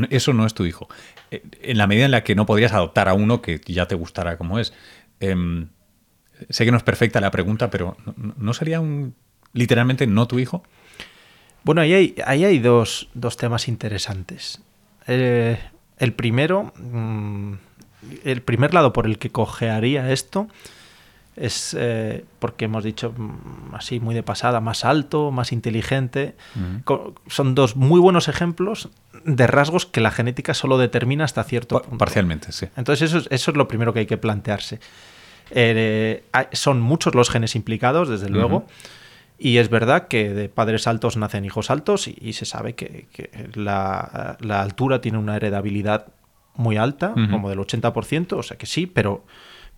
eso 0.10 0.34
no 0.34 0.46
es 0.46 0.54
tu 0.54 0.66
hijo. 0.66 0.88
Eh, 1.32 1.44
en 1.62 1.78
la 1.78 1.88
medida 1.88 2.06
en 2.06 2.12
la 2.12 2.24
que 2.24 2.36
no 2.36 2.46
podrías 2.46 2.74
adoptar 2.74 3.08
a 3.08 3.14
uno 3.14 3.42
que 3.42 3.60
ya 3.66 3.88
te 3.88 3.96
gustara 3.96 4.38
como 4.38 4.60
es. 4.60 4.74
Em, 5.20 5.70
sé 6.50 6.66
que 6.66 6.72
no 6.72 6.78
es 6.78 6.84
perfecta 6.84 7.22
la 7.22 7.32
pregunta, 7.32 7.70
pero 7.70 7.98
¿no, 8.16 8.54
sería 8.54 8.80
un 8.80 9.16
literalmente 9.54 10.06
no 10.08 10.28
tu 10.28 10.40
hijo? 10.40 10.64
Bueno, 11.64 11.82
ahí 11.82 11.94
hay, 11.94 12.16
ahí 12.26 12.46
hay 12.46 12.60
dos, 12.60 13.10
temas 13.38 13.68
interesantes. 13.68 14.62
Eh, 15.08 15.58
el 15.98 16.14
primero, 16.14 16.74
mm, 16.78 17.54
el 18.24 18.42
primer 18.42 18.74
lado 18.74 18.94
por 18.94 19.06
el 19.06 19.18
que 19.18 19.30
cojearía 19.30 20.12
esto 20.12 20.48
es 21.36 21.76
eh, 21.80 22.26
porque 22.40 22.66
hemos 22.66 22.84
dicho 22.84 23.14
mm, 23.16 23.76
así 23.76 24.00
muy 24.00 24.16
de 24.16 24.24
pasada, 24.24 24.60
más 24.60 24.84
alto, 24.84 25.32
más 25.32 25.52
inteligente. 25.52 26.36
Son 27.28 27.56
dos 27.56 27.76
muy 27.76 28.00
buenos 28.00 28.28
ejemplos 28.28 28.90
de 29.24 29.46
rasgos 29.48 29.86
que 29.86 30.02
la 30.02 30.12
genética 30.12 30.54
solo 30.54 30.78
determina 30.78 31.26
hasta 31.26 31.44
cierto 31.44 31.82
punto. 31.82 31.98
Parcialmente, 31.98 32.52
sí. 32.52 32.68
Entonces 32.76 33.10
eso 33.10 33.20
es, 33.20 33.28
eso 33.30 33.52
es 33.52 33.58
lo 33.58 33.68
primero 33.68 33.94
que 33.94 34.00
hay 34.00 34.06
que 34.08 34.18
plantearse. 34.18 34.80
Eh, 35.52 36.24
son 36.52 36.82
muchos 36.82 37.16
los 37.16 37.30
genes 37.30 37.56
implicados, 37.56 38.10
desde 38.10 38.30
luego. 38.30 38.66
Y 39.40 39.58
es 39.58 39.70
verdad 39.70 40.08
que 40.08 40.34
de 40.34 40.50
padres 40.50 40.88
altos 40.88 41.16
nacen 41.16 41.46
hijos 41.46 41.70
altos 41.70 42.08
y, 42.08 42.34
se 42.34 42.46
sabe 42.46 42.74
que, 42.74 43.08
la, 43.54 44.38
altura 44.50 45.00
tiene 45.00 45.20
una 45.20 45.36
heredabilidad 45.36 46.08
muy 46.58 46.78
alta, 46.78 47.14
como 47.32 47.50
del 47.50 47.60
80%, 47.60 48.34
o 48.34 48.44
sea 48.44 48.58
que 48.58 48.66
sí, 48.66 48.88
pero 48.88 49.24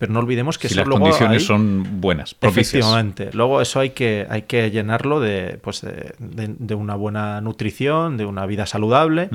pero 0.00 0.14
no 0.14 0.20
olvidemos 0.20 0.56
que 0.56 0.70
si 0.70 0.76
las 0.76 0.88
condiciones 0.88 1.44
son 1.44 2.00
buenas, 2.00 2.32
propicias. 2.32 2.68
Efectivamente. 2.68 3.28
Luego 3.34 3.60
eso 3.60 3.80
hay 3.80 3.90
que, 3.90 4.26
hay 4.30 4.42
que 4.42 4.70
llenarlo 4.70 5.20
de, 5.20 5.58
pues 5.62 5.82
de, 5.82 6.74
una 6.74 6.94
buena 6.94 7.42
nutrición, 7.42 8.16
de 8.16 8.24
una 8.24 8.46
vida 8.46 8.64
saludable. 8.64 9.28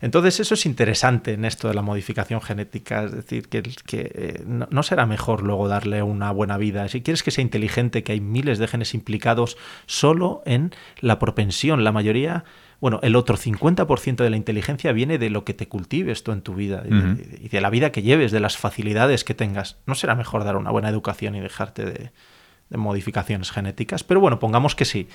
Entonces 0.00 0.40
eso 0.40 0.54
es 0.54 0.64
interesante 0.64 1.34
en 1.34 1.44
esto 1.44 1.68
de 1.68 1.74
la 1.74 1.82
modificación 1.82 2.40
genética. 2.40 3.04
Es 3.04 3.12
decir, 3.12 3.50
que, 3.50 3.60
que 3.84 4.10
eh, 4.14 4.44
no, 4.46 4.82
será 4.82 5.04
mejor 5.04 5.42
luego 5.42 5.68
darle 5.68 6.02
una 6.02 6.30
buena 6.30 6.56
vida. 6.56 6.88
Si 6.88 7.02
quieres 7.02 7.22
que 7.22 7.30
sea 7.30 7.42
inteligente, 7.42 8.02
que 8.02 8.12
hay 8.12 8.22
miles 8.22 8.58
de 8.58 8.66
genes 8.66 8.94
implicados 8.94 9.58
solo 9.84 10.42
en 10.46 10.72
la 11.00 11.18
propensión. 11.18 11.84
La 11.84 11.92
mayoría 11.92 12.44
bueno, 12.80 13.00
el 13.02 13.16
otro 13.16 13.36
50% 13.36 14.16
de 14.16 14.30
la 14.30 14.36
inteligencia 14.36 14.92
viene 14.92 15.18
de 15.18 15.30
lo 15.30 15.44
que 15.44 15.54
te 15.54 15.68
cultives 15.68 16.22
tú 16.22 16.32
en 16.32 16.42
tu 16.42 16.54
vida 16.54 16.84
y, 16.86 17.48
de, 17.48 17.60
la 17.60 17.70
vida 17.70 17.90
que 17.90 18.02
lleves, 18.02 18.30
de 18.30 18.40
las 18.40 18.56
facilidades 18.56 19.24
que 19.24 19.34
tengas. 19.34 19.78
¿No 19.86 19.94
será 19.94 20.14
mejor 20.14 20.44
dar 20.44 20.56
una 20.56 20.70
buena 20.70 20.88
educación 20.88 21.34
y 21.34 21.40
dejarte 21.40 21.84
de, 21.84 22.10
modificaciones 22.70 23.50
genéticas? 23.50 24.04
Pero 24.04 24.20
bueno, 24.20 24.38
pongamos 24.38 24.76
que 24.76 24.84
sí. 24.84 25.08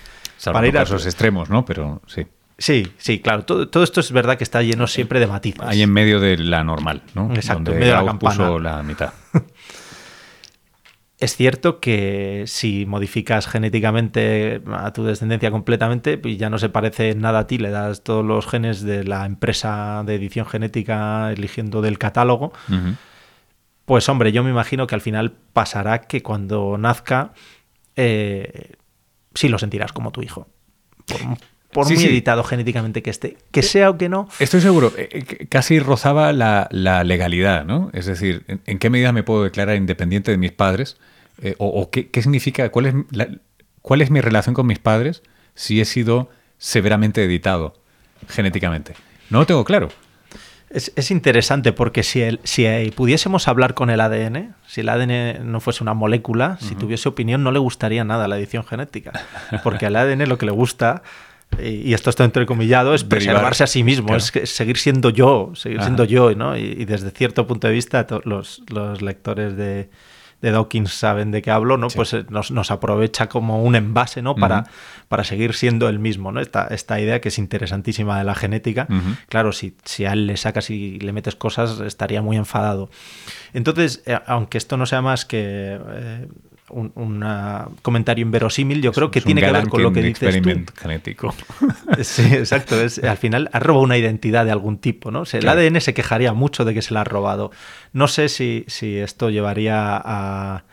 para 0.44 0.68
ir 0.68 0.78
a 0.78 0.82
esos 0.82 1.06
extremos, 1.06 1.50
¿no? 1.50 1.64
Pero 1.64 2.02
sí. 2.06 2.28
Sí, 2.58 2.94
sí, 2.98 3.20
claro. 3.20 3.46
Todo, 3.46 3.84
esto 3.84 4.00
es 4.00 4.12
verdad 4.12 4.38
que 4.38 4.44
está 4.44 4.62
lleno 4.62 4.86
siempre 4.88 5.20
de 5.20 5.28
matices. 5.28 5.64
Ahí 5.64 5.82
en 5.82 5.92
medio 5.92 6.20
de 6.20 6.38
la 6.38 6.64
normal, 6.64 7.02
¿no? 7.16 7.34
Exacto, 7.34 7.72
en 7.72 7.80
medio 7.80 7.94
de 7.94 8.00
la 8.00 8.06
campana. 8.06 8.36
Puso 8.36 8.60
la 8.60 8.84
mitad. 8.84 9.14
Es 11.24 11.38
cierto 11.38 11.80
que 11.80 12.44
si 12.48 12.86
modificas 12.86 13.48
genéticamente 13.48 14.62
a 14.74 14.92
tu 14.92 15.06
descendencia 15.06 15.52
completamente, 15.52 16.18
pues 16.18 16.38
ya 16.38 16.50
no 16.50 16.58
se 16.58 16.68
parece 16.68 17.16
nada 17.16 17.40
a 17.40 17.48
ti, 17.48 17.58
le 17.58 17.70
das 17.70 18.04
todos 18.04 18.26
los 18.26 18.46
genes 18.46 18.82
de 18.82 19.06
la 19.06 19.26
empresa 19.26 20.04
de 20.06 20.16
edición 20.16 20.46
genética 20.46 21.32
eligiendo 21.32 21.82
del 21.82 21.98
catálogo. 21.98 22.52
Pues 23.86 24.10
hombre, 24.10 24.34
yo 24.34 24.44
me 24.44 24.50
imagino 24.50 24.86
que 24.86 24.96
al 24.96 25.00
final 25.00 25.32
pasará 25.54 26.02
que 26.02 26.22
cuando 26.22 26.78
nazca, 26.78 27.32
eh, 27.96 28.74
sí 29.34 29.48
lo 29.48 29.60
sentirás 29.60 29.94
como 29.94 30.12
tu 30.12 30.24
hijo. 30.24 30.50
Por, 31.72 31.86
muy 31.90 32.04
editado 32.04 32.44
genéticamente 32.44 33.02
que 33.02 33.10
esté, 33.12 33.38
que 33.52 33.62
eh, 33.62 33.64
sea 33.64 33.90
o 33.92 33.98
que 33.98 34.10
no. 34.10 34.28
Estoy 34.40 34.60
seguro, 34.60 34.92
eh, 34.98 35.48
casi 35.48 35.80
rozaba 35.80 36.34
la, 36.34 36.68
legalidad, 36.70 37.64
¿no? 37.64 37.92
Es 37.94 38.08
decir, 38.08 38.44
¿en, 38.66 38.78
qué 38.78 38.90
medida 38.90 39.14
me 39.14 39.24
puedo 39.24 39.46
declarar 39.46 39.78
independiente 39.78 40.30
de 40.30 40.38
mis 40.38 40.52
padres? 40.52 40.98
Eh, 41.44 41.56
o, 41.58 41.90
qué, 41.92 42.10
significa, 42.22 42.70
cuál 42.70 42.86
es, 42.86 42.96
cuál 43.82 44.02
es 44.02 44.10
mi 44.10 44.22
relación 44.22 44.56
con 44.56 44.66
mis 44.66 44.80
padres 44.80 45.24
si 45.56 45.82
he 45.82 45.86
sido 45.86 46.30
severamente 46.58 47.22
editado 47.22 47.76
genéticamente. 48.30 48.94
No 49.30 49.40
lo 49.40 49.46
tengo 49.46 49.66
claro. 49.66 49.90
Es, 50.70 51.12
interesante 51.12 51.74
porque 51.74 52.02
si, 52.02 52.22
el, 52.22 52.40
si 52.44 52.66
pudiésemos 52.96 53.48
hablar 53.50 53.74
con 53.76 53.90
el 53.90 54.00
ADN, 54.00 54.56
si 54.66 54.82
el 54.82 54.90
ADN 54.90 55.52
no 55.52 55.60
fuese 55.60 55.84
una 55.84 55.94
molécula, 55.94 56.58
si 56.62 56.74
tuviese 56.76 57.10
opinión, 57.10 57.44
no 57.44 57.52
le 57.52 57.60
gustaría 57.60 58.04
nada 58.06 58.28
la 58.28 58.40
edición 58.40 58.64
genética. 58.66 59.12
Porque 59.64 59.86
al 59.86 59.98
ADN 59.98 60.28
lo 60.28 60.40
que 60.40 60.48
le 60.48 60.52
gusta, 60.52 61.04
y 61.62 61.94
esto 61.94 62.10
está 62.10 62.24
entrecomillado, 62.24 62.96
es 62.96 63.04
preservarse 63.04 63.66
a 63.66 63.68
sí 63.68 63.84
mismo, 63.84 64.16
es 64.16 64.32
seguir 64.46 64.78
siendo 64.78 65.12
yo, 65.12 65.52
seguir 65.56 65.82
siendo 65.82 66.06
yo. 66.06 66.34
¿no? 66.34 66.58
Y, 66.58 66.86
desde 66.86 67.12
cierto 67.12 67.46
punto 67.46 67.68
de 67.68 67.74
vista, 67.74 68.08
los, 68.24 68.64
los 68.70 69.02
lectores 69.04 69.56
de, 69.56 69.90
de 70.44 70.52
Dawkins 70.52 70.92
saben 70.92 71.32
de 71.32 71.42
qué 71.42 71.52
hablo, 71.52 71.78
¿no? 71.78 71.88
Pues 71.88 72.14
eh, 72.14 72.26
nos, 72.30 72.70
aprovecha 72.70 73.30
como 73.30 73.64
un 73.64 73.76
envase, 73.76 74.22
¿no? 74.22 74.36
Para, 74.36 74.66
para 75.08 75.24
seguir 75.24 75.54
siendo 75.54 75.88
el 75.88 76.00
mismo, 76.00 76.34
¿no? 76.34 76.42
Esta, 76.42 76.68
esta 76.68 77.00
idea 77.00 77.22
que 77.22 77.30
es 77.30 77.38
interesantísima 77.40 78.18
de 78.18 78.26
la 78.26 78.36
genética. 78.36 78.86
Claro, 79.30 79.54
si, 79.54 79.78
si 79.86 80.04
a 80.04 80.12
él 80.12 80.28
le 80.28 80.36
sacas 80.36 80.70
y 80.70 81.00
le 81.00 81.14
metes 81.14 81.36
cosas, 81.36 81.80
estaría 81.80 82.22
muy 82.22 82.36
enfadado. 82.36 82.90
Entonces, 83.54 84.04
eh, 84.06 84.20
aunque 84.28 84.58
esto 84.58 84.76
no 84.76 84.86
sea 84.86 85.02
más 85.02 85.24
que 85.24 85.80
eh, 85.82 86.28
un 86.74 87.26
comentario 87.82 88.24
inverosímil, 88.24 88.82
yo 88.82 88.92
creo 88.92 89.12
que 89.12 89.22
tiene 89.22 89.42
que 89.42 89.52
ver 89.52 89.70
con 89.70 89.84
lo 89.84 89.94
que 89.94 90.02
dices 90.02 90.42
tú. 90.42 90.50
genético. 90.76 91.34
Sí, 92.02 92.24
exacto. 92.34 92.80
Es, 92.82 93.04
al 93.04 93.18
final 93.18 93.50
ha 93.54 93.60
robado 93.60 93.84
una 93.84 93.98
identidad 93.98 94.46
de 94.46 94.52
algún 94.52 94.78
tipo, 94.78 95.12
¿no? 95.12 95.24
el 95.32 95.48
ADN 95.48 95.80
se 95.80 95.94
quejaría 95.94 96.34
mucho 96.34 96.66
de 96.66 96.74
que 96.74 96.82
se 96.82 96.94
la 96.94 97.02
ha 97.02 97.04
robado. 97.04 97.52
No 97.92 98.08
sé 98.08 98.30
si, 98.30 98.66
si 98.68 98.98
esto 98.98 99.30
llevaría 99.30 99.96
a 99.96 100.64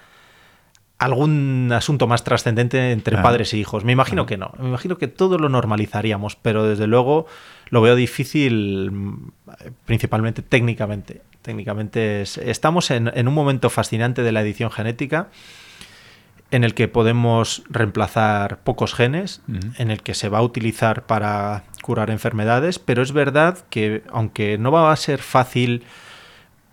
algún 1.01 1.71
asunto 1.73 2.07
más 2.07 2.25
trascendente 2.25 2.93
entre 2.93 3.17
padres 3.17 3.55
e 3.55 3.57
hijos. 3.57 3.85
Me 3.85 3.93
imagino 3.93 4.27
que 4.27 4.37
no. 4.37 4.53
Me 4.59 4.69
imagino 4.69 4.99
que 4.99 5.09
todo 5.09 5.39
lo 5.39 5.49
normalizaríamos, 5.49 6.37
pero 6.37 6.65
desde 6.65 6.87
luego 6.87 7.27
lo 7.71 7.81
veo 7.81 7.97
difícil 7.97 8.93
principalmente 9.87 10.43
técnicamente. 10.43 11.23
Técnicamente 11.41 12.21
estamos 12.23 12.91
en, 12.91 13.11
en 13.15 13.29
un 13.29 13.35
momento 13.35 13.71
fascinante 13.71 14.23
de 14.23 14.31
la 14.31 14.43
edición 14.43 14.71
genética 14.71 15.29
en 16.51 16.65
el 16.65 16.75
que 16.75 16.89
podemos 16.89 17.63
reemplazar 17.69 18.59
pocos 18.59 18.95
genes, 18.95 19.43
en 19.79 19.91
el 19.91 20.03
que 20.03 20.15
se 20.15 20.29
va 20.29 20.39
a 20.39 20.43
utilizar 20.43 21.07
para 21.07 21.65
curar 21.83 22.11
enfermedades, 22.11 22.79
pero 22.79 23.03
es 23.03 23.13
verdad 23.13 23.59
que 23.71 24.03
aunque 24.11 24.59
no 24.59 24.73
va 24.73 24.93
a 24.93 24.97
ser 24.97 25.21
fácil 25.21 25.85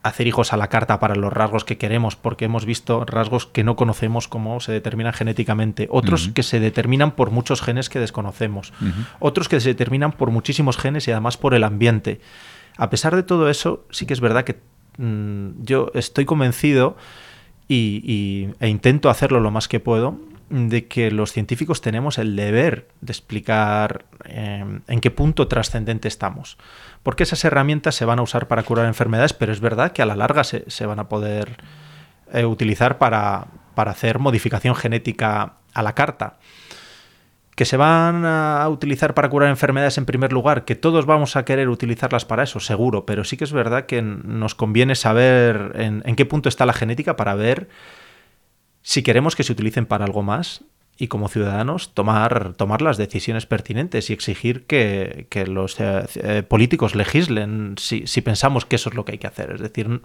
hacer 0.03 0.27
hijos 0.27 0.53
a 0.53 0.57
la 0.57 0.67
carta 0.67 0.99
para 0.99 1.15
los 1.15 1.31
rasgos 1.31 1.63
que 1.65 1.77
queremos, 1.77 2.15
porque 2.15 2.45
hemos 2.45 2.65
visto 2.65 3.05
rasgos 3.05 3.45
que 3.45 3.63
no 3.63 3.75
conocemos 3.75 4.27
cómo 4.27 4.59
se 4.59 4.71
determinan 4.71 5.13
genéticamente, 5.13 5.87
otros 5.91 6.29
que 6.29 6.43
se 6.43 6.59
determinan 6.59 7.11
por 7.11 7.31
muchos 7.31 7.61
genes 7.61 7.89
que 7.89 7.99
desconocemos, 7.99 8.73
otros 9.19 9.49
que 9.49 9.59
se 9.59 9.69
determinan 9.69 10.11
por 10.11 10.31
muchísimos 10.31 10.77
genes 10.77 11.07
y 11.07 11.11
además 11.11 11.37
por 11.37 11.53
el 11.53 11.63
ambiente. 11.63 12.21
A 12.77 12.89
pesar 12.89 13.15
de 13.15 13.23
todo 13.23 13.49
eso, 13.49 13.85
sí 13.89 14.05
que 14.05 14.13
es 14.13 14.21
verdad 14.21 14.43
que 14.43 14.59
mm, 14.97 15.63
yo 15.63 15.91
estoy 15.93 16.25
convencido 16.25 16.95
y, 17.67 18.49
e 18.59 18.67
intento 18.67 19.09
hacerlo 19.09 19.39
lo 19.39 19.51
más 19.51 19.67
que 19.67 19.79
puedo, 19.79 20.19
de 20.49 20.87
que 20.87 21.11
los 21.11 21.33
científicos 21.33 21.81
tenemos 21.81 22.17
el 22.17 22.35
deber 22.35 22.87
de 23.01 23.11
explicar 23.11 24.05
em, 24.23 24.81
en 24.87 25.01
qué 25.01 25.11
punto 25.11 25.47
trascendente 25.47 26.07
estamos. 26.07 26.57
Porque 27.03 27.23
esas 27.23 27.43
herramientas 27.43 27.95
se 27.95 28.05
van 28.05 28.19
a 28.19 28.21
usar 28.21 28.47
para 28.47 28.63
curar 28.63 28.85
enfermedades, 28.85 29.33
pero 29.33 29.51
es 29.51 29.59
verdad 29.59 29.91
que 29.91 30.01
a 30.01 30.05
la 30.05 30.15
larga 30.15 30.43
se, 30.43 30.85
van 30.85 30.99
a 30.99 31.09
poder 31.09 31.57
eh, 32.31 32.45
utilizar 32.45 32.97
para, 32.97 33.47
para 33.75 33.91
hacer 33.91 34.19
modificación 34.19 34.75
genética 34.75 35.55
a 35.73 35.83
la 35.83 35.93
carta 35.93 36.37
que 37.57 37.65
se 37.65 37.75
van 37.75 38.23
a 38.23 38.69
utilizar 38.69 39.15
para 39.15 39.31
curar 39.31 39.49
enfermedades 39.49 39.97
en 39.97 40.05
primer 40.05 40.31
lugar, 40.31 40.63
que 40.63 40.75
todos 40.75 41.07
vamos 41.07 41.35
a 41.35 41.43
querer 41.43 41.69
utilizarlas 41.69 42.23
para 42.23 42.43
eso, 42.43 42.59
seguro, 42.59 43.07
pero 43.07 43.23
sí 43.23 43.35
que 43.35 43.45
es 43.45 43.51
verdad 43.51 43.87
que 43.87 44.03
nos 44.03 44.53
conviene 44.53 44.93
saber 44.93 45.71
en, 45.73 46.15
qué 46.15 46.25
punto 46.27 46.49
está 46.49 46.67
la 46.67 46.73
genética 46.73 47.15
para 47.15 47.33
ver 47.33 47.67
si 48.83 49.01
queremos 49.01 49.35
que 49.35 49.41
se 49.41 49.53
utilicen 49.53 49.87
para 49.87 50.05
algo 50.05 50.21
más 50.21 50.65
y 50.99 51.07
como 51.07 51.29
ciudadanos 51.29 51.95
tomar, 51.95 52.53
tomar 52.53 52.83
las 52.83 52.97
decisiones 52.97 53.47
pertinentes 53.47 54.11
y 54.11 54.13
exigir 54.13 54.67
que, 54.67 55.25
los 55.47 55.79
eh, 55.79 56.05
eh, 56.13 56.43
políticos 56.43 56.93
legislen 56.93 57.73
si, 57.79 58.21
pensamos 58.21 58.67
que 58.67 58.75
eso 58.75 58.89
es 58.89 58.95
lo 58.95 59.03
que 59.03 59.13
hay 59.13 59.17
que 59.17 59.25
hacer. 59.27 59.53
Es 59.53 59.61
decir, 59.61 60.01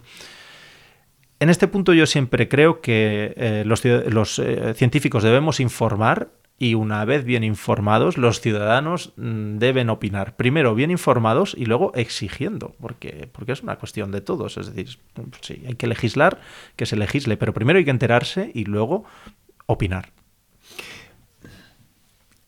en 1.39 1.49
este 1.51 1.67
punto 1.67 1.93
yo 1.93 2.07
siempre 2.07 2.49
creo 2.49 2.81
que 2.81 3.35
eh, 3.37 3.63
los, 3.63 3.85
los 3.85 4.41
científicos 4.73 5.21
debemos 5.21 5.59
informar 5.59 6.29
y 6.63 6.75
una 6.75 7.03
vez 7.03 7.25
bien 7.25 7.43
informados, 7.43 8.17
los 8.17 8.39
ciudadanos 8.39 9.11
mm, 9.17 9.57
deben 9.57 9.89
opinar. 9.89 10.37
Primero 10.37 10.75
bien 10.75 10.91
informados 10.91 11.55
y 11.59 11.65
luego 11.65 11.91
exigiendo, 11.93 12.73
porque, 12.79 13.29
porque 13.33 13.51
es 13.51 13.63
una 13.63 13.75
cuestión 13.75 14.13
de 14.13 14.21
todos. 14.21 14.55
Es 14.55 14.73
decir, 14.73 14.97
sí, 15.41 15.61
hay 15.67 15.75
que 15.75 15.87
legislar, 15.87 16.39
que 16.77 16.85
se 16.85 16.95
legisle, 16.95 17.35
pero 17.35 17.53
primero 17.53 17.79
hay 17.79 17.83
que 17.83 17.91
enterarse 17.91 18.49
y 18.53 18.63
luego 18.63 19.03
opinar. 19.65 20.13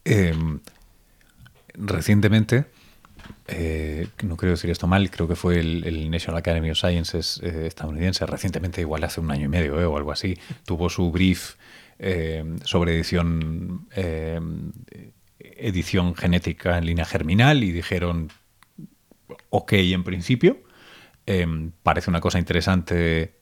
Em, 0.06 0.62
recientemente 1.74 2.68
eh, 3.48 4.08
no 4.24 4.38
quiero 4.38 4.52
decir 4.52 4.70
esto 4.70 4.88
mal, 4.88 5.10
creo 5.12 5.28
que 5.28 5.36
fue 5.36 5.60
el, 5.60 6.10
National 6.10 6.38
Academy 6.38 6.72
of 6.72 6.78
Sciences 6.78 7.42
eh, 7.44 7.66
estadounidense, 7.68 8.26
recientemente, 8.26 8.80
igual 8.80 9.04
hace 9.04 9.20
un 9.20 9.30
año 9.30 9.46
y 9.46 9.50
medio 9.50 9.92
o 9.92 9.98
algo 9.98 10.14
así, 10.14 10.38
tuvo 10.66 10.90
su 10.90 11.12
brief 11.12 11.56
sobre 12.64 12.96
edición, 12.96 13.88
edición 15.40 16.16
genética 16.16 16.78
en 16.78 16.86
línea 16.86 17.06
germinal 17.06 17.64
y 17.64 17.72
dijeron, 17.72 18.30
ok, 19.50 19.74
en 19.74 20.04
principio, 20.04 20.58
parece 21.84 22.10
una 22.10 22.22
cosa 22.22 22.40
interesante 22.40 23.36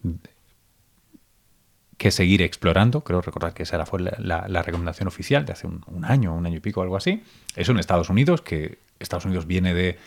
que 2.04 2.12
seguir 2.12 2.42
explorando. 2.42 3.04
Creo 3.04 3.22
recordar 3.22 3.54
que 3.54 3.63
esa 3.63 3.86
fue 3.86 4.02
la, 4.02 4.62
recomendación 4.62 5.08
oficial 5.08 5.46
de 5.46 5.54
hace 5.54 5.68
un, 5.68 6.04
año, 6.04 6.36
un 6.36 6.46
año 6.46 6.58
y 6.58 6.60
pico, 6.60 6.82
algo 6.82 6.98
así. 6.98 7.24
Eso 7.56 7.72
en 7.72 7.80
Estados 7.80 8.10
Unidos, 8.10 8.42
que 8.42 8.80
Estados 9.00 9.24
Unidos 9.26 9.48
viene 9.48 9.74
de, 9.74 9.98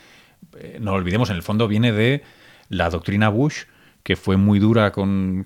eh, 0.58 0.78
no 0.78 0.92
olvidemos, 0.92 1.30
en 1.30 1.36
el 1.36 1.42
fondo 1.42 1.68
viene 1.68 1.92
de 1.92 2.22
la 2.68 2.90
doctrina 2.90 3.28
Bush 3.30 3.64
que 4.06 4.14
fue 4.14 4.36
muy 4.36 4.60
dura 4.60 4.92
con, 4.92 5.44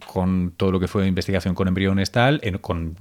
todo 0.58 0.70
lo 0.70 0.78
que 0.78 0.86
fue 0.86 1.06
investigación 1.06 1.54
con 1.54 1.66
embriones 1.66 2.12
tal. 2.12 2.42
con 2.60 2.94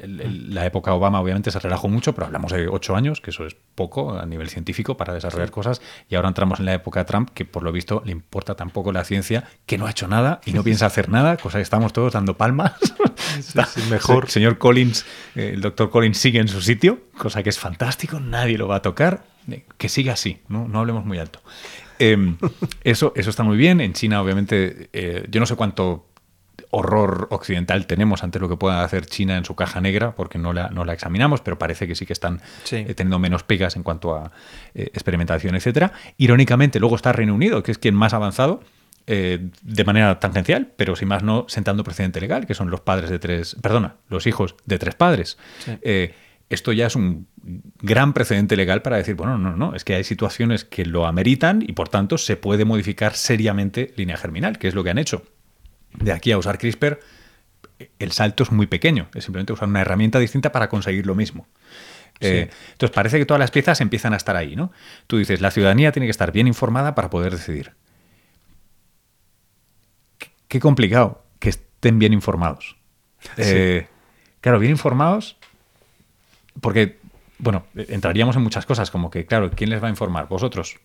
la 0.00 0.64
época 0.64 0.94
Obama 0.94 1.20
obviamente 1.20 1.50
se 1.50 1.58
relajó 1.58 1.88
mucho, 1.88 2.14
pero 2.14 2.24
hablamos 2.24 2.50
de 2.52 2.68
ocho 2.68 2.96
años, 2.96 3.20
que 3.20 3.28
eso 3.28 3.44
es 3.44 3.54
poco 3.74 4.18
a 4.18 4.24
nivel 4.24 4.48
científico 4.48 4.96
para 4.96 5.12
desarrollar 5.12 5.50
cosas. 5.50 5.82
Y 6.08 6.14
ahora 6.14 6.28
entramos 6.28 6.58
en 6.58 6.64
la 6.64 6.72
época 6.72 7.00
de 7.00 7.04
Trump, 7.04 7.28
que 7.34 7.44
por 7.44 7.64
lo 7.64 7.70
visto 7.70 8.00
le 8.06 8.12
importa 8.12 8.54
tampoco 8.54 8.92
la 8.92 9.04
ciencia, 9.04 9.44
que 9.66 9.76
no 9.76 9.84
ha 9.84 9.90
hecho 9.90 10.08
nada 10.08 10.40
y 10.46 10.54
no 10.54 10.64
piensa 10.64 10.86
hacer 10.86 11.10
nada, 11.10 11.36
cosa 11.36 11.58
que 11.58 11.62
estamos 11.64 11.92
todos 11.92 12.14
dando 12.14 12.38
palmas. 12.38 12.72
mejor. 13.90 14.24
El 14.24 14.30
señor 14.30 14.56
Collins, 14.56 15.04
eh, 15.34 15.50
el 15.52 15.60
doctor 15.60 15.90
Collins 15.90 16.16
sigue 16.16 16.40
en 16.40 16.48
su 16.48 16.62
sitio, 16.62 17.00
cosa 17.18 17.42
que 17.42 17.50
es 17.50 17.58
fantástico, 17.58 18.20
nadie 18.20 18.56
lo 18.56 18.68
va 18.68 18.76
a 18.76 18.82
tocar. 18.82 19.22
Eh, 19.50 19.66
que 19.76 19.90
siga 19.90 20.14
así, 20.14 20.38
no, 20.48 20.66
no 20.66 20.80
hablemos 20.80 21.04
muy 21.04 21.18
alto. 21.18 21.40
Em, 21.98 22.36
eso, 22.84 23.12
eso 23.16 23.30
está 23.30 23.42
muy 23.42 23.56
bien. 23.56 23.80
En 23.80 23.92
China, 23.92 24.22
obviamente, 24.22 24.88
eh, 24.92 25.26
yo 25.30 25.40
no 25.40 25.46
sé 25.46 25.56
cuánto 25.56 26.06
horror 26.70 27.28
occidental 27.30 27.86
tenemos 27.86 28.24
ante 28.24 28.40
lo 28.40 28.48
que 28.48 28.56
pueda 28.56 28.82
hacer 28.82 29.06
China 29.06 29.36
en 29.36 29.44
su 29.44 29.54
caja 29.54 29.80
negra, 29.80 30.14
porque 30.16 30.38
no 30.38 30.52
la, 30.52 30.70
no 30.70 30.84
la 30.84 30.92
examinamos, 30.92 31.40
pero 31.40 31.58
parece 31.58 31.86
que 31.86 31.94
sí 31.94 32.04
que 32.04 32.12
están 32.12 32.40
eh, 32.70 32.94
teniendo 32.94 33.18
menos 33.18 33.44
pegas 33.44 33.76
en 33.76 33.84
cuanto 33.84 34.16
a 34.16 34.32
eh, 34.74 34.90
experimentación, 34.92 35.54
etcétera. 35.54 35.92
Irónicamente, 36.16 36.80
luego 36.80 36.96
está 36.96 37.12
Reino 37.12 37.34
Unido, 37.34 37.62
que 37.62 37.70
es 37.70 37.78
quien 37.78 37.94
más 37.94 38.12
ha 38.12 38.16
avanzado. 38.16 38.62
de 39.06 39.84
manera 39.84 40.18
tangencial, 40.18 40.72
pero 40.78 40.96
sin 40.96 41.08
más 41.08 41.22
no 41.22 41.44
sentando 41.46 41.84
precedente 41.84 42.22
legal, 42.22 42.46
que 42.46 42.54
son 42.54 42.70
los 42.70 42.80
padres 42.80 43.10
de 43.10 43.18
tres, 43.18 43.54
perdona, 43.60 43.96
los 44.08 44.26
hijos 44.26 44.56
de 44.64 44.78
tres 44.78 44.94
padres 44.94 45.36
esto 46.54 46.72
ya 46.72 46.86
es 46.86 46.96
un 46.96 47.28
gran 47.80 48.12
precedente 48.12 48.56
legal 48.56 48.82
para 48.82 48.96
decir, 48.96 49.14
bueno, 49.14 49.36
no, 49.38 49.56
no, 49.56 49.74
es 49.74 49.84
que 49.84 49.94
hay 49.94 50.04
situaciones 50.04 50.64
que 50.64 50.86
lo 50.86 51.06
ameritan 51.06 51.62
y 51.66 51.72
por 51.72 51.88
tanto 51.88 52.16
se 52.18 52.36
puede 52.36 52.64
modificar 52.64 53.14
seriamente 53.14 53.92
línea 53.96 54.16
germinal, 54.16 54.58
que 54.58 54.68
es 54.68 54.74
lo 54.74 54.82
que 54.82 54.90
han 54.90 54.98
hecho. 54.98 55.22
De 55.92 56.12
aquí 56.12 56.32
a 56.32 56.38
usar 56.38 56.58
CRISPR, 56.58 56.98
el 57.98 58.12
salto 58.12 58.42
es 58.42 58.52
muy 58.52 58.66
pequeño, 58.66 59.08
es 59.14 59.24
simplemente 59.24 59.52
usar 59.52 59.68
una 59.68 59.80
herramienta 59.80 60.18
distinta 60.18 60.52
para 60.52 60.68
conseguir 60.68 61.06
lo 61.06 61.14
mismo. 61.14 61.46
Eh, 62.20 62.48
entonces 62.72 62.94
parece 62.94 63.18
que 63.18 63.26
todas 63.26 63.40
las 63.40 63.50
piezas 63.50 63.80
empiezan 63.80 64.14
a 64.14 64.16
estar 64.16 64.36
ahí, 64.36 64.56
¿no? 64.56 64.72
Tú 65.06 65.18
dices, 65.18 65.40
la 65.40 65.50
ciudadanía 65.50 65.92
tiene 65.92 66.06
que 66.06 66.12
estar 66.12 66.32
bien 66.32 66.46
informada 66.46 66.94
para 66.94 67.10
poder 67.10 67.32
decidir. 67.32 67.72
Qué, 70.48 70.60
complicado 70.60 71.24
que 71.40 71.48
estén 71.48 71.98
bien 71.98 72.12
informados. 72.12 72.76
Eh, 73.36 73.88
claro, 74.40 74.58
bien 74.60 74.70
informados 74.70 75.36
porque, 76.60 76.98
bueno, 77.38 77.66
entraríamos 77.74 78.36
en 78.36 78.42
muchas 78.42 78.66
cosas, 78.66 78.90
como 78.90 79.10
que, 79.10 79.26
claro, 79.26 79.50
¿quién 79.50 79.70
les 79.70 79.82
va 79.82 79.88
a 79.88 79.90
informar? 79.90 80.28
Vosotros, 80.28 80.76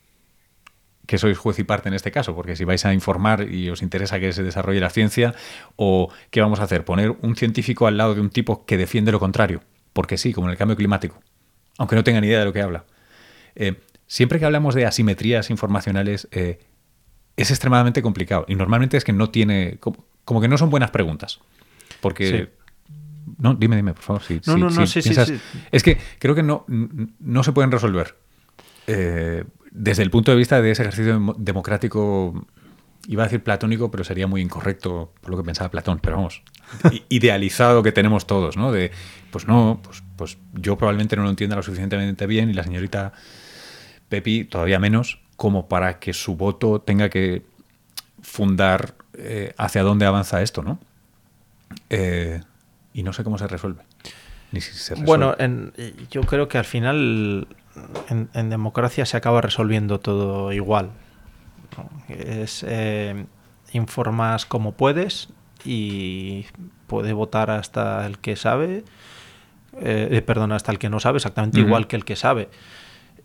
que 1.10 1.18
sois 1.18 1.38
juez 1.38 1.58
y 1.58 1.64
parte 1.64 1.90
en 1.90 1.96
este 1.96 2.12
caso, 2.12 2.36
porque 2.36 2.56
si 2.56 2.66
vais 2.66 2.86
a 2.86 2.94
informar 2.94 3.52
y 3.52 3.70
os 3.70 3.82
interesa 3.82 4.20
que 4.20 4.32
se 4.32 4.44
desarrolle 4.44 4.80
la 4.80 4.92
ciencia, 4.92 5.34
o 5.76 6.12
qué 6.30 6.40
vamos 6.40 6.60
a 6.60 6.64
hacer, 6.64 6.86
poner 6.86 7.16
un 7.22 7.36
científico 7.36 7.88
al 7.88 7.98
lado 7.98 8.14
de 8.14 8.22
un 8.22 8.30
tipo 8.30 8.66
que 8.66 8.78
defiende 8.78 9.12
lo 9.12 9.20
contrario, 9.20 9.62
porque 9.94 10.18
sí, 10.18 10.34
como 10.34 10.48
en 10.48 10.52
el 10.52 10.58
cambio 10.58 10.78
climático, 10.78 11.20
aunque 11.80 11.96
no 11.96 12.04
tenga 12.04 12.22
ni 12.22 12.28
idea 12.28 12.40
de 12.40 12.46
lo 12.46 12.54
que 12.54 12.62
habla. 12.62 12.86
Eh, 13.56 13.76
siempre 14.06 14.38
que 14.38 14.46
hablamos 14.46 14.76
de 14.76 14.86
asimetrías 14.86 15.50
informacionales, 15.50 16.28
eh, 16.32 16.60
es 17.38 17.50
extremadamente 17.50 18.02
complicado 18.02 18.46
y 18.48 18.56
normalmente 18.56 18.96
es 18.98 19.04
que 19.04 19.14
no 19.14 19.32
tiene, 19.32 19.80
como, 19.80 20.42
que 20.42 20.48
no 20.48 20.58
son 20.60 20.70
buenas 20.70 20.92
preguntas, 20.92 21.40
porque 22.02 22.50
no, 23.38 23.54
dime, 23.54 23.76
dime, 23.76 23.94
por 23.94 24.04
favor. 24.04 24.22
no, 24.46 24.58
no, 24.58 24.70
no, 24.70 24.88
sí, 24.88 25.02
sí, 25.02 25.14
Es 25.72 25.84
que 25.84 25.98
creo 26.20 26.36
que 26.36 26.44
no, 26.44 26.66
no 26.68 27.44
se 27.44 27.52
pueden 27.52 27.72
resolver. 27.72 28.16
Eh, 28.88 29.44
desde 29.72 30.04
el 30.04 30.10
punto 30.10 30.32
de 30.32 30.38
vista 30.38 30.62
de 30.62 30.72
ese 30.72 30.82
ejercicio 30.82 31.36
democrático, 31.38 32.48
iba 33.08 33.24
a 33.24 33.28
decir 33.28 33.44
platónico, 33.44 33.92
pero 33.92 34.04
sería 34.04 34.28
muy 34.28 34.42
incorrecto 34.42 35.14
por 35.22 35.32
lo 35.32 35.38
que 35.38 35.44
pensaba 35.44 35.70
Platón, 35.70 36.00
pero 36.02 36.18
vamos, 36.18 36.44
idealizado 37.10 37.84
que 37.84 37.92
tenemos 37.92 38.28
todos, 38.28 38.58
¿no? 38.58 38.72
De, 38.72 38.92
pues 39.32 39.48
no, 39.48 39.80
pues, 39.84 40.04
pues 40.16 40.38
yo 40.54 40.78
probablemente 40.78 41.16
no 41.16 41.24
lo 41.24 41.30
entienda 41.30 41.56
lo 41.56 41.64
suficientemente 41.64 42.26
bien 42.26 42.50
y 42.50 42.54
la 42.54 42.64
señorita 42.64 43.14
Pepi 44.10 44.46
todavía 44.46 44.80
menos, 44.80 45.22
como 45.36 45.68
para 45.68 46.00
que 46.00 46.14
su 46.14 46.36
voto 46.36 46.82
tenga 46.82 47.10
que 47.10 47.44
fundar 48.22 48.96
eh, 49.14 49.54
hacia 49.58 49.84
dónde 49.84 50.06
avanza 50.06 50.42
esto, 50.42 50.64
¿no? 50.64 50.80
Eh, 51.90 52.42
y 52.94 53.04
no 53.04 53.14
sé 53.14 53.24
cómo 53.24 53.38
se 53.38 53.48
resuelve. 53.48 53.84
Bueno, 55.06 55.36
yo 56.10 56.22
creo 56.22 56.48
que 56.48 56.58
al 56.58 56.66
final 56.66 57.48
en, 58.10 58.50
democracia 58.50 59.06
se 59.06 59.18
acaba 59.18 59.42
resolviendo 59.42 60.00
todo 60.00 60.52
igual. 60.52 60.92
Es 62.08 62.66
eh, 62.68 63.26
informas 63.74 64.46
como 64.46 64.74
puedes 64.74 65.30
y 65.64 66.46
puede 66.88 67.14
votar 67.14 67.52
hasta 67.52 68.06
el 68.06 68.18
que 68.18 68.36
sabe, 68.36 68.84
eh, 69.80 70.08
eh, 70.12 70.22
perdón, 70.22 70.52
hasta 70.52 70.72
el 70.72 70.80
que 70.80 70.90
no 70.90 71.00
sabe, 71.00 71.18
exactamente 71.18 71.60
igual 71.60 71.88
que 71.88 71.96
el 71.96 72.06
que 72.06 72.16
sabe. 72.16 72.50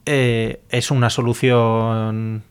Es 0.07 0.91
una 0.91 1.11
solución 1.11 2.43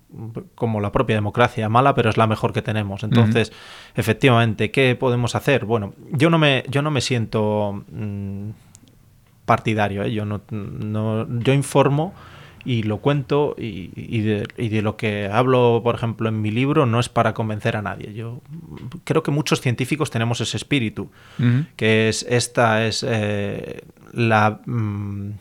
como 0.56 0.80
la 0.80 0.92
propia 0.92 1.16
democracia, 1.16 1.70
mala, 1.70 1.96
pero 1.96 2.10
es 2.10 2.18
la 2.18 2.28
mejor 2.28 2.54
que 2.54 2.62
tenemos. 2.62 3.04
Entonces, 3.04 3.52
efectivamente, 3.96 4.72
¿qué 4.72 4.96
podemos 4.96 5.36
hacer? 5.36 5.66
Bueno, 5.66 5.94
yo 6.12 6.30
no 6.30 6.38
me, 6.38 6.63
yo 6.70 6.82
no 6.82 6.92
me 6.92 7.02
siento 7.02 7.84
mm, 7.92 8.50
partidario, 9.46 10.04
¿eh? 10.04 10.13
yo, 10.13 10.26
no, 10.26 10.42
yo 11.39 11.54
informo 11.54 12.13
y 12.66 12.84
lo 12.84 13.00
cuento 13.00 13.56
y, 13.58 14.22
de, 14.22 14.82
lo 14.82 14.96
que 14.96 15.30
hablo, 15.32 15.82
por 15.84 15.96
ejemplo, 15.96 16.30
en 16.30 16.42
mi 16.42 16.52
libro 16.52 16.86
no 16.86 17.00
es 17.00 17.10
para 17.10 17.34
convencer 17.34 17.76
a 17.76 17.82
nadie. 17.82 18.13
Yo 18.13 18.42
creo 19.04 19.24
que 19.24 19.32
muchos 19.32 19.62
científicos 19.62 20.12
tenemos 20.12 20.39
ese 20.42 20.58
espíritu, 20.58 21.10
que 21.76 22.10
es 22.10 22.26
esta 22.30 22.86
es 22.86 23.06
eh, 23.08 23.82
la 24.13 24.62
mm, 24.66 25.32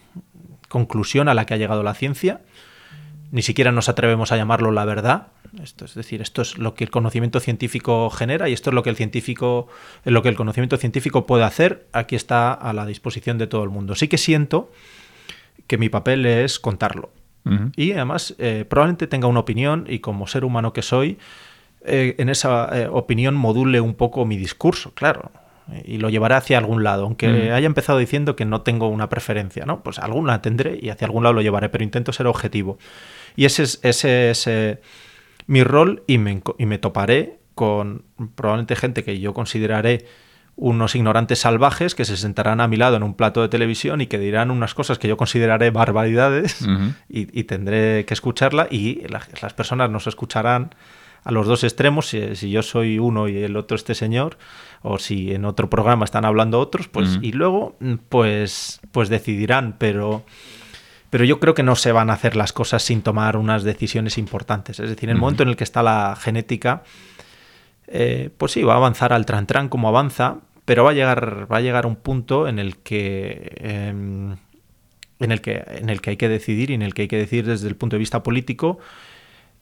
conclusión 0.72 1.28
a 1.28 1.35
la 1.35 1.44
que 1.44 1.52
ha 1.52 1.58
llegado 1.58 1.82
la 1.82 1.92
ciencia 1.92 2.40
ni 3.32 3.42
siquiera 3.42 3.72
nos 3.72 3.88
atrevemos 3.88 4.30
a 4.30 4.37
llamarlo 4.37 4.70
la 4.72 4.85
verdad. 4.85 5.28
Esto 5.62 5.87
es 5.87 5.94
decir, 5.94 6.20
esto 6.20 6.42
es 6.42 6.58
lo 6.58 6.74
que 6.74 6.85
el 6.85 6.90
conocimiento 6.90 7.40
científico 7.40 8.08
genera 8.11 8.48
y 8.48 8.52
esto 8.52 8.70
es 8.70 8.74
lo 8.74 8.82
que 8.82 8.90
el 8.90 8.96
científico, 8.96 9.68
lo 10.04 10.22
que 10.22 10.28
el 10.28 10.37
conocimiento 10.37 10.76
científico 10.76 11.26
puede 11.26 11.44
hacer. 11.44 11.87
Aquí 11.92 12.14
está 12.14 12.52
a 12.52 12.74
la 12.74 12.85
disposición 12.85 13.38
de 13.38 13.46
todo 13.46 13.64
el 13.64 13.70
mundo. 13.70 13.94
Sí 13.94 14.06
que 14.06 14.18
siento 14.18 14.70
que 15.66 15.78
mi 15.78 15.88
papel 15.88 16.26
es 16.26 16.61
contarlo. 16.61 17.11
Y 17.74 17.92
además, 17.92 18.37
eh, 18.38 18.64
probablemente 18.68 19.08
tenga 19.08 19.26
una 19.26 19.40
opinión 19.40 19.87
y 19.88 19.98
como 19.98 20.28
ser 20.28 20.44
humano 20.44 20.72
que 20.72 20.82
soy, 20.82 21.18
eh, 21.85 22.14
en 22.18 22.28
esa 22.28 22.68
eh, 22.72 22.88
opinión 22.88 23.35
module 23.35 23.80
un 23.80 23.94
poco 23.94 24.24
mi 24.24 24.37
discurso, 24.37 24.92
claro 24.94 25.32
y 25.85 25.98
lo 25.98 26.11
llevaré 26.11 26.35
hacia 26.35 26.59
algún 26.59 26.85
lado, 26.85 27.05
aunque 27.05 27.53
haya 27.53 27.66
empezado 27.66 27.98
diciendo 27.98 28.37
que 28.37 28.44
no 28.44 28.62
tengo 28.62 28.88
una 28.88 29.09
preferencia, 29.09 29.64
¿no? 29.64 29.83
Pues 29.83 29.98
alguna 29.98 30.42
tendré 30.42 30.79
y 30.81 30.90
hacia 30.90 31.07
algún 31.07 31.22
lado 31.22 31.35
lo 31.35 31.42
llevaré, 31.42 31.68
pero 31.68 31.85
intento 31.85 32.12
ser 32.12 32.27
objetivo. 32.27 32.79
Y 33.37 33.44
ese 33.44 33.62
es, 33.62 33.81
ese 33.83 34.81
mi 35.46 35.64
rol 35.64 36.03
y 36.07 36.18
me, 36.18 36.42
y 36.59 36.66
me 36.66 36.79
toparé 36.79 37.38
con 37.55 38.05
probablemente 38.35 38.77
gente 38.77 39.05
que 39.05 39.20
yo 39.20 39.35
consideraré 39.35 40.07
unos 40.57 40.94
ignorantes 40.94 41.40
salvajes 41.40 41.94
que 41.94 42.05
se 42.05 42.16
sentarán 42.16 42.61
a 42.61 42.68
mi 42.68 42.77
lado 42.77 42.96
en 42.96 43.03
un 43.03 43.14
plato 43.14 43.40
de 43.40 43.48
televisión 43.48 44.01
y 44.01 44.07
que 44.07 44.18
dirán 44.18 44.51
unas 44.51 44.75
cosas 44.75 44.98
que 44.98 45.09
yo 45.09 45.16
consideraré 45.16 45.70
barbaridades 45.70 46.66
y, 47.09 47.44
tendré 47.44 48.05
que 48.05 48.14
escucharla 48.14 48.68
y 48.70 49.03
las 49.09 49.55
personas 49.55 49.90
nos 49.90 50.07
escucharán 50.07 50.75
a 51.24 51.30
los 51.30 51.46
dos 51.46 51.64
extremos, 51.64 52.08
si, 52.08 52.35
si, 52.37 52.50
yo 52.50 52.62
soy 52.62 52.98
uno 52.98 53.28
y 53.28 53.38
el 53.38 53.56
otro 53.56 53.76
este 53.76 53.94
señor, 53.94 54.38
o 54.82 54.98
si 54.98 55.32
en 55.32 55.44
otro 55.44 55.70
programa 55.70 56.04
están 56.04 56.24
hablando 56.24 56.58
otros, 56.58 56.88
pues 56.88 57.18
y 57.22 57.32
luego 57.32 57.76
pues 58.08 58.80
pues 58.90 59.08
decidirán, 59.08 59.76
pero 59.78 60.24
pero 61.11 61.24
yo 61.24 61.38
creo 61.40 61.54
que 61.54 61.62
no 61.62 61.76
se 61.76 61.92
van 61.92 62.08
a 62.08 62.14
hacer 62.14 62.37
las 62.37 62.52
cosas 62.52 62.82
sin 62.82 63.02
tomar 63.02 63.37
unas 63.37 63.64
decisiones 63.64 64.16
importantes. 64.16 64.80
Es 64.80 64.88
decir, 64.88 65.11
en 65.11 65.16
el 65.16 65.20
momento 65.20 65.42
en 65.42 65.50
el 65.50 65.56
que 65.56 65.64
está 65.64 65.82
la 65.82 66.16
genética, 66.18 66.85
eh, 67.87 68.30
pues 68.38 68.52
sí, 68.52 68.62
va 68.62 68.72
a 68.72 68.76
avanzar 68.78 69.12
al 69.12 69.26
tran 69.26 69.46
tran 69.46 69.68
como 69.68 69.88
avanza, 69.88 70.38
pero 70.64 70.85
va 70.85 70.90
a 70.90 70.94
llegar, 70.94 71.52
va 71.52 71.58
a 71.58 71.61
llegar 71.61 71.85
un 71.85 71.96
punto 71.96 72.48
en 72.48 72.58
el 72.58 72.78
que 72.78 73.52
em, 73.58 74.37
en 75.20 75.32
el, 75.32 75.40
que, 75.40 75.62
en 75.66 75.90
el 75.90 76.00
que 76.00 76.11
hay 76.11 76.16
que 76.16 76.28
decidir 76.28 76.70
y 76.70 76.74
en 76.74 76.82
el 76.82 76.94
que 76.94 77.02
hay 77.02 77.08
que 77.08 77.18
decidir 77.18 77.46
desde 77.46 77.68
el 77.68 77.76
punto 77.76 77.96
de 77.96 77.98
vista 77.98 78.22
político. 78.22 78.78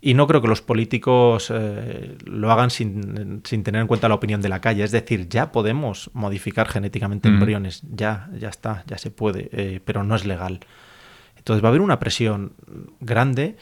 Y 0.02 0.14
no 0.14 0.26
creo 0.26 0.40
que 0.40 0.48
los 0.48 0.62
políticos 0.62 1.52
eh, 1.54 2.16
lo 2.24 2.50
hagan 2.50 2.70
sin, 2.70 3.42
tener 3.42 3.82
en 3.82 3.86
cuenta 3.86 4.08
la 4.08 4.14
opinión 4.14 4.40
de 4.40 4.48
la 4.48 4.60
calle. 4.60 4.82
Es 4.82 4.92
decir, 4.92 5.28
ya 5.28 5.52
podemos 5.52 6.10
modificar 6.14 6.68
genéticamente 6.68 7.28
embriones, 7.28 7.82
ya, 7.90 8.30
ya 8.38 8.48
está, 8.48 8.82
ya 8.86 8.96
se 8.96 9.10
puede, 9.10 9.50
eh, 9.52 9.80
pero 9.84 10.02
no 10.02 10.14
es 10.14 10.24
legal. 10.24 10.60
Entonces 11.36 11.62
va 11.62 11.68
a 11.68 11.70
haber 11.70 11.82
una 11.82 11.98
presión 11.98 12.54
grande 13.00 13.56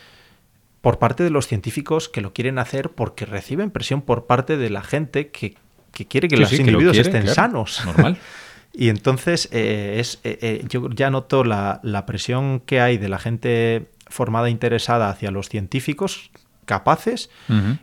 por 0.81 1.01
parte 1.01 1.25
de 1.25 1.31
los 1.31 1.49
científicos 1.49 2.09
que 2.09 2.21
lo 2.21 2.33
quieren 2.33 2.61
hacer 2.61 2.91
porque 2.91 3.27
reciben 3.27 3.73
presión 3.73 4.03
por 4.03 4.27
parte 4.27 4.57
de 4.57 4.71
la 4.71 4.83
gente 4.83 5.31
que, 5.31 5.57
quiere 5.91 6.29
que 6.29 6.37
los 6.37 6.53
individuos 6.53 6.97
estén 6.97 7.27
sanos. 7.27 7.85
Normal. 7.85 8.17
y 8.73 8.91
entonces 8.91 9.49
eh, 9.51 9.97
es, 9.99 10.21
yo 10.69 10.89
ya 10.91 11.11
noto 11.11 11.43
la, 11.43 11.81
la 11.83 12.07
presión 12.07 12.61
que 12.61 12.81
hay 12.81 12.97
de 12.97 13.09
la 13.09 13.19
gente 13.19 13.89
formada 14.09 14.51
interesada 14.51 15.11
hacia 15.11 15.31
los 15.31 15.49
científicos 15.49 16.31
capaces 16.69 17.31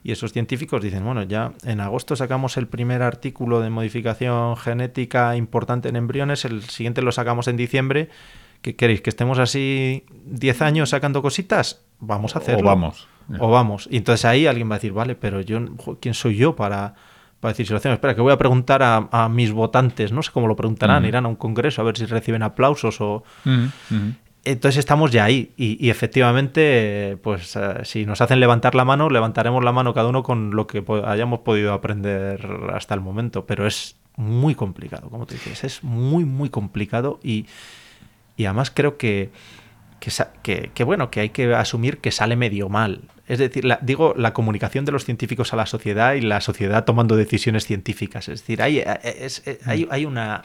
y 0.03 0.11
esos 0.11 0.31
científicos 0.31 0.81
dicen, 0.81 1.03
bueno, 1.03 1.23
ya 1.23 1.51
en 1.63 1.81
agosto 1.81 2.15
sacamos 2.15 2.55
el 2.55 2.67
primer 2.67 3.01
artículo 3.01 3.59
de 3.59 3.69
modificación 3.69 4.55
genética 4.55 5.35
importante 5.35 5.89
en 5.89 5.97
embriones, 5.97 6.45
el 6.45 6.63
siguiente 6.63 7.01
lo 7.01 7.11
sacamos 7.11 7.49
en 7.49 7.57
diciembre. 7.57 8.09
¿Qué 8.61 8.75
queréis? 8.75 9.01
¿Que 9.01 9.09
estemos 9.09 9.37
así 9.39 10.05
10 10.25 10.61
años 10.61 10.89
sacando 10.89 11.21
cositas? 11.21 11.81
Vamos 11.99 12.35
a 12.35 12.39
hacerlo. 12.39 12.61
O 12.61 12.65
vamos. 12.67 13.07
O 13.39 13.49
vamos. 13.49 13.87
Y 13.91 13.97
entonces 13.97 14.23
ahí 14.25 14.47
alguien 14.47 14.69
va 14.69 14.75
a 14.75 14.77
decir, 14.77 14.93
vale, 14.93 15.15
pero 15.15 15.41
yo, 15.41 15.59
¿quién 15.99 16.13
soy 16.13 16.35
yo 16.35 16.55
para, 16.55 16.93
para 17.39 17.51
decir 17.51 17.65
si 17.65 17.73
lo 17.73 17.77
hacemos? 17.77 17.95
Espera, 17.95 18.15
que 18.15 18.21
voy 18.21 18.33
a 18.33 18.37
preguntar 18.37 18.81
a, 18.83 19.29
mis 19.29 19.51
votantes, 19.51 20.11
no 20.11 20.21
sé 20.23 20.31
cómo 20.31 20.47
lo 20.47 20.55
preguntarán, 20.55 21.05
irán 21.05 21.25
a 21.25 21.29
un 21.29 21.35
congreso 21.35 21.81
a 21.81 21.85
ver 21.85 21.97
si 21.97 22.05
reciben 22.05 22.43
aplausos 22.43 23.01
o... 23.01 23.23
Entonces 24.45 24.77
estamos 24.77 25.09
ya 25.11 25.23
ahí 25.23 25.53
y, 25.57 25.89
efectivamente, 25.89 27.17
pues 27.23 27.55
eh, 27.55 27.79
si 27.83 28.05
nos 28.05 28.21
hacen 28.21 28.39
levantar 28.39 28.75
la 28.75 28.85
mano, 28.85 29.09
levantaremos 29.09 29.63
la 29.63 29.71
mano 29.71 29.95
cada 29.95 30.07
uno 30.07 30.21
con 30.21 30.51
lo 30.51 30.67
que 30.67 30.83
hayamos 31.03 31.39
podido 31.39 31.73
aprender 31.73 32.47
hasta 32.71 32.93
el 32.93 33.01
momento, 33.01 33.47
pero 33.47 33.65
es 33.65 33.95
muy 34.17 34.53
complicado, 34.53 35.09
como 35.09 35.25
te 35.25 35.33
dices, 35.33 35.63
es 35.63 35.83
muy, 35.83 36.25
muy 36.25 36.49
complicado 36.49 37.19
y, 37.23 37.47
además 38.37 38.69
creo 38.69 38.97
que, 38.97 39.31
que, 40.43 40.83
bueno, 40.83 41.09
que 41.09 41.21
hay 41.21 41.29
que 41.29 41.55
asumir 41.55 41.97
que 41.97 42.11
sale 42.11 42.35
medio 42.35 42.69
mal. 42.69 43.01
Es 43.27 43.39
decir, 43.39 43.65
digo, 43.81 44.13
la 44.15 44.33
comunicación 44.33 44.85
de 44.85 44.91
los 44.91 45.05
científicos 45.05 45.53
a 45.53 45.55
la 45.55 45.65
sociedad 45.65 46.13
y 46.13 46.21
la 46.21 46.39
sociedad 46.39 46.85
tomando 46.85 47.15
decisiones 47.15 47.65
científicas. 47.65 48.29
Es 48.29 48.41
decir, 48.41 48.61
hay, 48.61 48.83
hay, 49.65 49.87
hay 49.89 50.05
una... 50.05 50.43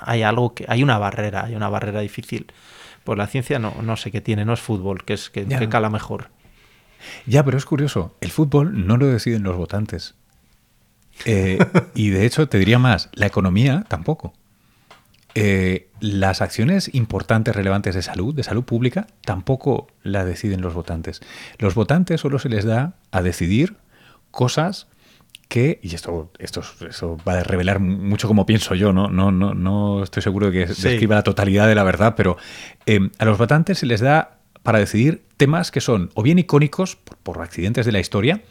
Hay, 0.00 0.22
algo 0.22 0.54
que 0.54 0.64
hay 0.68 0.82
una 0.82 0.98
barrera, 0.98 1.44
hay 1.44 1.54
una 1.54 1.68
barrera 1.68 2.00
difícil. 2.00 2.52
Pues 3.04 3.18
la 3.18 3.26
ciencia 3.26 3.58
no, 3.58 3.74
no 3.82 3.96
sé 3.96 4.10
qué 4.10 4.20
tiene, 4.20 4.44
no 4.44 4.52
es 4.52 4.60
fútbol, 4.60 5.04
que 5.04 5.14
es 5.14 5.30
que, 5.30 5.46
cala 5.68 5.90
mejor. 5.90 6.28
Ya, 7.26 7.44
pero 7.44 7.56
es 7.56 7.64
curioso, 7.64 8.14
el 8.20 8.30
fútbol 8.30 8.86
no 8.86 8.96
lo 8.96 9.06
deciden 9.06 9.42
los 9.42 9.56
votantes. 9.56 10.14
Eh, 11.24 11.58
y 11.94 12.10
de 12.10 12.26
hecho, 12.26 12.48
te 12.48 12.58
diría 12.58 12.78
más, 12.78 13.08
la 13.12 13.26
economía 13.26 13.84
tampoco. 13.88 14.34
Eh, 15.34 15.88
las 16.00 16.42
acciones 16.42 16.92
importantes, 16.92 17.54
relevantes 17.54 17.94
de 17.94 18.02
salud, 18.02 18.34
de 18.34 18.42
salud 18.42 18.64
pública, 18.64 19.06
tampoco 19.24 19.86
la 20.02 20.24
deciden 20.24 20.60
los 20.60 20.74
votantes. 20.74 21.20
Los 21.58 21.74
votantes 21.74 22.20
solo 22.20 22.38
se 22.38 22.48
les 22.48 22.64
da 22.64 22.94
a 23.12 23.22
decidir 23.22 23.76
cosas 24.30 24.88
que, 25.50 25.80
y 25.82 25.96
esto, 25.96 26.30
esto, 26.38 26.62
va 27.28 27.40
a 27.40 27.42
revelar 27.42 27.80
mucho 27.80 28.28
como 28.28 28.46
pienso 28.46 28.76
yo, 28.76 28.92
no, 28.92 29.08
no, 29.08 29.32
no, 29.32 29.52
no 29.52 30.04
estoy 30.04 30.22
seguro 30.22 30.50
de 30.50 30.52
que 30.52 30.66
describa 30.66 31.16
la 31.16 31.24
totalidad 31.24 31.66
de 31.66 31.74
la 31.74 31.82
verdad, 31.82 32.14
pero 32.16 32.36
eh, 32.86 33.10
a 33.18 33.24
los 33.24 33.36
votantes 33.36 33.80
se 33.80 33.86
les 33.86 34.00
da 34.00 34.38
para 34.62 34.78
decidir 34.78 35.24
temas 35.36 35.72
que 35.72 35.80
son 35.80 36.10
o 36.14 36.22
bien 36.22 36.38
icónicos 36.38 36.96
por, 37.24 37.42
accidentes 37.42 37.84
de 37.84 37.90
la 37.90 37.98
historia, 37.98 38.42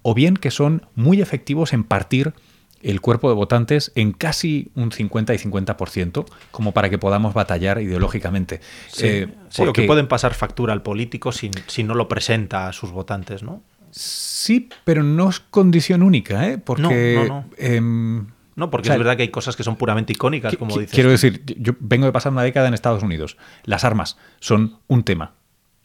o 0.00 0.14
bien 0.14 0.34
que 0.34 0.50
son 0.50 0.86
muy 0.94 1.20
efectivos 1.20 1.74
en 1.74 1.84
partir 1.84 2.32
el 2.80 3.02
cuerpo 3.02 3.28
de 3.28 3.34
votantes 3.34 3.92
en 3.94 4.12
casi 4.12 4.70
un 4.74 4.92
50 4.92 5.34
y 5.34 5.36
50%, 5.36 6.24
como 6.52 6.72
para 6.72 6.88
que 6.88 6.96
podamos 6.96 7.34
batallar 7.34 7.82
ideológicamente. 7.82 8.60
Sí, 8.88 9.06
eh, 9.06 9.34
o 9.58 9.74
que 9.74 9.82
pueden 9.82 10.08
pasar 10.08 10.32
factura 10.32 10.72
al 10.72 10.82
político 10.82 11.32
si, 11.32 11.50
si 11.66 11.84
no 11.84 11.94
lo 11.94 12.08
presenta 12.08 12.66
a 12.66 12.72
sus 12.72 12.92
votantes, 12.92 13.42
¿no? 13.42 13.62
Sí, 13.96 14.68
pero 14.84 15.02
no 15.02 15.30
es 15.30 15.40
condición 15.40 16.02
única, 16.02 16.46
¿eh? 16.46 16.58
Porque, 16.58 17.14
no, 17.16 17.24
no, 17.24 17.28
no. 17.28 17.44
Em, 17.56 18.26
no 18.54 18.70
porque 18.70 18.90
es 18.90 18.98
verdad 18.98 19.16
que 19.16 19.22
hay 19.22 19.30
cosas 19.30 19.56
que 19.56 19.62
son 19.62 19.76
puramente 19.76 20.12
icónicas, 20.12 20.54
como 20.56 20.76
dices. 20.76 20.92
Quiero 20.92 21.10
decir, 21.10 21.42
yo 21.58 21.72
vengo 21.80 22.04
de 22.04 22.12
pasar 22.12 22.30
una 22.30 22.42
década 22.42 22.68
en 22.68 22.74
Estados 22.74 23.02
Unidos. 23.02 23.38
Las 23.64 23.84
armas 23.84 24.18
son 24.38 24.78
un 24.86 25.02
tema 25.02 25.32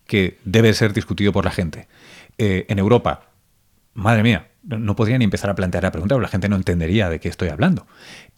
que 0.08 0.40
debe 0.44 0.74
ser 0.74 0.92
discutido 0.92 1.32
por 1.32 1.46
la 1.46 1.52
gente. 1.52 1.88
Eh, 2.38 2.66
en 2.68 2.80
Europa, 2.80 3.30
madre 3.94 4.24
mía, 4.24 4.50
no 4.64 4.94
podría 4.96 5.18
ni 5.18 5.24
empezar 5.24 5.50
a 5.50 5.56
plantear 5.56 5.84
la 5.84 5.92
pregunta, 5.92 6.16
porque 6.16 6.26
la 6.28 6.32
gente 6.32 6.50
no 6.50 6.58
entendería 6.58 7.10
de 7.10 7.22
qué 7.22 7.30
estoy 7.30 7.48
hablando. 7.48 7.88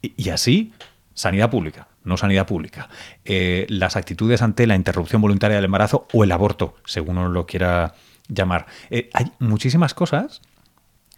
Y, 0.03 0.29
así, 0.29 0.71
sanidad 1.15 1.49
pública, 1.49 1.87
no 2.03 2.15
sanidad 2.17 2.45
pública. 2.45 2.89
Eh, 3.25 3.65
las 3.69 3.95
actitudes 3.95 4.43
ante 4.43 4.67
la 4.67 4.75
interrupción 4.75 5.19
voluntaria 5.19 5.55
del 5.55 5.65
embarazo 5.65 6.07
o 6.13 6.23
el 6.23 6.31
aborto, 6.31 6.75
según 6.85 7.17
uno 7.17 7.29
lo 7.29 7.47
quiera 7.47 7.95
llamar. 8.27 8.65
Eh, 8.89 9.09
hay 9.13 9.31
muchísimas 9.39 9.93
cosas 9.93 10.41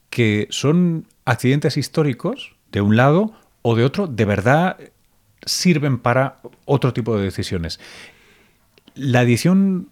que 0.09 0.47
son 0.49 1.07
accidentes 1.25 1.77
históricos 1.77 2.55
de 2.71 2.81
un 2.81 2.95
lado 2.95 3.33
o 3.61 3.75
de 3.75 3.83
otro, 3.83 4.07
de 4.07 4.25
verdad 4.25 4.77
sirven 5.45 5.99
para 5.99 6.39
otro 6.65 6.93
tipo 6.93 7.17
de 7.17 7.23
decisiones. 7.23 7.79
La 8.95 9.21
edición, 9.21 9.89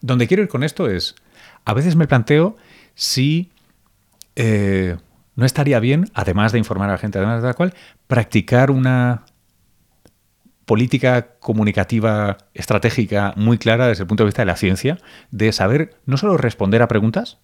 donde 0.00 0.26
quiero 0.26 0.42
ir 0.42 0.48
con 0.48 0.62
esto 0.62 0.88
es, 0.88 1.14
a 1.64 1.74
veces 1.74 1.96
me 1.96 2.06
planteo 2.06 2.56
si 2.94 3.50
eh, 4.36 4.96
no 5.36 5.44
estaría 5.46 5.80
bien, 5.80 6.10
además 6.14 6.52
de 6.52 6.58
informar 6.58 6.88
a 6.90 6.92
la 6.92 6.98
gente, 6.98 7.18
además 7.18 7.42
de 7.42 7.48
la 7.48 7.54
cual, 7.54 7.74
practicar 8.06 8.70
una 8.70 9.24
política 10.66 11.36
comunicativa 11.40 12.38
estratégica 12.54 13.34
muy 13.36 13.58
clara 13.58 13.88
desde 13.88 14.02
el 14.02 14.06
punto 14.06 14.24
de 14.24 14.28
vista 14.28 14.42
de 14.42 14.46
la 14.46 14.56
ciencia, 14.56 14.98
de 15.30 15.52
saber 15.52 15.96
no 16.06 16.16
solo 16.16 16.36
responder 16.36 16.82
a 16.82 16.88
preguntas, 16.88 17.38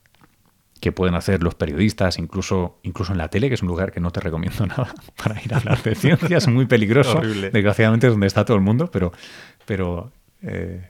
que 0.80 0.92
pueden 0.92 1.14
hacer 1.14 1.42
los 1.42 1.54
periodistas, 1.54 2.18
incluso, 2.18 2.78
incluso 2.82 3.12
en 3.12 3.18
la 3.18 3.28
tele, 3.28 3.48
que 3.48 3.54
es 3.54 3.62
un 3.62 3.68
lugar 3.68 3.92
que 3.92 4.00
no 4.00 4.10
te 4.10 4.20
recomiendo 4.20 4.66
nada 4.66 4.94
para 5.22 5.40
ir 5.42 5.52
a 5.52 5.58
hablar 5.58 5.82
de 5.82 5.94
ciencia, 5.94 6.38
es 6.38 6.48
muy 6.48 6.66
peligroso. 6.66 7.20
Desgraciadamente 7.20 8.06
es 8.06 8.12
donde 8.12 8.26
está 8.26 8.44
todo 8.44 8.56
el 8.56 8.62
mundo, 8.62 8.90
pero, 8.90 9.12
pero 9.66 10.10
eh, 10.42 10.88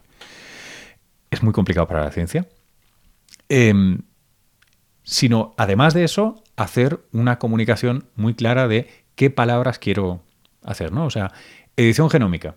es 1.31 1.43
muy 1.43 1.53
complicado 1.53 1.87
para 1.87 2.05
la 2.05 2.11
ciencia. 2.13 2.47
Em, 3.49 4.03
sino, 5.03 5.55
además 5.59 5.93
de 5.93 6.05
eso, 6.05 6.43
hacer 6.57 7.01
una 7.13 7.39
comunicación 7.39 8.05
muy 8.15 8.35
clara 8.35 8.69
de 8.69 8.89
qué 9.17 9.29
palabras 9.31 9.81
quiero 9.81 10.23
hacer, 10.63 10.93
¿no? 10.93 11.07
O 11.07 11.11
sea, 11.11 11.33
edición 11.83 12.11
genómica, 12.11 12.55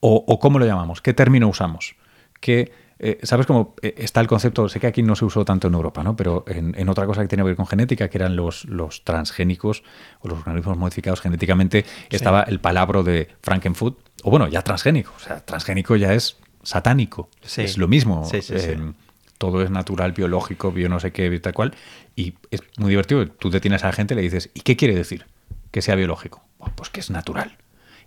o, 0.00 0.38
cómo 0.38 0.58
lo 0.58 0.66
llamamos, 0.66 1.00
qué 1.00 1.12
término 1.12 1.48
usamos, 1.48 1.96
que 2.40 2.70
eh, 3.00 3.18
¿Sabes 3.22 3.46
cómo 3.46 3.76
eh, 3.80 3.94
está 3.98 4.20
el 4.20 4.26
concepto? 4.26 4.68
Sé 4.68 4.80
que 4.80 4.88
aquí 4.88 5.04
no 5.04 5.14
se 5.14 5.24
usó 5.24 5.44
tanto 5.44 5.68
en 5.68 5.74
Europa, 5.74 6.02
¿no? 6.02 6.16
Pero 6.16 6.44
en, 6.48 6.88
otra 6.88 7.06
cosa 7.06 7.22
que 7.22 7.28
tiene 7.28 7.42
que 7.42 7.48
ver 7.48 7.56
con 7.56 7.66
genética, 7.66 8.08
que 8.08 8.18
eran 8.18 8.34
los, 8.34 8.64
los 8.64 9.04
transgénicos 9.04 9.84
o 10.20 10.28
los 10.28 10.38
organismos 10.38 10.76
modificados 10.76 11.20
genéticamente, 11.20 11.84
estaba 12.10 12.42
el 12.42 12.58
palabro 12.58 13.04
de 13.04 13.28
Frankenfood, 13.40 13.94
o 14.24 14.30
bueno, 14.30 14.48
ya 14.48 14.62
transgénico. 14.62 15.12
O 15.16 15.20
sea, 15.20 15.44
transgénico 15.44 15.94
ya 15.94 16.12
es 16.12 16.38
satánico. 16.64 17.30
Es 17.56 17.78
lo 17.78 17.86
mismo. 17.86 18.28
Eh, 18.32 18.92
todo 19.38 19.62
es 19.62 19.70
natural, 19.70 20.12
biológico, 20.12 20.72
bio 20.72 20.88
no 20.88 20.98
sé 20.98 21.12
qué, 21.12 21.38
tal 21.38 21.54
cual. 21.54 21.74
Y 22.16 22.34
es 22.50 22.62
muy 22.78 22.90
divertido. 22.90 23.26
Tú 23.28 23.50
detienes 23.50 23.84
a 23.84 23.86
la 23.86 23.92
gente 23.92 24.14
y 24.14 24.16
le 24.16 24.22
dices, 24.22 24.50
¿y 24.54 24.62
qué 24.62 24.76
quiere 24.76 24.96
decir 24.96 25.26
que 25.70 25.82
sea 25.82 25.94
biológico? 25.94 26.42
Pues 26.74 26.90
que 26.90 26.98
es 26.98 27.10
natural. 27.10 27.56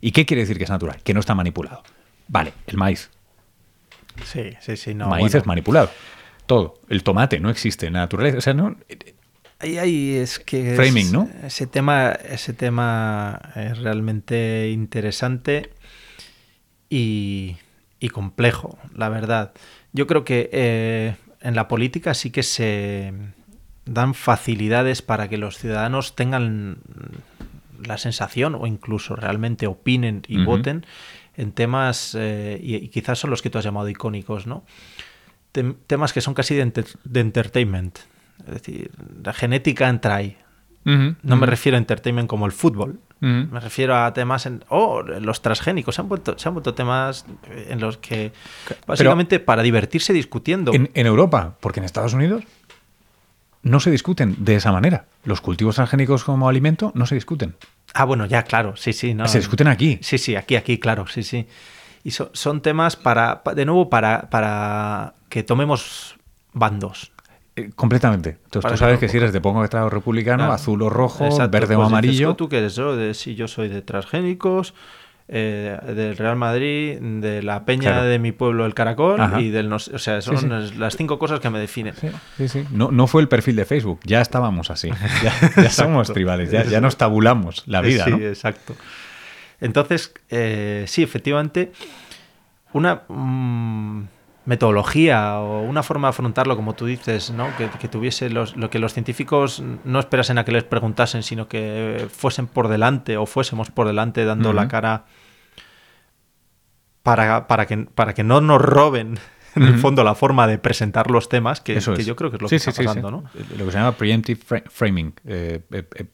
¿Y 0.02 0.12
qué 0.12 0.26
quiere 0.26 0.42
decir 0.42 0.58
que 0.58 0.66
es 0.66 0.70
natural? 0.70 1.02
Que 1.04 1.14
no 1.14 1.20
está 1.20 1.36
manipulado. 1.36 1.84
Vale, 2.28 2.54
el 2.68 2.78
maíz. 2.78 3.10
Sí, 4.26 4.58
sí, 4.60 4.76
sí. 4.78 4.94
No, 4.94 5.08
maíz 5.08 5.34
es 5.36 5.46
manipulado. 5.46 5.90
Todo. 6.48 6.80
El 6.90 7.04
tomate 7.04 7.40
no 7.40 7.50
existe 7.50 7.86
en 7.86 7.94
la 7.94 8.00
naturaleza. 8.00 8.40
O 8.40 8.42
sea, 8.42 8.54
no. 8.54 8.76
Ahí, 9.60 9.78
ahí 9.78 10.16
es 10.16 10.40
que. 10.40 10.76
Framing, 10.76 11.12
¿no? 11.12 11.30
Ese 11.44 11.68
tema, 11.68 12.12
ese 12.12 12.54
tema 12.54 13.40
es 13.56 13.78
realmente 13.78 14.70
interesante 14.72 15.72
y, 16.90 17.58
complejo, 18.12 18.78
la 18.94 19.10
verdad. 19.10 19.54
Yo 19.94 20.08
creo 20.08 20.26
que 20.26 20.50
eh, 20.52 21.16
en 21.42 21.56
la 21.56 21.68
política 21.68 22.14
sí 22.14 22.32
que 22.32 22.44
se 22.44 23.14
dan 23.86 24.14
facilidades 24.14 25.02
para 25.02 25.30
que 25.30 25.38
los 25.38 25.58
ciudadanos 25.58 26.16
tengan 26.16 26.80
la 27.86 27.98
sensación 27.98 28.56
o 28.56 28.68
incluso 28.68 29.16
realmente 29.16 29.68
opinen 29.68 30.24
y 30.28 30.44
voten 30.44 30.86
en 31.36 31.52
temas, 31.52 32.16
eh, 32.20 32.60
y, 32.62 32.88
quizás 32.90 33.20
son 33.20 33.30
los 33.30 33.42
que 33.42 33.50
tú 33.50 33.58
has 33.58 33.64
llamado 33.64 33.90
icónicos, 33.90 34.48
¿no? 34.48 34.64
temas 35.88 36.14
que 36.14 36.22
son 36.22 36.34
casi 36.34 36.56
de, 36.56 36.62
entertainment. 37.14 38.00
Es 38.48 38.54
decir, 38.54 38.92
la 39.24 39.34
genética 39.34 39.90
entra 39.90 40.16
ahí. 40.16 40.38
no 40.86 41.36
me 41.36 41.46
refiero 41.46 41.76
a 41.76 41.80
entertainment 41.80 42.28
como 42.28 42.46
el 42.46 42.52
fútbol, 42.52 43.00
Me 43.20 43.60
refiero 43.60 43.96
a 43.96 44.14
temas 44.14 44.48
en. 44.48 44.64
Oh, 44.70 45.04
los 45.04 45.42
transgénicos. 45.44 45.94
Se 45.94 46.02
han 46.02 46.10
vuelto, 46.10 46.40
se 46.40 46.48
han 46.48 46.56
vuelto 46.56 46.74
temas 46.74 47.26
en 47.70 47.80
los 47.80 47.98
que. 47.98 48.32
Básicamente 48.88 49.40
para 49.40 49.62
divertirse 49.62 50.12
discutiendo. 50.12 50.74
En, 50.74 50.90
en, 50.94 51.06
Europa, 51.06 51.56
porque 51.60 51.82
en 51.82 51.86
Estados 51.86 52.14
Unidos 52.14 52.46
no 53.64 53.80
se 53.80 53.92
discuten 53.92 54.36
de 54.40 54.56
esa 54.56 54.72
manera. 54.72 55.06
Los 55.24 55.42
cultivos 55.42 55.76
transgénicos 55.76 56.24
como 56.24 56.50
alimento 56.50 56.92
no 56.96 57.06
se 57.06 57.16
discuten. 57.16 57.56
Ah, 57.94 58.06
bueno, 58.06 58.26
ya, 58.26 58.44
claro. 58.44 58.76
Sí, 58.76 58.94
sí. 58.94 59.14
No. 59.14 59.28
Se 59.28 59.40
discuten 59.40 59.68
aquí. 59.68 60.00
Sí, 60.02 60.18
sí, 60.18 60.36
aquí, 60.36 60.56
aquí, 60.56 60.80
claro. 60.80 61.08
Sí, 61.08 61.24
sí. 61.24 61.48
Y 62.04 62.12
son 62.12 62.62
temas 62.62 62.96
para. 62.96 63.42
De 63.56 63.66
nuevo, 63.66 63.90
para, 63.90 64.30
para 64.30 65.14
que 65.30 65.44
tomemos 65.44 66.16
bandos. 66.54 67.12
Eh, 67.56 67.70
completamente. 67.76 68.38
Entonces 68.46 68.72
tú 68.72 68.78
sabes 68.78 69.00
que 69.00 69.10
si 69.10 69.18
eres 69.18 69.34
de 69.34 69.42
pongo 69.42 69.64
Estado 69.64 69.90
republicano, 69.90 70.52
azul 70.52 70.82
o 70.82 70.90
rojo, 70.90 71.26
verde 71.50 71.76
o 71.76 71.80
pues 71.80 71.88
amarillo. 71.88 72.36
¿Tú 72.36 72.50
qué 72.50 72.60
eres? 72.60 72.76
Yo, 72.76 72.96
de, 72.96 73.14
si 73.14 73.36
yo 73.36 73.48
soy 73.48 73.68
de 73.68 73.82
transgénicos, 73.82 74.74
eh, 75.34 75.78
del 75.96 76.18
Real 76.18 76.36
Madrid, 76.36 77.00
de 77.00 77.42
la 77.42 77.64
peña 77.64 78.04
de 78.04 78.20
mi 78.20 78.34
pueblo, 78.34 78.66
el 78.66 78.74
Caracol, 78.74 79.18
y 79.40 79.50
del... 79.50 79.72
o 79.72 79.80
sea, 79.80 80.20
son 80.20 80.78
las 80.78 80.98
cinco 80.98 81.18
cosas 81.18 81.40
que 81.40 81.50
me 81.50 81.58
definen. 81.58 81.94
Sí, 82.36 82.50
sí. 82.50 82.66
No, 82.70 82.92
no 82.92 83.08
fue 83.08 83.22
el 83.22 83.30
perfil 83.30 83.56
de 83.56 83.64
Facebook, 83.64 84.02
ya 84.04 84.20
estábamos 84.20 84.70
así. 84.70 84.90
Ya, 85.24 85.70
somos 85.70 86.12
tribales, 86.12 86.52
ya, 86.52 86.66
ya, 86.66 86.82
nos 86.82 86.98
tabulamos 86.98 87.64
la 87.66 87.80
vida, 87.82 88.06
Sí, 88.06 88.12
exacto. 88.12 88.76
Entonces, 89.62 90.14
eh, 90.30 90.84
sí, 90.88 91.02
efectivamente, 91.02 91.72
una... 92.74 93.04
Mm, 93.08 94.04
metodología 94.44 95.40
o 95.40 95.62
una 95.62 95.84
forma 95.84 96.08
de 96.08 96.10
afrontarlo, 96.10 96.56
como 96.56 96.74
tú 96.74 96.88
dices, 96.88 97.30
¿no? 97.30 97.48
que, 97.58 97.88
tuviese 97.88 98.30
los, 98.32 98.58
lo 98.58 98.72
que 98.72 98.80
los 98.80 98.92
científicos 98.92 99.64
no 99.86 100.00
esperasen 100.00 100.40
a 100.40 100.44
que 100.44 100.52
les 100.52 100.64
preguntasen, 100.64 101.22
sino 101.22 101.48
que 101.48 102.08
fuesen 102.12 102.48
por 102.48 102.68
delante 102.68 103.18
o 103.18 103.28
fuésemos 103.28 103.70
por 103.70 103.86
delante 103.86 104.26
dando 104.26 104.52
la 104.52 104.68
cara 104.68 105.06
para, 107.04 107.48
para, 107.48 107.66
que, 107.66 107.78
para 107.78 108.14
que 108.14 108.24
no 108.24 108.42
nos 108.42 108.62
roben 108.62 109.20
en 109.56 109.64
el 109.64 109.78
fondo 109.80 110.04
la 110.04 110.16
forma 110.16 110.48
de 110.48 110.58
presentar 110.58 111.12
los 111.12 111.30
temas, 111.30 111.62
que, 111.62 111.76
que 111.76 112.04
yo 112.04 112.16
creo 112.16 112.30
que 112.30 112.38
es 112.38 112.42
lo 112.42 112.48
que 112.48 112.56
está 112.56 112.72
pasando. 112.72 113.12
¿no? 113.12 113.24
Lo 113.58 113.66
que 113.66 113.72
se 113.72 113.78
llama 113.78 113.94
preemptive 113.94 114.64
framing, 114.70 115.14
eh, 115.26 115.62
eh, 115.72 115.84
eh, 115.96 116.06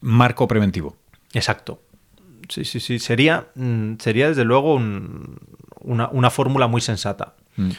marco 0.00 0.46
preventivo. 0.46 0.96
Exacto. 1.32 1.82
Sí, 2.48 2.64
sí, 2.64 2.80
sí. 2.80 2.98
Sería, 2.98 3.48
mm, 3.54 3.94
sería 3.98 4.28
desde 4.28 4.44
luego 4.44 4.74
una, 4.74 6.30
fórmula 6.30 6.66
muy 6.66 6.80
sensata. 6.80 7.34
Mm. 7.56 7.70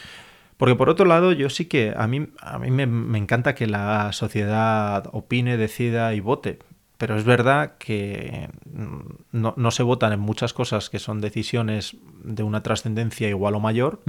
Porque 0.56 0.74
por 0.74 0.88
otro 0.88 1.06
lado, 1.06 1.32
yo 1.32 1.50
sí 1.50 1.66
que 1.66 1.92
a 1.96 2.06
mí, 2.06 2.28
a 2.40 2.58
mí 2.58 2.70
me, 2.70 3.18
encanta 3.18 3.54
que 3.54 3.66
la 3.66 4.12
sociedad 4.12 5.08
opine, 5.12 5.56
decida 5.56 6.14
y 6.14 6.20
vote. 6.20 6.58
Pero 6.98 7.16
es 7.16 7.24
verdad 7.24 7.74
que 7.78 8.48
mm, 8.72 9.00
no, 9.32 9.70
se 9.70 9.82
votan 9.82 10.12
en 10.12 10.20
muchas 10.20 10.52
cosas 10.52 10.88
que 10.90 10.98
son 10.98 11.20
decisiones 11.20 11.96
de 12.24 12.42
una 12.42 12.62
trascendencia 12.62 13.28
igual 13.28 13.54
o 13.54 13.60
mayor, 13.60 14.00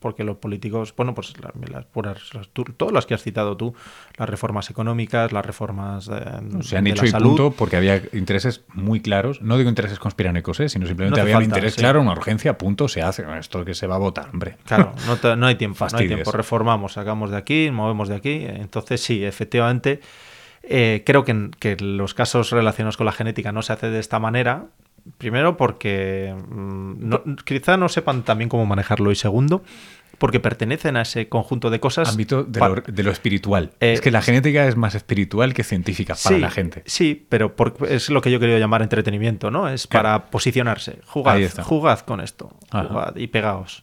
porque 0.00 0.24
los 0.24 0.38
políticos, 0.38 0.94
bueno, 0.96 1.14
pues 1.14 1.34
las, 1.70 1.84
puras, 1.84 2.18
todas 2.76 2.92
las 2.92 3.06
que 3.06 3.14
has 3.14 3.22
citado 3.22 3.56
tú, 3.56 3.74
las 4.16 4.28
reformas 4.28 4.70
económicas, 4.70 5.30
las 5.30 5.44
reformas 5.44 6.06
de, 6.06 6.62
se 6.62 6.78
han 6.78 6.86
hecho 6.86 7.04
y 7.04 7.12
punto 7.12 7.50
porque 7.50 7.76
había 7.76 8.02
intereses 8.12 8.64
muy 8.72 9.00
claros, 9.00 9.42
no 9.42 9.58
digo 9.58 9.68
intereses 9.68 9.98
conspiranoicos, 9.98 10.58
¿eh? 10.60 10.68
sino 10.68 10.86
simplemente 10.86 11.20
había 11.20 11.36
un 11.36 11.44
interés 11.44 11.76
claro, 11.76 12.00
una 12.00 12.12
urgencia, 12.12 12.56
punto, 12.56 12.88
se 12.88 13.02
hace, 13.02 13.24
esto 13.38 13.64
que 13.64 13.74
se 13.74 13.86
va 13.86 13.96
a 13.96 13.98
votar, 13.98 14.30
hombre. 14.32 14.56
Claro, 14.64 14.94
no, 15.36 15.46
hay 15.46 15.56
tiempo, 15.56 15.86
no 15.92 15.98
hay 15.98 16.08
tiempo, 16.08 16.32
reformamos, 16.32 16.94
sacamos 16.94 17.30
de 17.30 17.36
aquí, 17.36 17.70
movemos 17.70 18.08
de 18.08 18.16
aquí, 18.16 18.46
entonces 18.46 19.02
sí, 19.02 19.22
efectivamente, 19.22 20.00
eh, 20.62 21.02
creo 21.04 21.24
que, 21.24 21.50
que 21.58 21.76
los 21.76 22.14
casos 22.14 22.50
relacionados 22.50 22.96
con 22.96 23.06
la 23.06 23.12
genética 23.12 23.52
no 23.52 23.62
se 23.62 23.72
hace 23.72 23.90
de 23.90 23.98
esta 23.98 24.18
manera, 24.18 24.68
Primero 25.18 25.56
porque 25.56 26.34
mm, 26.36 27.34
quizá 27.44 27.76
no 27.76 27.88
sepan 27.88 28.22
también 28.22 28.48
cómo 28.48 28.66
manejarlo 28.66 29.10
y 29.10 29.16
segundo 29.16 29.62
porque 30.18 30.38
pertenecen 30.38 30.98
a 30.98 31.02
ese 31.02 31.30
conjunto 31.30 31.70
de 31.70 31.80
cosas. 31.80 32.10
Ámbito 32.10 32.44
de, 32.44 33.02
lo, 33.02 33.10
espiritual. 33.10 33.70
Eh, 33.80 33.94
es 33.94 34.02
que 34.02 34.10
la 34.10 34.20
genética 34.20 34.66
es 34.68 34.76
más 34.76 34.94
espiritual 34.94 35.54
que 35.54 35.64
científica 35.64 36.14
para 36.22 36.36
la 36.36 36.50
gente. 36.50 36.82
Sí, 36.84 37.26
pero 37.26 37.54
es 37.88 38.10
lo 38.10 38.20
que 38.20 38.30
yo 38.30 38.38
quería 38.38 38.58
llamar 38.58 38.82
entretenimiento, 38.82 39.50
¿no? 39.50 39.66
Es 39.66 39.86
para 39.86 40.26
posicionarse. 40.26 40.98
Jugad, 41.06 41.40
jugad 41.62 42.00
con 42.00 42.20
esto. 42.20 42.54
Jugad 42.70 43.16
y 43.16 43.28
pegaos. 43.28 43.82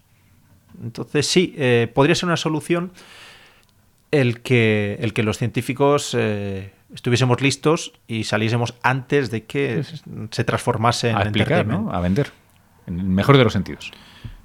Entonces 0.84 1.26
sí, 1.26 1.56
eh, 1.58 1.92
podría 1.92 2.14
ser 2.14 2.28
una 2.28 2.38
solución 2.38 2.92
el 4.12 4.42
que, 4.42 4.98
el 5.02 5.14
que 5.14 5.24
los 5.24 5.38
científicos 5.38 6.16
eh, 6.18 6.74
estuviésemos 6.94 7.42
listos 7.42 7.94
y 8.08 8.24
saliésemos 8.24 8.76
antes 8.84 9.32
de 9.32 9.46
que 9.46 9.84
se 10.32 10.44
transformase 10.44 11.10
en 11.10 11.18
a 11.18 11.22
explicar, 11.24 11.66
¿no? 11.66 11.92
A 11.92 12.00
vender. 12.00 12.32
En 12.86 13.00
el 13.00 13.06
mejor 13.06 13.38
de 13.38 13.44
los 13.44 13.54
sentidos. 13.54 13.92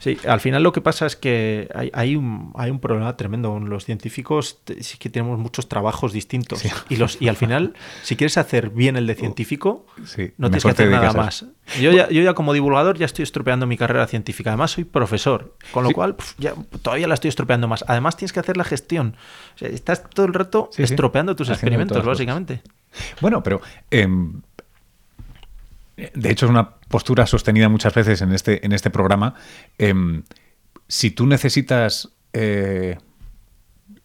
Sí, 0.03 0.19
al 0.27 0.41
final 0.41 0.65
lo 0.65 0.73
que 0.73 0.81
pasa 0.81 1.07
es 1.07 1.15
que 1.15 1.69
hay, 1.93 2.17
un, 2.17 2.53
hay 2.57 2.73
un 2.73 2.81
problema 2.81 3.17
tremendo. 3.17 3.61
Los 3.61 3.85
científicos 3.85 4.59
sí 4.81 4.99
que 4.99 5.11
tenemos 5.11 5.39
muchos 5.39 5.69
trabajos 5.69 6.13
distintos. 6.13 6.61
Y, 6.89 6.97
los, 6.97 7.23
y 7.23 7.29
al 7.29 7.37
final, 7.37 7.75
si 8.03 8.17
quieres 8.17 8.37
hacer 8.37 8.71
bien 8.71 8.97
el 8.97 9.07
de 9.07 9.15
científico, 9.15 9.87
no 10.39 10.49
tienes 10.49 10.65
que 10.65 10.71
hacer 10.71 10.91
nada 10.91 11.13
más. 11.13 11.47
Yo 11.81 11.93
ya, 11.93 12.09
yo 12.09 12.21
ya 12.21 12.35
como 12.35 12.53
divulgador 12.53 12.99
ya 12.99 13.07
estoy 13.07 13.23
estropeando 13.23 13.65
mi 13.69 13.77
carrera 13.77 14.09
científica. 14.09 14.51
Además 14.51 14.73
soy 14.73 14.83
profesor, 14.83 15.57
con 15.71 15.85
lo 15.85 15.93
cual 15.93 16.17
ya, 16.37 16.55
todavía 16.83 17.07
la 17.07 17.15
estoy 17.15 17.29
estropeando 17.29 17.69
más. 17.69 17.85
Además 17.87 18.17
tienes 18.17 18.33
que 18.33 18.41
hacer 18.41 18.57
la 18.57 18.65
gestión. 18.65 19.17
estás 19.61 20.03
todo 20.11 20.27
el 20.27 20.35
rato 20.35 20.69
estropeando 20.79 21.37
tus 21.37 21.49
experimentos, 21.49 22.05
básicamente. 22.05 22.61
Bueno, 23.21 23.41
pero... 23.45 23.61
Em, 23.93 24.43
de 26.15 26.31
hecho, 26.31 26.47
es 26.47 26.51
una 26.51 26.77
postura 26.89 27.27
sostenida 27.27 27.69
muchas 27.69 27.95
veces 27.95 28.23
en 28.23 28.33
este, 28.33 28.65
en 28.65 28.73
este 28.73 28.91
programa. 28.91 29.35
Em, 29.79 30.25
si 30.89 31.11
tú 31.11 31.27
necesitas. 31.27 32.11
Eh, 32.33 32.97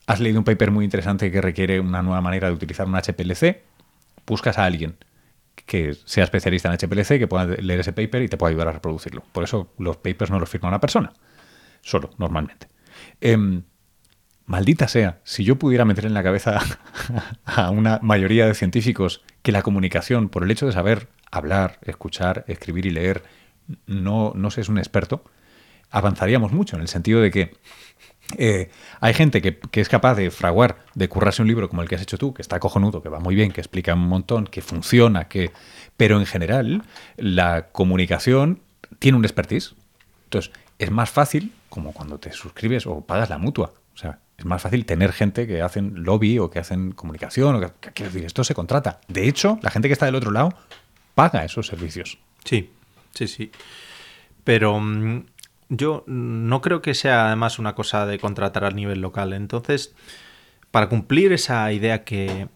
has 0.08 0.22
leído 0.22 0.40
un 0.40 0.46
paper 0.46 0.72
muy 0.72 0.86
interesante 0.86 1.32
que 1.32 1.42
requiere 1.42 1.80
una 1.80 2.02
nueva 2.02 2.22
manera 2.22 2.48
de 2.48 2.54
utilizar 2.54 2.88
un 2.88 2.96
HPLC, 2.96 3.62
buscas 4.26 4.58
a 4.58 4.64
alguien 4.64 4.96
que 5.66 5.96
sea 6.06 6.24
especialista 6.24 6.70
en 6.70 6.78
HPLC, 6.78 7.20
que 7.20 7.28
pueda 7.28 7.46
leer 7.46 7.82
ese 7.82 7.92
paper 7.92 8.22
y 8.22 8.30
te 8.30 8.38
pueda 8.38 8.52
ayudar 8.52 8.70
a 8.70 8.72
reproducirlo. 8.72 9.24
Por 9.34 9.44
eso 9.44 9.74
los 9.78 9.98
papers 9.98 10.32
no 10.32 10.40
los 10.40 10.50
firma 10.50 10.70
una 10.70 10.80
persona, 10.80 11.12
solo, 11.82 12.10
normalmente. 12.18 12.68
Em, 13.20 13.64
maldita 14.46 14.88
sea, 14.88 15.20
si 15.26 15.44
yo 15.44 15.58
pudiera 15.58 15.84
meter 15.84 16.06
en 16.06 16.14
la 16.14 16.24
cabeza 16.24 16.60
a 17.46 17.70
una 17.70 18.00
mayoría 18.02 18.46
de 18.48 18.54
científicos 18.54 19.24
que 19.42 19.52
la 19.52 19.62
comunicación, 19.62 20.30
por 20.30 20.44
el 20.44 20.52
hecho 20.52 20.68
de 20.68 20.72
saber 20.72 21.10
hablar, 21.32 21.80
escuchar, 21.82 22.46
escribir 22.48 22.86
y 22.86 22.92
leer, 22.92 23.24
no, 23.86 24.34
no 24.36 24.52
se 24.52 24.62
es 24.62 24.70
un 24.70 24.78
experto, 24.78 25.24
avanzaríamos 25.90 26.52
mucho 26.52 26.76
en 26.76 26.82
el 26.82 26.88
sentido 26.88 27.22
de 27.22 27.32
que 27.32 27.58
eh, 28.38 28.70
hay 29.00 29.14
gente 29.14 29.42
que, 29.42 29.60
es 29.72 29.90
capaz 29.90 30.16
de 30.16 30.32
fraguar, 30.32 30.78
de 30.96 31.08
currarse 31.08 31.42
un 31.42 31.48
libro 31.48 31.70
como 31.70 31.82
el 31.82 31.88
que 31.88 31.96
has 31.96 32.02
hecho 32.02 32.18
tú, 32.18 32.34
que 32.34 32.42
está 32.42 32.60
cojonudo, 32.60 33.02
que 33.02 33.10
va 33.10 33.20
muy 33.20 33.36
bien, 33.36 33.52
que 33.52 33.62
explica 33.62 33.94
un 33.94 34.08
montón, 34.08 34.46
que 34.46 34.62
funciona, 34.62 35.28
que 35.28 35.52
pero 35.96 36.20
en 36.20 36.26
general 36.26 36.84
la 37.16 37.68
comunicación 37.72 38.62
tiene 39.00 39.18
un 39.18 39.26
expertise. 39.26 39.76
Entonces, 40.26 40.52
es 40.78 40.92
más 40.92 41.10
fácil, 41.10 41.54
como 41.70 41.94
cuando 41.94 42.20
te 42.20 42.32
suscribes 42.34 42.86
o 42.86 43.02
pagas 43.02 43.30
la 43.30 43.38
mutua. 43.38 43.74
O 43.94 43.98
sea, 43.98 44.20
es 44.38 44.46
más 44.46 44.62
fácil 44.62 44.86
tener 44.86 45.14
gente 45.14 45.48
que 45.48 45.62
hacen 45.62 46.04
lobby 46.04 46.38
o 46.38 46.50
que 46.50 46.60
hacen 46.60 46.92
comunicación. 46.92 47.56
O 47.56 47.60
que, 47.62 47.92
quiero 47.94 48.12
decir, 48.12 48.26
esto 48.26 48.44
se 48.44 48.54
contrata. 48.54 49.00
De 49.08 49.28
hecho, 49.28 49.58
la 49.62 49.72
gente 49.72 49.88
que 49.88 49.94
está 49.94 50.06
del 50.06 50.16
otro 50.16 50.32
lado 50.32 50.54
paga 51.18 51.44
esos 51.44 51.66
servicios. 51.66 52.20
Sí, 52.46 52.70
sí, 53.16 53.28
sí. 53.28 53.50
Pero 54.44 54.80
mm, 54.80 55.26
yo 55.70 56.04
no 56.06 56.62
creo 56.62 56.84
que 56.84 56.94
sea 56.94 57.26
además 57.26 57.58
una 57.58 57.74
cosa 57.74 58.06
de 58.06 58.20
contratar 58.20 58.64
a 58.66 58.70
nivel 58.70 59.02
local. 59.02 59.34
Entonces, 59.34 59.96
para 60.70 60.90
cumplir 60.90 61.34
esa 61.34 61.74
idea 61.74 62.04
que, 62.04 62.50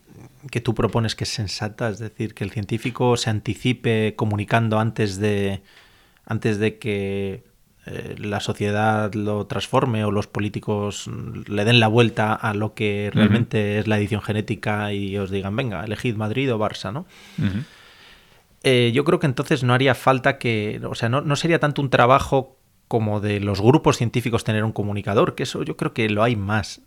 que 0.51 0.62
tú 0.62 0.76
propones 0.76 1.16
que 1.16 1.24
es 1.24 1.32
sensata, 1.32 1.89
es 1.89 1.97
decir, 1.97 2.36
que 2.36 2.43
el 2.43 2.51
científico 2.51 3.18
se 3.18 3.32
anticipe 3.32 4.14
comunicando 4.16 4.78
antes 4.78 5.18
de, 5.18 5.64
antes 6.28 6.59
de 6.59 6.78
que 6.78 7.43
eh, 7.88 8.16
la 8.20 8.41
sociedad 8.41 9.12
lo 9.16 9.47
transforme 9.47 10.05
o 10.05 10.12
los 10.12 10.28
políticos 10.28 11.09
le 11.47 11.66
den 11.66 11.80
la 11.80 11.88
vuelta 11.88 12.36
a 12.36 12.53
lo 12.53 12.76
que 12.76 13.09
realmente 13.12 13.80
es 13.80 13.88
la 13.88 13.97
edición 13.97 14.22
genética 14.22 14.93
y 14.93 15.18
os 15.18 15.32
digan, 15.32 15.55
venga, 15.55 15.84
elegid 15.84 16.16
Madrid 16.16 16.53
o 16.53 16.59
Barça, 16.59 16.93
¿no? 16.93 17.07
Eh, 18.64 18.91
yo 18.93 19.03
creo 19.03 19.20
que 19.20 19.28
entonces 19.28 19.64
no 19.64 19.74
haría 19.74 19.95
falta 19.95 20.38
que, 20.38 20.82
o 20.88 20.95
sea, 20.95 21.09
no, 21.09 21.36
sería 21.36 21.59
tanto 21.59 21.82
un 21.82 21.89
trabajo 21.89 22.57
como 22.88 23.20
de 23.20 23.39
los 23.39 23.62
grupos 23.62 23.97
científicos 23.97 24.43
tener 24.43 24.64
un 24.64 24.72
comunicador, 24.72 25.34
que 25.36 25.43
eso 25.43 25.64
yo 25.64 25.78
creo 25.78 25.93
que 25.93 26.09
lo 26.09 26.24
hay 26.24 26.36
más. 26.36 26.82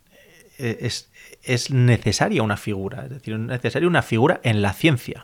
Eh, 0.59 0.79
es, 0.83 1.11
es 1.43 1.70
necesaria 1.70 2.43
una 2.43 2.57
figura, 2.57 3.05
es 3.05 3.11
decir, 3.11 3.35
es 3.35 3.41
necesaria 3.41 3.89
una 3.89 4.03
figura 4.03 4.41
en 4.45 4.62
la 4.62 4.72
ciencia. 4.72 5.20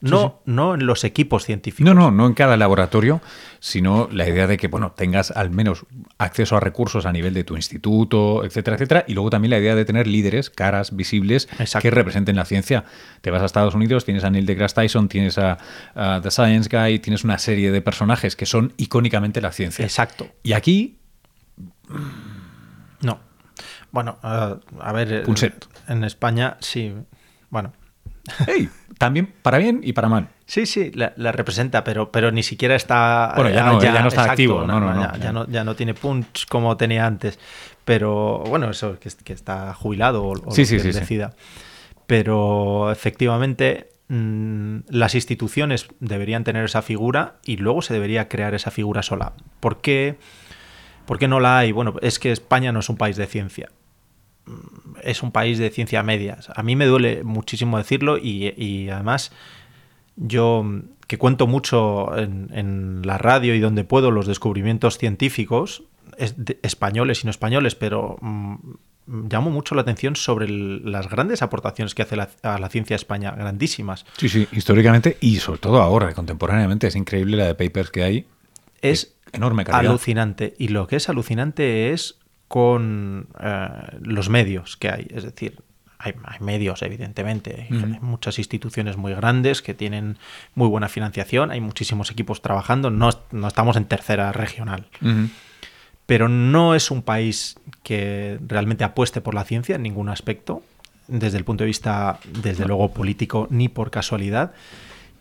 No, 0.00 0.42
no 0.44 0.74
en 0.74 0.86
los 0.86 1.04
equipos 1.04 1.44
científicos. 1.44 1.86
No, 1.86 1.94
no, 1.98 2.10
no 2.10 2.26
en 2.26 2.34
cada 2.34 2.56
laboratorio, 2.56 3.20
sino 3.60 4.08
la 4.12 4.28
idea 4.28 4.46
de 4.46 4.56
que 4.56 4.68
bueno, 4.68 4.92
tengas 4.92 5.30
al 5.30 5.50
menos 5.50 5.86
acceso 6.18 6.56
a 6.56 6.60
recursos 6.60 7.06
a 7.06 7.12
nivel 7.12 7.34
de 7.34 7.44
tu 7.44 7.56
instituto, 7.56 8.44
etcétera, 8.44 8.76
etcétera. 8.76 9.04
Y 9.08 9.14
luego 9.14 9.30
también 9.30 9.50
la 9.50 9.58
idea 9.58 9.74
de 9.74 9.84
tener 9.84 10.06
líderes, 10.06 10.50
caras 10.50 10.94
visibles 10.94 11.48
Exacto. 11.58 11.82
que 11.82 11.90
representen 11.90 12.36
la 12.36 12.44
ciencia. 12.44 12.84
Te 13.22 13.30
vas 13.30 13.42
a 13.42 13.46
Estados 13.46 13.74
Unidos, 13.74 14.04
tienes 14.04 14.24
a 14.24 14.30
Neil 14.30 14.46
deGrasse 14.46 14.74
Tyson, 14.74 15.08
tienes 15.08 15.38
a, 15.38 15.58
a 15.94 16.20
The 16.22 16.30
Science 16.30 16.68
Guy, 16.70 16.98
tienes 16.98 17.24
una 17.24 17.38
serie 17.38 17.70
de 17.72 17.80
personajes 17.80 18.36
que 18.36 18.46
son 18.46 18.74
icónicamente 18.76 19.40
la 19.40 19.52
ciencia. 19.52 19.84
Exacto. 19.84 20.28
Y 20.42 20.52
aquí, 20.52 20.98
No. 23.00 23.20
Bueno, 23.90 24.18
eh, 24.22 24.54
a 24.80 24.92
ver. 24.92 25.22
Punset. 25.22 25.66
En 25.88 26.04
España, 26.04 26.56
sí. 26.60 26.94
Bueno. 27.50 27.72
Hey, 28.46 28.68
también 28.98 29.32
para 29.42 29.58
bien 29.58 29.80
y 29.82 29.92
para 29.92 30.08
mal. 30.08 30.28
Sí, 30.46 30.66
sí, 30.66 30.90
la, 30.94 31.12
la 31.16 31.32
representa, 31.32 31.82
pero, 31.84 32.10
pero 32.12 32.30
ni 32.30 32.42
siquiera 32.42 32.74
está. 32.76 33.32
Bueno, 33.36 33.50
ya 33.50 33.64
no- 33.64 33.82
ya 33.82 34.00
no 34.02 34.08
está 34.08 34.24
activo, 34.30 34.64
no, 34.66 34.78
no, 34.80 34.94
no, 34.94 35.16
ya, 35.18 35.32
no, 35.32 35.46
ya 35.48 35.64
no 35.64 35.74
tiene 35.74 35.94
punch 35.94 36.46
como 36.48 36.76
tenía 36.76 37.06
antes. 37.06 37.38
Pero 37.84 38.38
bueno, 38.48 38.70
eso 38.70 38.98
que, 38.98 39.10
que 39.24 39.32
está 39.32 39.74
jubilado 39.74 40.24
o, 40.24 40.32
o 40.32 40.52
Sí, 40.52 40.62
lo 40.62 40.66
sí, 40.66 40.76
que 40.76 40.82
sí, 40.82 40.92
sí. 40.92 41.00
decida. 41.00 41.34
Pero 42.06 42.90
efectivamente, 42.92 43.88
mm, 44.08 44.78
las 44.88 45.14
instituciones 45.14 45.88
deberían 46.00 46.44
tener 46.44 46.64
esa 46.64 46.82
figura 46.82 47.36
y 47.44 47.56
luego 47.56 47.82
se 47.82 47.94
debería 47.94 48.28
crear 48.28 48.54
esa 48.54 48.70
figura 48.70 49.02
sola. 49.02 49.32
¿Por 49.60 49.80
qué, 49.80 50.16
¿Por 51.06 51.18
qué 51.18 51.26
no 51.28 51.40
la 51.40 51.58
hay? 51.58 51.72
Bueno, 51.72 51.94
es 52.02 52.18
que 52.18 52.30
España 52.32 52.72
no 52.72 52.80
es 52.80 52.88
un 52.88 52.96
país 52.96 53.16
de 53.16 53.26
ciencia 53.26 53.70
es 55.06 55.22
un 55.22 55.32
país 55.32 55.58
de 55.58 55.70
ciencia 55.70 56.02
medias. 56.02 56.48
A 56.54 56.62
mí 56.62 56.76
me 56.76 56.86
duele 56.86 57.22
muchísimo 57.24 57.78
decirlo 57.78 58.18
y, 58.18 58.52
y 58.56 58.88
además 58.90 59.32
yo 60.16 60.62
mm, 60.64 60.80
que 61.06 61.18
cuento 61.18 61.46
mucho 61.46 62.16
en, 62.18 62.50
en 62.52 63.02
la 63.04 63.18
radio 63.18 63.54
y 63.54 63.60
donde 63.60 63.84
puedo 63.84 64.10
los 64.10 64.26
descubrimientos 64.26 64.98
científicos, 64.98 65.82
es- 66.18 66.34
de- 66.44 66.58
españoles 66.62 67.22
y 67.22 67.26
no 67.26 67.30
españoles, 67.30 67.74
pero 67.74 68.16
mm, 68.20 68.54
llamo 69.30 69.50
mucho 69.50 69.74
la 69.74 69.82
atención 69.82 70.16
sobre 70.16 70.46
el- 70.46 70.90
las 70.90 71.08
grandes 71.08 71.42
aportaciones 71.42 71.94
que 71.94 72.02
hace 72.02 72.16
la, 72.16 72.28
a 72.42 72.58
la 72.58 72.68
ciencia 72.68 72.96
España, 72.96 73.30
grandísimas. 73.32 74.04
Sí, 74.16 74.28
sí, 74.28 74.48
históricamente 74.52 75.16
y 75.20 75.36
sobre 75.36 75.60
todo 75.60 75.80
ahora, 75.82 76.12
contemporáneamente. 76.14 76.86
Es 76.88 76.96
increíble 76.96 77.36
la 77.36 77.46
de 77.46 77.54
papers 77.54 77.90
que 77.90 78.02
hay. 78.02 78.26
Es 78.82 79.14
enorme 79.32 79.64
calidad. 79.64 79.90
alucinante. 79.90 80.54
Y 80.58 80.68
lo 80.68 80.86
que 80.86 80.96
es 80.96 81.08
alucinante 81.08 81.92
es 81.92 82.16
con 82.48 83.28
eh, 83.40 83.68
los 84.00 84.28
medios 84.28 84.76
que 84.76 84.90
hay. 84.90 85.06
Es 85.10 85.24
decir, 85.24 85.62
hay, 85.98 86.14
hay 86.24 86.40
medios, 86.40 86.82
evidentemente. 86.82 87.66
Hay, 87.70 87.98
muchas 88.00 88.38
instituciones 88.38 88.96
muy 88.96 89.14
grandes 89.14 89.62
que 89.62 89.74
tienen 89.74 90.18
muy 90.54 90.68
buena 90.68 90.88
financiación. 90.88 91.50
Hay 91.50 91.60
muchísimos 91.60 92.10
equipos 92.10 92.42
trabajando. 92.42 92.90
No, 92.90 93.10
no 93.32 93.48
estamos 93.48 93.76
en 93.76 93.86
tercera 93.86 94.32
regional. 94.32 94.86
Pero 96.06 96.28
no 96.28 96.74
es 96.74 96.90
un 96.90 97.02
país 97.02 97.58
que 97.82 98.38
realmente 98.46 98.84
apueste 98.84 99.20
por 99.20 99.34
la 99.34 99.44
ciencia 99.44 99.74
en 99.74 99.82
ningún 99.82 100.08
aspecto, 100.08 100.62
desde 101.08 101.38
el 101.38 101.44
punto 101.44 101.64
de 101.64 101.68
vista, 101.68 102.20
desde 102.42 102.64
luego, 102.64 102.92
político, 102.92 103.48
ni 103.50 103.68
por 103.68 103.90
casualidad. 103.90 104.52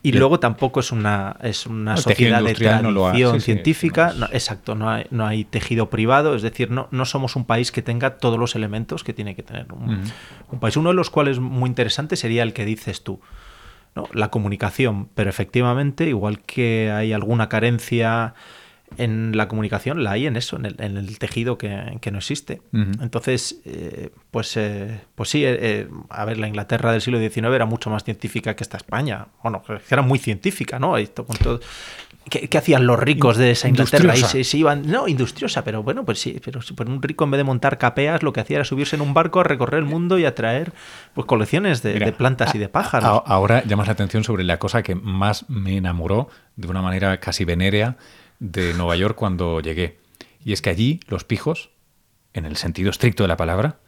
Y 0.09 0.11
luego 0.19 0.39
tampoco 0.39 0.79
es 0.81 0.91
una, 0.91 1.35
es 1.41 1.65
una 1.65 1.95
sociedad 1.97 2.37
de 2.37 2.43
no 2.83 2.89
ha- 2.89 3.11
tradición 3.11 3.41
sí, 3.41 3.45
científica. 3.45 4.05
no 4.07 4.11
es- 4.11 4.17
No, 4.19 4.25
exacto, 4.27 4.75
no 4.75 4.89
hay, 4.89 5.05
no 5.11 5.25
hay 5.25 5.43
tejido 5.45 5.89
privado, 5.89 6.35
es 6.35 6.41
decir, 6.41 6.69
no, 6.71 6.87
no 6.91 7.05
somos 7.05 7.35
un 7.35 7.45
país 7.45 7.71
que 7.71 7.81
tenga 7.81 8.17
todos 8.17 8.37
los 8.39 8.55
elementos 8.55 9.03
que 9.03 9.13
tiene 9.13 9.35
que 9.35 9.43
tener 9.43 9.71
un, 9.73 10.03
un 10.51 10.59
país. 10.59 10.77
Uno 10.77 10.89
de 10.89 10.95
los 10.95 11.09
cuales 11.09 11.39
muy 11.39 11.67
interesante 11.69 12.15
sería 12.15 12.43
el 12.43 12.53
que 12.53 12.65
dices 12.65 13.03
tú, 13.03 13.19
¿no? 13.95 14.07
la 14.13 14.29
comunicación, 14.29 15.09
pero 15.15 15.29
efectivamente, 15.29 16.07
igual 16.07 16.39
que 16.41 16.91
hay 16.91 17.13
alguna 17.13 17.49
carencia 17.49 18.33
en 18.97 19.35
la 19.35 19.47
comunicación, 19.47 20.03
la 20.03 20.11
hay 20.11 20.25
en 20.27 20.37
eso, 20.37 20.55
en 20.55 20.65
el, 20.65 20.75
en 20.79 20.95
el 20.97 21.19
tejido 21.19 21.57
que, 21.57 21.97
que 22.01 22.11
no 22.11 22.19
existe. 22.19 22.61
Ujú. 22.73 22.91
Entonces, 23.03 23.59
eh, 23.65 24.11
pues, 24.31 24.55
eh, 24.57 25.01
pues 25.15 25.29
sí, 25.29 25.43
eh, 25.43 25.57
eh, 25.59 25.87
a 26.09 26.23
ver, 26.25 26.37
la 26.37 26.47
Inglaterra 26.47 26.91
del 26.91 27.01
siglo 27.01 27.19
XIX 27.19 27.47
era 27.53 27.65
mucho 27.65 27.89
más 27.89 28.03
científica 28.03 28.55
que 28.55 28.63
esta 28.63 28.77
España. 28.77 29.27
Bueno, 29.43 29.63
era 29.89 30.01
muy 30.01 30.19
científica, 30.19 30.79
¿no? 30.79 30.97
Esto 30.97 31.25
con 31.25 31.35
todo- 31.37 31.59
¿Qué, 32.29 32.47
qué 32.49 32.57
hacían 32.57 32.87
los 32.87 32.97
ricos 32.99 33.37
de 33.37 33.51
esa 33.51 33.67
Inglaterra? 33.67 34.15
Y 34.15 34.21
se, 34.21 34.43
se 34.43 34.57
iban, 34.57 34.89
no, 34.89 35.07
industriosa, 35.07 35.63
pero 35.63 35.83
bueno, 35.83 36.05
pues 36.05 36.19
sí, 36.19 36.41
pero 36.43 36.59
un 36.87 37.01
rico 37.03 37.23
en 37.23 37.29
vez 37.31 37.37
de 37.37 37.43
montar 37.43 37.77
capeas, 37.77 38.23
lo 38.23 38.33
que 38.33 38.39
hacía 38.39 38.57
era 38.57 38.65
subirse 38.65 38.95
en 38.95 39.03
un 39.03 39.13
barco 39.13 39.41
a 39.41 39.43
recorrer 39.43 39.77
el 39.79 39.85
mundo 39.85 40.17
y 40.17 40.25
a 40.25 40.33
traer 40.33 40.73
pues, 41.13 41.27
colecciones 41.27 41.83
de, 41.83 41.93
Mira, 41.93 42.07
de 42.07 42.13
plantas 42.13 42.55
y 42.55 42.57
de 42.57 42.67
pájaros. 42.67 43.07
a- 43.07 43.31
ahora 43.31 43.63
llamas 43.65 43.85
la 43.87 43.93
atención 43.93 44.23
sobre 44.23 44.43
la 44.43 44.57
cosa 44.57 44.81
que 44.81 44.95
más 44.95 45.47
me 45.49 45.77
enamoró 45.77 46.29
de 46.55 46.67
una 46.67 46.81
manera 46.81 47.19
casi 47.19 47.45
venérea 47.45 47.97
de 48.39 48.73
Nueva 48.73 48.95
York 48.95 49.15
cuando 49.15 49.59
llegué. 49.59 49.99
Y 50.43 50.53
es 50.53 50.61
que 50.61 50.69
allí 50.69 50.99
los 51.07 51.23
pijos, 51.23 51.71
en 52.33 52.45
el 52.45 52.55
sentido 52.57 52.89
estricto 52.89 53.23
de 53.23 53.27
la 53.29 53.37
palabra, 53.37 53.79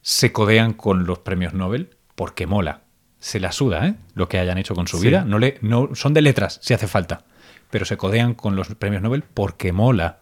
se 0.00 0.32
codean 0.32 0.72
con 0.72 1.04
los 1.06 1.18
premios 1.20 1.54
Nobel 1.54 1.90
porque 2.14 2.46
mola. 2.46 2.82
Se 3.18 3.38
la 3.38 3.52
suda, 3.52 3.86
¿eh? 3.86 3.94
Lo 4.14 4.28
que 4.28 4.38
hayan 4.38 4.58
hecho 4.58 4.74
con 4.74 4.88
su 4.88 4.98
Sí. 4.98 5.06
vida. 5.08 5.24
No 5.24 5.38
le, 5.38 5.58
no, 5.60 5.90
son 5.94 6.12
de 6.14 6.22
letras, 6.22 6.58
si 6.62 6.74
hace 6.74 6.88
falta. 6.88 7.24
Pero 7.70 7.84
se 7.84 7.96
codean 7.96 8.34
con 8.34 8.56
los 8.56 8.68
premios 8.74 9.02
Nobel 9.02 9.22
porque 9.22 9.72
mola. 9.72 10.18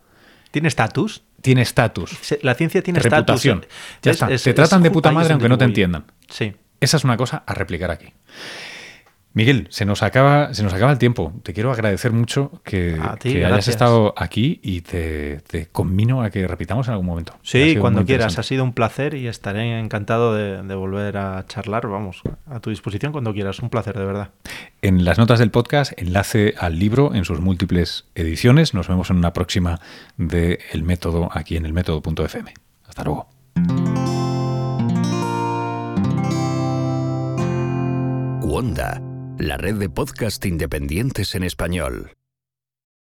¿Tiene 0.51 0.69
estatus? 0.69 1.23
Tiene 1.41 1.63
estatus. 1.63 2.11
La 2.43 2.55
ciencia 2.55 2.83
tiene 2.83 3.01
Reputación. 3.01 3.61
estatus. 3.61 3.77
Ya 4.03 4.11
Es- 4.11 4.17
está. 4.17 4.31
es- 4.31 4.43
Te 4.43 4.51
es 4.51 4.57
tratan 4.57 4.83
de 4.83 4.91
puta 4.91 5.11
madre 5.13 5.33
aunque 5.33 5.49
no 5.49 5.57
te 5.57 5.65
entiendan. 5.65 6.05
Sí. 6.29 6.55
Esa 6.81 6.97
es 6.99 7.05
una 7.05 7.17
cosa 7.17 7.43
a 7.47 7.55
replicar 7.55 7.91
aquí. 7.91 8.13
Miguel, 9.33 9.68
se 9.70 9.85
nos 9.85 10.03
acaba, 10.03 10.53
se 10.55 10.64
nos 10.64 10.72
acaba 10.72 10.91
el 10.91 10.99
tiempo. 10.99 11.33
Te 11.45 11.53
quiero 11.53 11.70
agradecer 11.70 12.12
mucho 12.12 12.61
que, 12.64 12.99
A 13.01 13.16
ti, 13.16 13.35
que 13.35 13.47
hayas 13.47 13.68
estado 13.68 14.12
aquí 14.16 14.59
y 14.62 14.81
te, 14.81 15.41
te 15.43 15.66
conmino 15.66 16.22
a 16.22 16.31
que 16.31 16.49
repitamos 16.49 16.89
en 16.89 16.93
algún 16.93 17.07
momento. 17.07 17.35
Sí, 17.43 17.76
cuando 17.76 18.05
quieras. 18.05 18.39
Ha 18.39 18.43
sido 18.43 18.64
un 18.64 18.72
placer 18.72 19.14
y 19.14 19.28
estaré 19.28 19.78
encantado 19.78 20.35
de, 20.35 20.62
de 20.62 20.74
volver 20.74 21.16
a 21.16 21.45
charlar. 21.47 21.87
Vamos, 21.87 22.22
a 22.47 22.59
tu 22.59 22.70
disposición 22.70 23.12
cuando 23.12 23.33
quieras. 23.33 23.61
Un 23.61 23.70
placer, 23.70 23.97
de 23.97 24.05
verdad. 24.05 24.31
En 24.83 25.05
las 25.05 25.18
notas 25.18 25.39
del 25.39 25.51
podcast, 25.51 25.93
enlace 25.97 26.55
al 26.59 26.78
libro 26.78 27.14
en 27.14 27.24
sus 27.24 27.41
múltiples 27.41 28.07
ediciones. 28.16 28.74
Nos 28.74 28.89
vemos 28.89 29.11
en 29.11 29.16
una 29.16 29.33
próxima 29.33 29.78
de 30.16 30.59
El 30.72 30.83
Método 30.83 31.28
aquí 31.33 31.57
en 31.57 31.66
elmétodo.fm. 31.66 32.53
Hasta 32.89 33.05
luego. 33.05 33.28
Wanda, 38.43 39.01
la 39.41 39.57
red 39.57 39.76
de 39.76 39.88
podcast 39.88 40.45
independientes 40.45 41.34
en 41.34 41.45
español. 41.45 42.20